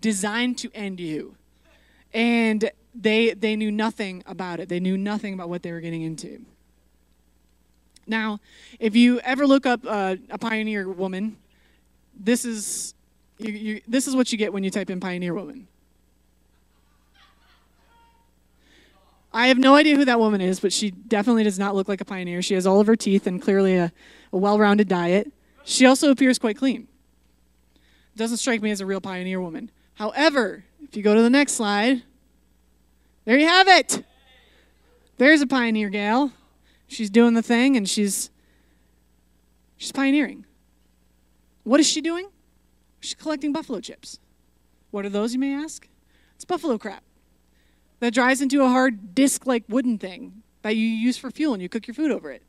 designed 0.00 0.56
to 0.58 0.70
end 0.72 1.00
you. 1.00 1.35
And 2.16 2.70
they 2.94 3.34
they 3.34 3.56
knew 3.56 3.70
nothing 3.70 4.22
about 4.24 4.58
it. 4.58 4.70
They 4.70 4.80
knew 4.80 4.96
nothing 4.96 5.34
about 5.34 5.50
what 5.50 5.62
they 5.62 5.70
were 5.70 5.82
getting 5.82 6.00
into. 6.00 6.40
Now, 8.06 8.40
if 8.80 8.96
you 8.96 9.20
ever 9.20 9.46
look 9.46 9.66
up 9.66 9.80
uh, 9.86 10.16
a 10.30 10.38
pioneer 10.38 10.88
woman, 10.88 11.36
this 12.18 12.46
is 12.46 12.94
you, 13.36 13.52
you, 13.52 13.80
this 13.86 14.08
is 14.08 14.16
what 14.16 14.32
you 14.32 14.38
get 14.38 14.50
when 14.50 14.64
you 14.64 14.70
type 14.70 14.88
in 14.88 14.98
pioneer 14.98 15.34
woman. 15.34 15.68
I 19.30 19.48
have 19.48 19.58
no 19.58 19.74
idea 19.74 19.96
who 19.96 20.06
that 20.06 20.18
woman 20.18 20.40
is, 20.40 20.58
but 20.60 20.72
she 20.72 20.92
definitely 20.92 21.44
does 21.44 21.58
not 21.58 21.74
look 21.74 21.86
like 21.86 22.00
a 22.00 22.06
pioneer. 22.06 22.40
She 22.40 22.54
has 22.54 22.66
all 22.66 22.80
of 22.80 22.86
her 22.86 22.96
teeth 22.96 23.26
and 23.26 23.42
clearly 23.42 23.76
a, 23.76 23.92
a 24.32 24.38
well 24.38 24.58
rounded 24.58 24.88
diet. 24.88 25.30
She 25.64 25.84
also 25.84 26.10
appears 26.10 26.38
quite 26.38 26.56
clean. 26.56 26.88
Doesn't 28.16 28.38
strike 28.38 28.62
me 28.62 28.70
as 28.70 28.80
a 28.80 28.86
real 28.86 29.02
pioneer 29.02 29.38
woman. 29.38 29.70
However, 29.96 30.64
if 30.88 30.96
you 30.96 31.02
go 31.02 31.14
to 31.14 31.22
the 31.22 31.30
next 31.30 31.52
slide, 31.52 32.02
there 33.24 33.36
you 33.36 33.46
have 33.46 33.68
it. 33.68 34.04
There's 35.18 35.40
a 35.40 35.46
pioneer 35.46 35.88
gal. 35.88 36.32
She's 36.86 37.10
doing 37.10 37.34
the 37.34 37.42
thing 37.42 37.76
and 37.76 37.88
she's 37.88 38.30
she's 39.76 39.92
pioneering. 39.92 40.46
What 41.64 41.80
is 41.80 41.88
she 41.88 42.00
doing? 42.00 42.28
She's 43.00 43.14
collecting 43.14 43.52
buffalo 43.52 43.80
chips. 43.80 44.20
What 44.90 45.04
are 45.04 45.08
those, 45.08 45.32
you 45.32 45.40
may 45.40 45.52
ask? 45.52 45.88
It's 46.36 46.44
buffalo 46.44 46.78
crap 46.78 47.02
that 48.00 48.14
dries 48.14 48.40
into 48.40 48.62
a 48.62 48.68
hard 48.68 49.14
disc 49.14 49.46
like 49.46 49.64
wooden 49.68 49.98
thing 49.98 50.42
that 50.62 50.76
you 50.76 50.86
use 50.86 51.16
for 51.16 51.30
fuel 51.30 51.54
and 51.54 51.62
you 51.62 51.68
cook 51.68 51.86
your 51.86 51.94
food 51.94 52.10
over 52.10 52.30
it. 52.30 52.42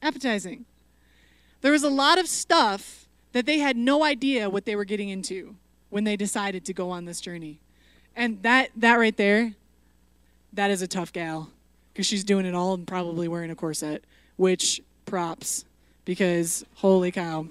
Appetizing. 0.00 0.64
There 1.60 1.72
was 1.72 1.82
a 1.82 1.90
lot 1.90 2.18
of 2.18 2.26
stuff 2.26 3.08
that 3.32 3.46
they 3.46 3.58
had 3.58 3.76
no 3.76 4.02
idea 4.02 4.48
what 4.48 4.64
they 4.64 4.76
were 4.76 4.84
getting 4.84 5.08
into 5.08 5.56
when 5.90 6.04
they 6.04 6.16
decided 6.16 6.64
to 6.64 6.72
go 6.72 6.90
on 6.90 7.04
this 7.04 7.20
journey. 7.20 7.60
And 8.16 8.42
that 8.42 8.70
that 8.76 8.94
right 8.94 9.16
there, 9.16 9.52
that 10.52 10.70
is 10.70 10.82
a 10.82 10.88
tough 10.88 11.12
gal 11.12 11.50
because 11.92 12.06
she's 12.06 12.24
doing 12.24 12.46
it 12.46 12.54
all 12.54 12.74
and 12.74 12.86
probably 12.86 13.28
wearing 13.28 13.50
a 13.50 13.54
corset, 13.54 14.04
which 14.36 14.80
props 15.04 15.64
because 16.04 16.64
holy 16.76 17.12
cow. 17.12 17.46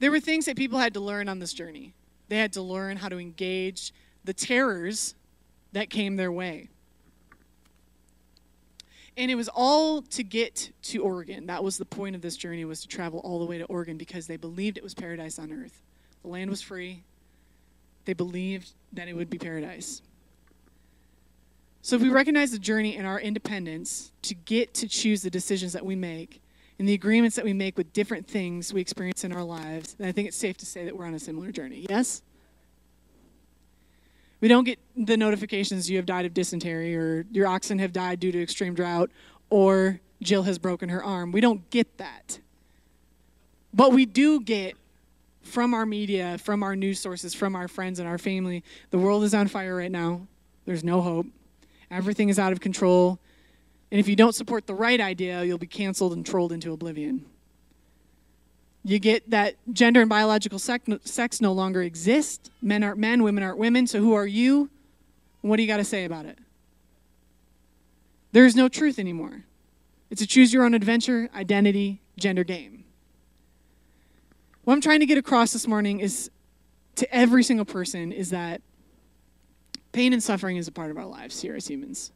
There 0.00 0.10
were 0.10 0.20
things 0.20 0.46
that 0.46 0.56
people 0.56 0.78
had 0.78 0.94
to 0.94 1.00
learn 1.00 1.28
on 1.28 1.38
this 1.38 1.52
journey. 1.52 1.92
They 2.28 2.38
had 2.38 2.52
to 2.54 2.62
learn 2.62 2.96
how 2.96 3.08
to 3.08 3.18
engage 3.18 3.92
the 4.24 4.32
terrors 4.32 5.14
that 5.72 5.90
came 5.90 6.16
their 6.16 6.32
way. 6.32 6.68
And 9.16 9.30
it 9.30 9.36
was 9.36 9.48
all 9.48 10.02
to 10.02 10.24
get 10.24 10.72
to 10.84 11.02
Oregon. 11.02 11.46
That 11.46 11.62
was 11.62 11.78
the 11.78 11.84
point 11.84 12.16
of 12.16 12.22
this 12.22 12.36
journey 12.36 12.64
was 12.64 12.80
to 12.80 12.88
travel 12.88 13.20
all 13.20 13.38
the 13.38 13.44
way 13.44 13.58
to 13.58 13.64
Oregon 13.66 13.96
because 13.96 14.26
they 14.26 14.36
believed 14.36 14.76
it 14.76 14.82
was 14.82 14.94
paradise 14.94 15.38
on 15.38 15.52
earth. 15.52 15.83
The 16.24 16.30
land 16.30 16.48
was 16.48 16.62
free. 16.62 17.04
They 18.06 18.14
believed 18.14 18.72
that 18.94 19.08
it 19.08 19.14
would 19.14 19.28
be 19.28 19.38
paradise. 19.38 20.00
So 21.82 21.96
if 21.96 22.02
we 22.02 22.08
recognize 22.08 22.50
the 22.50 22.58
journey 22.58 22.96
in 22.96 23.04
our 23.04 23.20
independence 23.20 24.10
to 24.22 24.34
get 24.34 24.72
to 24.74 24.88
choose 24.88 25.20
the 25.20 25.28
decisions 25.28 25.74
that 25.74 25.84
we 25.84 25.94
make 25.94 26.40
and 26.78 26.88
the 26.88 26.94
agreements 26.94 27.36
that 27.36 27.44
we 27.44 27.52
make 27.52 27.76
with 27.76 27.92
different 27.92 28.26
things 28.26 28.72
we 28.72 28.80
experience 28.80 29.22
in 29.22 29.32
our 29.32 29.44
lives, 29.44 29.94
then 29.94 30.08
I 30.08 30.12
think 30.12 30.28
it's 30.28 30.36
safe 30.36 30.56
to 30.58 30.66
say 30.66 30.86
that 30.86 30.96
we're 30.96 31.04
on 31.04 31.12
a 31.12 31.18
similar 31.18 31.52
journey. 31.52 31.84
Yes? 31.90 32.22
We 34.40 34.48
don't 34.48 34.64
get 34.64 34.78
the 34.96 35.18
notifications 35.18 35.90
you 35.90 35.98
have 35.98 36.06
died 36.06 36.24
of 36.24 36.32
dysentery 36.32 36.96
or 36.96 37.26
your 37.32 37.46
oxen 37.46 37.78
have 37.80 37.92
died 37.92 38.18
due 38.18 38.32
to 38.32 38.42
extreme 38.42 38.74
drought 38.74 39.10
or 39.50 40.00
Jill 40.22 40.44
has 40.44 40.58
broken 40.58 40.88
her 40.88 41.04
arm. 41.04 41.32
We 41.32 41.42
don't 41.42 41.68
get 41.68 41.98
that. 41.98 42.38
But 43.74 43.92
we 43.92 44.06
do 44.06 44.40
get 44.40 44.76
from 45.44 45.74
our 45.74 45.86
media, 45.86 46.38
from 46.38 46.62
our 46.62 46.74
news 46.74 46.98
sources, 46.98 47.34
from 47.34 47.54
our 47.54 47.68
friends 47.68 47.98
and 47.98 48.08
our 48.08 48.18
family 48.18 48.64
the 48.90 48.98
world 48.98 49.24
is 49.24 49.34
on 49.34 49.48
fire 49.48 49.76
right 49.76 49.92
now. 49.92 50.26
There's 50.64 50.84
no 50.84 51.00
hope. 51.00 51.26
Everything 51.90 52.28
is 52.28 52.38
out 52.38 52.52
of 52.52 52.60
control. 52.60 53.18
And 53.90 54.00
if 54.00 54.08
you 54.08 54.16
don't 54.16 54.34
support 54.34 54.66
the 54.66 54.74
right 54.74 55.00
idea, 55.00 55.44
you'll 55.44 55.58
be 55.58 55.66
canceled 55.66 56.12
and 56.12 56.24
trolled 56.26 56.52
into 56.52 56.72
oblivion. 56.72 57.26
You 58.82 58.98
get 58.98 59.30
that 59.30 59.56
gender 59.72 60.00
and 60.00 60.10
biological 60.10 60.58
sex 60.58 61.40
no 61.40 61.52
longer 61.52 61.82
exist. 61.82 62.50
Men 62.60 62.82
aren't 62.82 62.98
men, 62.98 63.22
women 63.22 63.42
aren't 63.42 63.58
women. 63.58 63.86
So 63.86 64.00
who 64.00 64.14
are 64.14 64.26
you? 64.26 64.68
What 65.40 65.56
do 65.56 65.62
you 65.62 65.68
got 65.68 65.76
to 65.78 65.84
say 65.84 66.04
about 66.04 66.26
it? 66.26 66.38
There 68.32 68.44
is 68.44 68.56
no 68.56 68.68
truth 68.68 68.98
anymore. 68.98 69.44
It's 70.10 70.20
a 70.20 70.26
choose 70.26 70.52
your 70.52 70.64
own 70.64 70.74
adventure, 70.74 71.30
identity, 71.34 72.00
gender 72.16 72.44
game. 72.44 72.83
What 74.64 74.72
I'm 74.72 74.80
trying 74.80 75.00
to 75.00 75.06
get 75.06 75.18
across 75.18 75.52
this 75.52 75.66
morning 75.66 76.00
is 76.00 76.30
to 76.96 77.14
every 77.14 77.42
single 77.42 77.66
person 77.66 78.12
is 78.12 78.30
that 78.30 78.62
pain 79.92 80.14
and 80.14 80.22
suffering 80.22 80.56
is 80.56 80.66
a 80.68 80.72
part 80.72 80.90
of 80.90 80.96
our 80.96 81.04
lives 81.04 81.40
here 81.42 81.54
as 81.54 81.68
humans. 81.68 82.12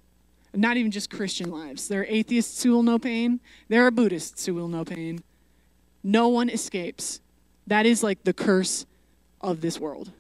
Not 0.55 0.79
even 0.79 0.91
just 0.91 1.11
Christian 1.11 1.51
lives. 1.51 1.89
There 1.89 2.01
are 2.01 2.07
atheists 2.09 2.63
who 2.63 2.73
will 2.73 2.83
know 2.83 2.99
pain, 2.99 3.41
there 3.69 3.87
are 3.87 3.91
Buddhists 3.91 4.47
who 4.47 4.55
will 4.55 4.69
know 4.69 4.83
pain, 4.83 5.23
no 6.03 6.29
one 6.29 6.49
escapes. 6.49 7.21
That 7.67 7.85
is 7.85 8.03
like 8.03 8.25
the 8.25 8.33
curse 8.33 8.87
of 9.43 9.61
this 9.61 9.79
world, 9.79 10.11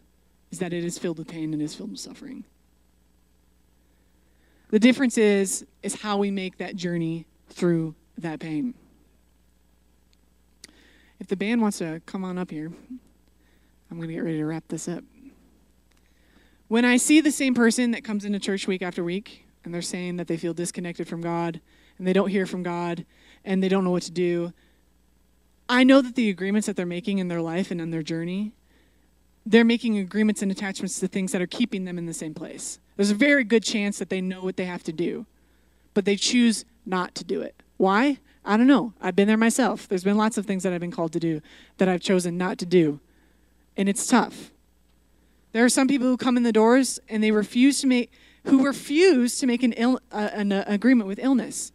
is 0.51 0.59
that 0.59 0.75
it 0.75 0.85
is 0.85 0.99
filled 0.99 1.17
with 1.17 1.29
pain 1.29 1.55
and 1.55 1.63
is 1.63 1.75
filled 1.75 1.93
with 1.93 2.01
suffering. 2.01 2.45
The 4.69 4.79
difference 4.79 5.17
is 5.17 5.65
is 5.83 6.03
how 6.03 6.19
we 6.19 6.31
make 6.31 6.59
that 6.59 6.77
journey 6.77 7.25
through 7.49 7.95
that 8.19 8.39
pain. 8.39 8.75
If 11.21 11.27
the 11.27 11.37
band 11.37 11.61
wants 11.61 11.79
to 11.79 12.01
come 12.07 12.25
on 12.25 12.39
up 12.39 12.51
here, 12.51 12.71
I'm 13.91 13.97
going 13.97 14.09
to 14.09 14.15
get 14.15 14.23
ready 14.23 14.39
to 14.39 14.45
wrap 14.47 14.65
this 14.69 14.89
up. 14.89 15.03
When 16.69 16.85
I 16.85 16.97
see 16.97 17.21
the 17.21 17.33
same 17.33 17.55
person 17.55 17.91
that 17.93 18.05
comes 18.05 18.25
into 18.25 18.39
church 18.39 18.67
week 18.67 18.83
after 18.83 19.03
week 19.03 19.47
and 19.65 19.73
they're 19.73 19.83
saying 19.83 20.17
that 20.17 20.27
they 20.27 20.37
feel 20.37 20.53
disconnected 20.55 21.09
from 21.09 21.21
God 21.23 21.61
and 21.97 22.07
they 22.07 22.13
don't 22.13 22.29
hear 22.29 22.47
from 22.47 22.63
God 22.63 23.07
and 23.45 23.63
they 23.63 23.69
don't 23.69 23.85
know 23.85 23.91
what 23.91 24.03
to 24.03 24.11
do, 24.11 24.53
I 25.69 25.85
know 25.85 26.01
that 26.01 26.15
the 26.15 26.31
agreements 26.31 26.67
that 26.67 26.77
they're 26.77 26.87
making 26.87 27.19
in 27.19 27.29
their 27.29 27.41
life 27.41 27.71
and 27.71 27.81
in 27.81 27.91
their 27.91 28.03
journey, 28.03 28.53
they're 29.45 29.65
making 29.65 29.99
agreements 29.99 30.43
and 30.43 30.53
attachments 30.53 31.01
to 31.01 31.09
things 31.09 31.33
that 31.33 31.41
are 31.41 31.47
keeping 31.47 31.85
them 31.85 31.99
in 31.99 32.07
the 32.07 32.15
same 32.15 32.35
place. 32.35 32.79
There's 32.97 33.11
a 33.11 33.15
very 33.15 33.45
good 33.45 33.63
chance 33.63 33.99
that 33.99 34.11
they 34.11 34.21
know 34.21 34.43
what 34.43 34.57
they 34.57 34.67
have 34.67 34.83
to 34.85 34.93
do, 34.93 35.27
but 35.95 36.05
they 36.05 36.17
choose 36.17 36.65
not 36.85 37.15
to 37.17 37.25
do 37.25 37.41
it. 37.41 37.63
Why? 37.79 38.19
I 38.49 38.57
don't 38.57 38.67
know. 38.67 38.95
I've 38.99 39.15
been 39.15 39.29
there 39.29 39.37
myself. 39.37 39.87
There's 39.87 40.05
been 40.05 40.17
lots 40.17 40.39
of 40.39 40.47
things 40.47 40.63
that 40.63 40.73
I've 40.73 40.81
been 40.81 40.91
called 40.91 41.13
to 41.13 41.21
do 41.21 41.43
that 41.77 41.87
I've 41.87 42.01
chosen 42.01 42.39
not 42.39 42.57
to 42.59 42.67
do, 42.67 42.99
and 43.77 43.91
it's 43.91 44.07
tough. 44.07 44.51
There 45.53 45.67
are 45.67 45.69
some 45.69 45.87
people 45.87 46.07
who 46.07 46.17
come 46.17 46.39
in 46.39 46.45
the 46.45 46.53
doors 46.53 46.99
and 47.11 47.23
they 47.23 47.31
refuse 47.31 47.83
to 47.83 47.87
make, 47.87 48.11
who 48.45 48.65
refuse 48.65 49.39
to 49.41 49.47
make 49.47 49.63
an, 49.63 49.75
Ill, 49.75 50.01
uh, 50.11 50.31
an 50.33 50.53
uh, 50.53 50.65
agreement 50.67 51.09
with 51.09 51.19
illness 51.19 51.73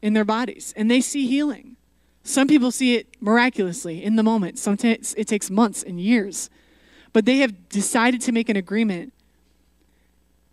in 0.00 0.14
their 0.14 0.24
bodies, 0.24 0.72
and 0.78 0.90
they 0.90 1.02
see 1.02 1.26
healing. 1.26 1.76
Some 2.22 2.48
people 2.48 2.70
see 2.70 2.94
it 2.94 3.06
miraculously 3.20 4.02
in 4.02 4.16
the 4.16 4.22
moment. 4.22 4.58
Sometimes 4.58 5.14
it 5.14 5.28
takes 5.28 5.50
months 5.50 5.82
and 5.82 6.00
years. 6.00 6.48
But 7.12 7.26
they 7.26 7.38
have 7.38 7.68
decided 7.68 8.20
to 8.22 8.32
make 8.32 8.48
an 8.48 8.56
agreement 8.56 9.12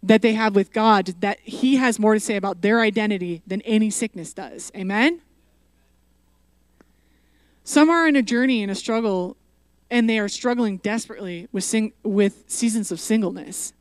that 0.04 0.22
they 0.22 0.34
have 0.34 0.54
with 0.54 0.74
God 0.74 1.16
that 1.22 1.40
He 1.40 1.78
has 1.78 1.98
more 1.98 2.14
to 2.14 2.20
say 2.20 2.36
about 2.36 2.62
their 2.62 2.82
identity 2.82 3.42
than 3.48 3.62
any 3.62 3.90
sickness 3.90 4.34
does. 4.34 4.72
Amen? 4.76 5.22
Some 7.68 7.90
are 7.90 8.08
in 8.08 8.16
a 8.16 8.22
journey 8.22 8.62
and 8.62 8.72
a 8.72 8.76
struggle, 8.76 9.36
and 9.90 10.08
they 10.08 10.20
are 10.20 10.30
struggling 10.30 10.78
desperately 10.78 11.48
with, 11.52 11.64
sing- 11.64 11.94
with 12.04 12.44
seasons 12.48 12.92
of 12.92 13.00
singleness. 13.00 13.74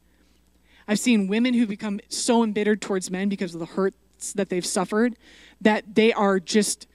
I've 0.89 0.99
seen 0.99 1.29
women 1.29 1.53
who 1.53 1.67
become 1.67 2.01
so 2.09 2.43
embittered 2.43 2.81
towards 2.81 3.11
men 3.11 3.29
because 3.29 3.53
of 3.53 3.61
the 3.61 3.67
hurts 3.67 4.33
that 4.35 4.49
they've 4.49 4.65
suffered 4.65 5.17
that 5.61 5.95
they 5.95 6.15
are 6.15 6.41
just 6.41 6.87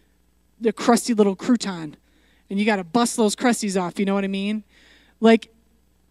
the 0.60 0.74
crusty 0.74 1.14
little 1.14 1.36
crouton 1.36 1.94
and 2.50 2.60
you 2.60 2.66
got 2.66 2.78
to 2.78 2.84
bust 2.84 3.16
those 3.18 3.36
crusties 3.36 3.80
off, 3.80 4.00
you 4.00 4.06
know 4.06 4.16
what 4.16 4.24
I 4.24 4.28
mean? 4.28 4.64
Like 5.20 5.54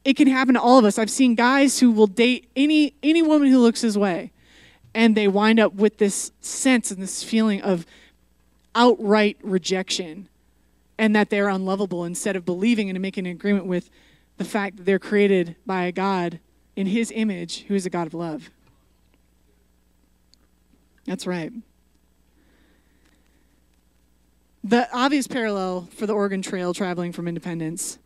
it 0.05 0.14
can 0.14 0.29
happen 0.29 0.55
to 0.55 0.61
all 0.61 0.79
of 0.79 0.85
us. 0.85 0.97
I've 0.97 1.11
seen 1.11 1.35
guys 1.35 1.81
who 1.81 1.91
will 1.91 2.07
date 2.07 2.49
any 2.55 2.95
any 3.03 3.20
woman 3.20 3.49
who 3.49 3.59
looks 3.59 3.81
his 3.81 3.99
way 3.99 4.31
and 4.95 5.16
they 5.16 5.26
wind 5.26 5.59
up 5.59 5.74
with 5.74 5.99
this 5.99 6.31
sense 6.41 6.93
and 6.93 7.03
this 7.03 7.24
feeling 7.24 7.62
of 7.62 7.85
outright 8.74 9.39
rejection 9.43 10.29
and 10.99 11.14
that 11.14 11.30
they're 11.30 11.49
unlovable 11.49 12.05
instead 12.05 12.36
of 12.36 12.44
believing 12.44 12.90
and 12.90 13.01
making 13.01 13.26
an 13.26 13.32
agreement 13.32 13.66
with 13.66 13.88
the 14.36 14.44
fact 14.44 14.76
that 14.76 14.84
they're 14.84 14.99
created 14.99 15.57
by 15.64 15.84
a 15.84 15.92
God 15.92 16.40
in 16.76 16.88
his 16.88 17.12
image 17.14 17.64
who 17.68 17.74
is 17.74 17.86
a 17.86 17.90
God 17.90 18.07
of 18.07 18.14
love. 18.14 18.51
That's 21.07 21.26
right. 21.26 21.53
The 24.62 24.88
obvious 24.92 25.26
parallel 25.26 25.88
for 25.92 26.07
the 26.07 26.12
Oregon 26.12 26.42
Trail 26.42 26.74
traveling 26.74 27.12
from 27.12 27.26
Independence 27.26 27.99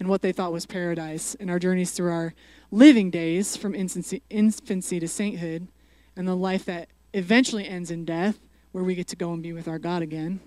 and 0.00 0.08
what 0.08 0.22
they 0.22 0.32
thought 0.32 0.52
was 0.52 0.66
paradise 0.66 1.34
in 1.34 1.50
our 1.50 1.58
journeys 1.58 1.92
through 1.92 2.10
our 2.10 2.34
living 2.70 3.10
days 3.10 3.56
from 3.56 3.74
infancy, 3.74 4.22
infancy 4.30 4.98
to 5.00 5.08
sainthood 5.08 5.68
and 6.16 6.26
the 6.26 6.34
life 6.34 6.64
that 6.64 6.88
eventually 7.14 7.68
ends 7.68 7.90
in 7.90 8.04
death, 8.04 8.38
where 8.72 8.84
we 8.84 8.94
get 8.94 9.06
to 9.08 9.16
go 9.16 9.32
and 9.32 9.42
be 9.42 9.52
with 9.52 9.68
our 9.68 9.78
God 9.78 10.02
again. 10.02 10.40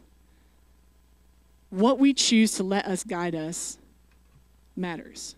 What 1.71 1.97
we 1.99 2.13
choose 2.13 2.53
to 2.55 2.63
let 2.63 2.85
us 2.85 3.03
guide 3.03 3.33
us 3.33 3.79
matters. 4.75 5.35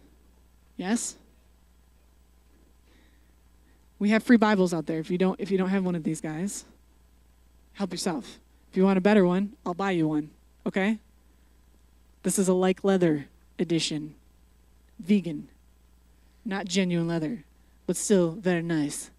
Yes? 0.75 1.15
We 3.99 4.09
have 4.09 4.23
free 4.23 4.37
Bibles 4.37 4.73
out 4.73 4.85
there. 4.85 4.99
If 4.99 5.09
you 5.09 5.17
don't 5.17 5.39
if 5.39 5.49
you 5.49 5.57
don't 5.57 5.69
have 5.69 5.85
one 5.85 5.95
of 5.95 6.03
these 6.03 6.19
guys, 6.19 6.65
help 7.73 7.91
yourself. 7.91 8.39
If 8.71 8.77
you 8.77 8.83
want 8.83 8.97
a 8.97 9.01
better 9.01 9.25
one, 9.25 9.53
I'll 9.65 9.75
buy 9.75 9.91
you 9.91 10.07
one. 10.07 10.31
Okay? 10.65 10.97
This 12.23 12.39
is 12.39 12.47
a 12.47 12.53
like 12.53 12.83
leather 12.83 13.27
edition. 13.59 14.15
Vegan. 14.99 15.47
Not 16.43 16.65
genuine 16.65 17.07
leather, 17.07 17.43
but 17.85 17.95
still 17.95 18.31
very 18.31 18.63
nice. 18.63 19.11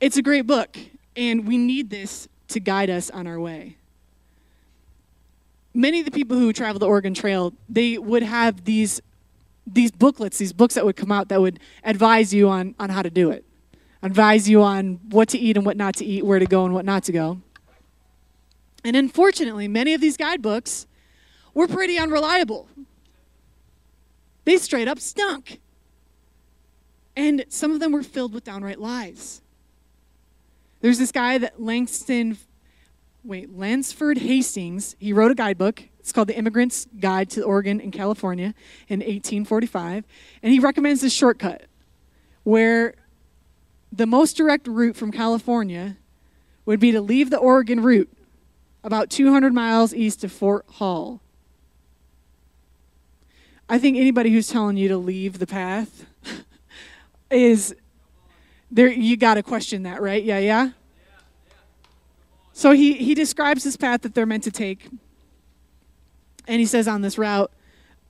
It's 0.00 0.16
a 0.16 0.22
great 0.22 0.46
book, 0.46 0.76
and 1.16 1.46
we 1.46 1.56
need 1.56 1.88
this 1.88 2.28
to 2.48 2.60
guide 2.60 2.90
us 2.90 3.08
on 3.10 3.26
our 3.26 3.40
way. 3.40 3.76
Many 5.74 5.98
of 5.98 6.04
the 6.04 6.12
people 6.12 6.38
who 6.38 6.52
travel 6.52 6.78
the 6.78 6.86
Oregon 6.86 7.14
Trail, 7.14 7.52
they 7.68 7.98
would 7.98 8.22
have 8.22 8.64
these 8.64 9.00
these 9.66 9.90
booklets, 9.90 10.38
these 10.38 10.52
books 10.52 10.74
that 10.74 10.84
would 10.84 10.96
come 10.96 11.10
out 11.10 11.28
that 11.28 11.40
would 11.40 11.58
advise 11.84 12.34
you 12.34 12.48
on, 12.48 12.74
on 12.78 12.90
how 12.90 13.02
to 13.02 13.10
do 13.10 13.30
it, 13.30 13.44
advise 14.02 14.48
you 14.48 14.62
on 14.62 15.00
what 15.08 15.28
to 15.30 15.38
eat 15.38 15.56
and 15.56 15.64
what 15.64 15.76
not 15.76 15.94
to 15.96 16.04
eat, 16.04 16.24
where 16.24 16.38
to 16.38 16.46
go 16.46 16.64
and 16.64 16.74
what 16.74 16.84
not 16.84 17.02
to 17.04 17.12
go. 17.12 17.40
And 18.84 18.96
unfortunately, 18.96 19.66
many 19.66 19.94
of 19.94 20.00
these 20.00 20.16
guidebooks 20.16 20.86
were 21.54 21.66
pretty 21.66 21.98
unreliable. 21.98 22.68
They 24.44 24.58
straight 24.58 24.88
up 24.88 24.98
stunk. 25.00 25.60
And 27.16 27.44
some 27.48 27.70
of 27.70 27.80
them 27.80 27.92
were 27.92 28.02
filled 28.02 28.34
with 28.34 28.44
downright 28.44 28.78
lies. 28.78 29.40
There's 30.80 30.98
this 30.98 31.12
guy 31.12 31.38
that 31.38 31.62
Langston, 31.62 32.36
wait, 33.24 33.56
Lansford 33.56 34.18
Hastings, 34.18 34.94
he 34.98 35.12
wrote 35.12 35.30
a 35.30 35.34
guidebook. 35.34 35.84
It's 35.98 36.12
called 36.12 36.28
The 36.28 36.36
Immigrant's 36.36 36.86
Guide 37.00 37.30
to 37.30 37.42
Oregon 37.42 37.80
and 37.80 37.92
California 37.92 38.54
in 38.88 39.00
1845. 39.00 40.04
And 40.42 40.52
he 40.52 40.58
recommends 40.58 41.00
this 41.00 41.12
shortcut 41.12 41.62
where 42.42 42.94
the 43.90 44.06
most 44.06 44.36
direct 44.36 44.66
route 44.66 44.96
from 44.96 45.10
California 45.10 45.96
would 46.66 46.78
be 46.78 46.92
to 46.92 47.00
leave 47.00 47.30
the 47.30 47.38
Oregon 47.38 47.80
route 47.80 48.10
about 48.82 49.08
200 49.08 49.54
miles 49.54 49.94
east 49.94 50.22
of 50.24 50.30
Fort 50.30 50.66
Hall. 50.72 51.22
I 53.66 53.78
think 53.78 53.96
anybody 53.96 54.30
who's 54.30 54.48
telling 54.48 54.76
you 54.76 54.88
to 54.88 54.98
leave 54.98 55.38
the 55.38 55.46
path 55.46 56.04
is 57.30 57.74
there 58.70 58.88
you 58.88 59.16
got 59.16 59.34
to 59.34 59.42
question 59.42 59.84
that, 59.84 60.02
right? 60.02 60.22
Yeah, 60.22 60.38
yeah. 60.38 60.70
So 62.54 62.70
he 62.70 62.94
he 62.94 63.14
describes 63.14 63.64
this 63.64 63.76
path 63.76 64.00
that 64.02 64.14
they're 64.14 64.24
meant 64.24 64.44
to 64.44 64.50
take. 64.50 64.88
And 66.46 66.60
he 66.60 66.66
says 66.66 66.88
on 66.88 67.02
this 67.02 67.18
route 67.18 67.50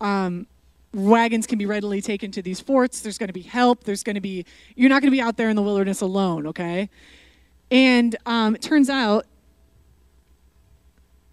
um, 0.00 0.46
wagons 0.92 1.46
can 1.46 1.58
be 1.58 1.66
readily 1.66 2.00
taken 2.00 2.30
to 2.32 2.42
these 2.42 2.60
forts. 2.60 3.00
There's 3.00 3.18
going 3.18 3.28
to 3.28 3.34
be 3.34 3.42
help. 3.42 3.84
There's 3.84 4.02
going 4.02 4.14
to 4.14 4.20
be, 4.20 4.44
you're 4.76 4.88
not 4.88 5.02
going 5.02 5.10
to 5.10 5.16
be 5.16 5.20
out 5.20 5.36
there 5.36 5.48
in 5.48 5.56
the 5.56 5.62
wilderness 5.62 6.00
alone, 6.00 6.46
okay? 6.46 6.88
And 7.70 8.16
um, 8.26 8.54
it 8.54 8.62
turns 8.62 8.88
out 8.88 9.26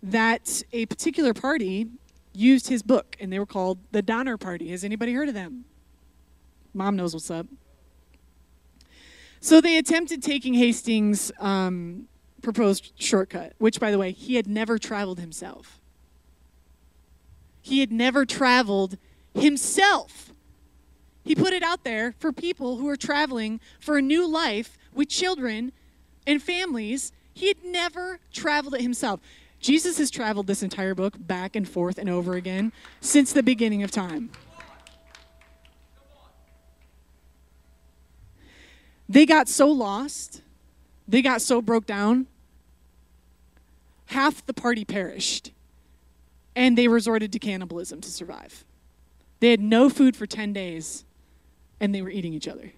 that 0.01 0.64
a 0.74 0.86
particular 0.88 1.34
party 1.34 1.88
used 2.34 2.70
his 2.70 2.82
book, 2.82 3.16
and 3.20 3.32
they 3.32 3.38
were 3.38 3.45
called 3.45 3.78
the 3.91 4.01
Donner 4.01 4.38
Party. 4.38 4.70
Has 4.70 4.84
anybody 4.84 5.14
heard 5.14 5.28
of 5.28 5.36
them? 5.36 5.66
Mom 6.74 6.95
knows 6.95 7.14
what's 7.14 7.30
up. 7.30 7.45
So 9.41 9.59
they 9.59 9.78
attempted 9.78 10.24
taking 10.24 10.53
Hastings' 10.53 11.32
um, 11.39 12.07
proposed 12.41 12.91
shortcut, 12.99 13.53
which, 13.57 13.79
by 13.79 13.91
the 13.91 13.97
way, 13.97 14.11
he 14.11 14.35
had 14.35 14.47
never 14.47 14.77
traveled 14.77 15.19
himself. 15.19 15.79
He 17.61 17.79
had 17.79 17.91
never 17.91 18.25
traveled 18.25 18.97
himself. 19.33 20.33
He 21.23 21.35
put 21.35 21.53
it 21.53 21.63
out 21.63 21.83
there 21.83 22.15
for 22.19 22.31
people 22.31 22.77
who 22.77 22.89
are 22.89 22.97
traveling 22.97 23.59
for 23.79 23.97
a 23.97 24.01
new 24.01 24.27
life 24.27 24.77
with 24.93 25.09
children 25.09 25.71
and 26.25 26.41
families. 26.41 27.11
He 27.33 27.47
had 27.47 27.63
never 27.63 28.19
traveled 28.33 28.75
it 28.75 28.81
himself. 28.81 29.19
Jesus 29.59 29.99
has 29.99 30.09
traveled 30.09 30.47
this 30.47 30.63
entire 30.63 30.95
book 30.95 31.15
back 31.19 31.55
and 31.55 31.69
forth 31.69 31.99
and 31.99 32.09
over 32.09 32.33
again 32.33 32.73
since 32.99 33.31
the 33.31 33.43
beginning 33.43 33.83
of 33.83 33.91
time. 33.91 34.31
They 39.07 39.25
got 39.25 39.47
so 39.47 39.69
lost, 39.69 40.41
they 41.07 41.21
got 41.21 41.41
so 41.41 41.61
broke 41.61 41.85
down, 41.85 42.27
half 44.12 44.45
the 44.45 44.53
party 44.53 44.84
perished, 44.84 45.51
and 46.55 46.78
they 46.78 46.88
resorted 46.88 47.32
to 47.32 47.39
cannibalism 47.39 48.01
to 48.01 48.09
survive. 48.09 48.66
They 49.39 49.51
had 49.51 49.62
no 49.62 49.89
food 49.89 50.16
for 50.16 50.28
10 50.28 50.53
days, 50.53 51.05
and 51.80 51.95
they 51.95 52.01
were 52.01 52.09
eating 52.09 52.34
each 52.34 52.47
other. 52.47 52.74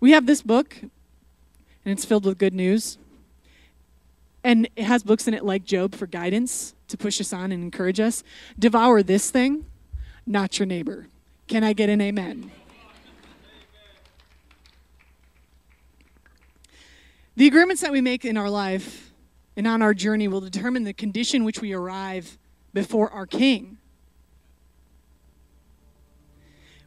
We 0.00 0.12
have 0.12 0.26
this 0.26 0.42
book, 0.42 0.76
and 0.80 0.90
it's 1.84 2.04
filled 2.04 2.24
with 2.24 2.38
good 2.38 2.54
news. 2.54 2.98
And 4.42 4.68
it 4.76 4.84
has 4.84 5.02
books 5.02 5.28
in 5.28 5.34
it 5.34 5.44
like 5.44 5.64
Job 5.64 5.94
for 5.94 6.06
guidance 6.06 6.74
to 6.88 6.96
push 6.96 7.20
us 7.20 7.32
on 7.32 7.52
and 7.52 7.62
encourage 7.62 8.00
us. 8.00 8.22
Devour 8.58 9.02
this 9.02 9.30
thing, 9.30 9.66
not 10.26 10.58
your 10.58 10.66
neighbor. 10.66 11.08
Can 11.48 11.64
I 11.64 11.72
get 11.72 11.90
an 11.90 12.00
amen? 12.00 12.50
The 17.36 17.46
agreements 17.46 17.82
that 17.82 17.92
we 17.92 18.00
make 18.00 18.24
in 18.24 18.38
our 18.38 18.48
life 18.48 19.12
and 19.56 19.66
on 19.66 19.82
our 19.82 19.92
journey 19.92 20.26
will 20.26 20.40
determine 20.40 20.84
the 20.84 20.94
condition 20.94 21.44
which 21.44 21.60
we 21.60 21.74
arrive 21.74 22.38
before 22.72 23.10
our 23.10 23.26
King. 23.26 23.76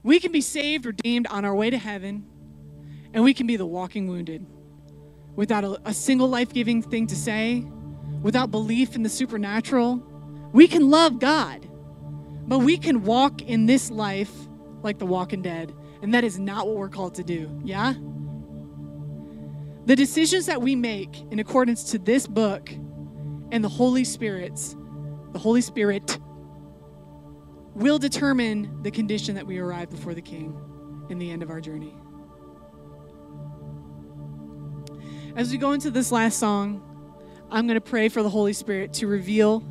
We 0.02 0.20
can 0.20 0.32
be 0.32 0.42
saved, 0.42 0.88
redeemed 0.88 1.28
on 1.28 1.46
our 1.46 1.54
way 1.54 1.70
to 1.70 1.78
heaven, 1.78 2.26
and 3.14 3.24
we 3.24 3.36
can 3.36 3.46
be 3.46 3.58
the 3.58 3.66
walking 3.66 4.08
wounded 4.08 4.44
without 5.36 5.64
a, 5.64 5.80
a 5.86 5.94
single 5.94 6.28
life 6.28 6.52
giving 6.52 6.82
thing 6.82 7.06
to 7.08 7.16
say, 7.16 7.64
without 8.24 8.50
belief 8.50 8.96
in 8.96 9.04
the 9.04 9.10
supernatural. 9.10 10.04
We 10.52 10.68
can 10.68 10.90
love 10.90 11.20
God, 11.20 11.70
but 12.48 12.60
we 12.60 12.78
can 12.78 13.04
walk 13.04 13.44
in 13.44 13.68
this 13.68 13.92
life 13.92 14.32
like 14.82 14.98
the 14.98 15.06
walking 15.06 15.44
dead, 15.44 15.76
and 16.02 16.14
that 16.16 16.24
is 16.24 16.40
not 16.40 16.66
what 16.66 16.78
we're 16.78 16.90
called 16.90 17.16
to 17.16 17.24
do. 17.24 17.62
Yeah? 17.64 17.94
The 19.90 19.96
decisions 19.96 20.46
that 20.46 20.62
we 20.62 20.76
make 20.76 21.20
in 21.32 21.40
accordance 21.40 21.86
to 21.86 21.98
this 21.98 22.28
book 22.28 22.70
and 23.52 23.64
the 23.64 23.70
Holy 23.70 24.04
Spirit's, 24.04 24.76
the 25.32 25.40
Holy 25.40 25.62
Spirit 25.62 26.20
will 27.74 27.98
determine 27.98 28.84
the 28.84 28.92
condition 28.92 29.34
that 29.34 29.48
we 29.48 29.58
arrive 29.58 29.90
before 29.90 30.14
the 30.14 30.22
King 30.22 30.56
in 31.10 31.18
the 31.18 31.32
end 31.32 31.42
of 31.42 31.50
our 31.50 31.60
journey. 31.60 31.96
As 35.36 35.52
we 35.52 35.58
go 35.58 35.72
into 35.72 35.90
this 35.90 36.12
last 36.12 36.38
song, 36.38 36.84
I'm 37.50 37.66
going 37.66 37.74
to 37.74 37.82
pray 37.82 38.10
for 38.10 38.22
the 38.22 38.30
Holy 38.30 38.54
Spirit 38.54 38.94
to 38.94 39.08
reveal. 39.08 39.64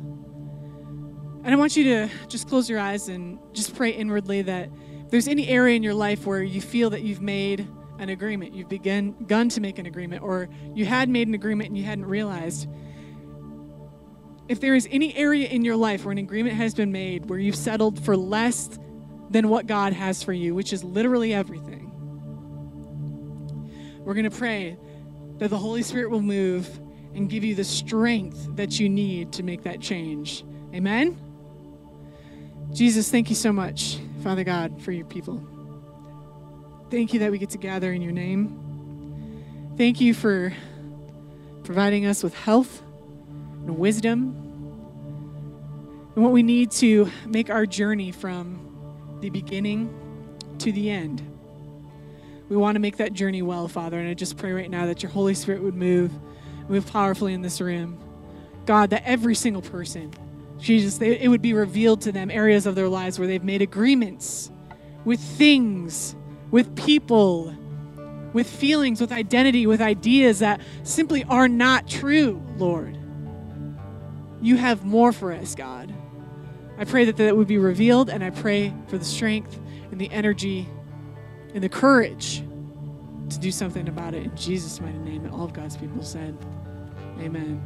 And 1.45 1.47
I 1.47 1.55
want 1.55 1.77
you 1.77 1.85
to 1.85 2.09
just 2.27 2.49
close 2.49 2.69
your 2.69 2.79
eyes 2.79 3.07
and 3.07 3.39
just 3.53 3.73
pray 3.73 3.91
inwardly 3.91 4.41
that 4.41 4.69
if 5.05 5.11
there's 5.11 5.29
any 5.29 5.47
area 5.47 5.77
in 5.77 5.83
your 5.83 5.93
life 5.93 6.25
where 6.25 6.43
you 6.43 6.59
feel 6.59 6.89
that 6.89 7.03
you've 7.03 7.21
made 7.21 7.69
an 7.99 8.09
agreement, 8.09 8.53
you've 8.53 8.69
begun, 8.69 9.15
to 9.49 9.61
make 9.61 9.77
an 9.77 9.85
agreement, 9.85 10.23
or 10.23 10.49
you 10.73 10.85
had 10.85 11.09
made 11.09 11.27
an 11.27 11.33
agreement 11.33 11.69
and 11.69 11.77
you 11.77 11.83
hadn't 11.83 12.05
realized. 12.05 12.67
If 14.47 14.61
there 14.61 14.73
is 14.73 14.87
any 14.89 15.15
area 15.15 15.47
in 15.47 15.63
your 15.63 15.75
life 15.75 16.05
where 16.05 16.11
an 16.11 16.17
agreement 16.17 16.55
has 16.55 16.73
been 16.73 16.91
made, 16.91 17.29
where 17.29 17.37
you've 17.37 17.55
settled 17.55 18.03
for 18.03 18.17
less 18.17 18.79
than 19.29 19.49
what 19.49 19.67
God 19.67 19.93
has 19.93 20.23
for 20.23 20.33
you, 20.33 20.55
which 20.55 20.73
is 20.73 20.83
literally 20.83 21.33
everything, 21.33 21.91
we're 23.99 24.15
going 24.15 24.29
to 24.29 24.35
pray 24.35 24.77
that 25.37 25.49
the 25.49 25.57
Holy 25.57 25.83
Spirit 25.83 26.09
will 26.09 26.21
move 26.21 26.79
and 27.13 27.29
give 27.29 27.43
you 27.43 27.53
the 27.53 27.63
strength 27.63 28.55
that 28.55 28.79
you 28.79 28.89
need 28.89 29.33
to 29.33 29.43
make 29.43 29.63
that 29.63 29.81
change. 29.81 30.43
Amen? 30.73 31.17
Jesus, 32.73 33.09
thank 33.11 33.29
you 33.29 33.35
so 33.35 33.51
much, 33.51 33.97
Father 34.23 34.43
God, 34.43 34.81
for 34.81 34.91
your 34.91 35.05
people. 35.05 35.58
Thank 36.89 37.13
you 37.13 37.19
that 37.19 37.31
we 37.31 37.37
get 37.37 37.51
to 37.51 37.59
gather 37.59 37.93
in 37.93 38.01
your 38.01 38.11
name. 38.11 39.73
Thank 39.77 40.01
you 40.01 40.15
for 40.15 40.51
providing 41.63 42.07
us 42.07 42.23
with 42.23 42.33
health 42.33 42.81
and 43.61 43.77
wisdom 43.77 44.35
and 46.15 46.23
what 46.23 46.33
we 46.33 46.41
need 46.41 46.71
to 46.71 47.11
make 47.27 47.51
our 47.51 47.67
journey 47.67 48.11
from 48.11 49.17
the 49.21 49.29
beginning 49.29 49.93
to 50.57 50.71
the 50.71 50.89
end. 50.89 51.21
We 52.49 52.57
want 52.57 52.75
to 52.75 52.79
make 52.79 52.97
that 52.97 53.13
journey 53.13 53.43
well, 53.43 53.67
Father, 53.67 53.99
and 53.99 54.09
I 54.09 54.15
just 54.15 54.37
pray 54.37 54.51
right 54.51 54.69
now 54.69 54.87
that 54.87 55.03
your 55.03 55.11
Holy 55.11 55.35
Spirit 55.35 55.61
would 55.61 55.75
move, 55.75 56.11
move 56.67 56.87
powerfully 56.91 57.33
in 57.33 57.43
this 57.43 57.61
room. 57.61 57.99
God, 58.65 58.89
that 58.89 59.03
every 59.05 59.35
single 59.35 59.61
person, 59.61 60.11
Jesus, 60.57 60.97
they, 60.97 61.19
it 61.19 61.27
would 61.27 61.43
be 61.43 61.53
revealed 61.53 62.01
to 62.01 62.11
them 62.11 62.31
areas 62.31 62.65
of 62.65 62.73
their 62.73 62.89
lives 62.89 63.19
where 63.19 63.27
they've 63.27 63.43
made 63.43 63.61
agreements 63.61 64.49
with 65.05 65.19
things, 65.19 66.15
with 66.51 66.75
people, 66.75 67.55
with 68.33 68.49
feelings, 68.49 69.01
with 69.01 69.11
identity, 69.11 69.67
with 69.67 69.81
ideas 69.81 70.39
that 70.39 70.61
simply 70.83 71.23
are 71.25 71.47
not 71.47 71.87
true, 71.87 72.41
Lord. 72.57 72.97
You 74.41 74.55
have 74.57 74.85
more 74.85 75.11
for 75.11 75.31
us, 75.33 75.55
God. 75.55 75.93
I 76.77 76.85
pray 76.85 77.05
that 77.05 77.17
that 77.17 77.35
would 77.35 77.47
be 77.47 77.57
revealed, 77.57 78.09
and 78.09 78.23
I 78.23 78.29
pray 78.29 78.73
for 78.87 78.97
the 78.97 79.05
strength 79.05 79.59
and 79.91 79.99
the 79.99 80.09
energy 80.11 80.67
and 81.53 81.63
the 81.63 81.69
courage 81.69 82.43
to 83.29 83.39
do 83.39 83.51
something 83.51 83.87
about 83.87 84.13
it 84.13 84.23
in 84.23 84.35
Jesus' 84.35 84.79
mighty 84.79 84.97
name. 84.99 85.25
And 85.25 85.33
all 85.33 85.43
of 85.43 85.53
God's 85.53 85.75
people 85.75 86.01
said, 86.03 86.37
Amen. 87.19 87.61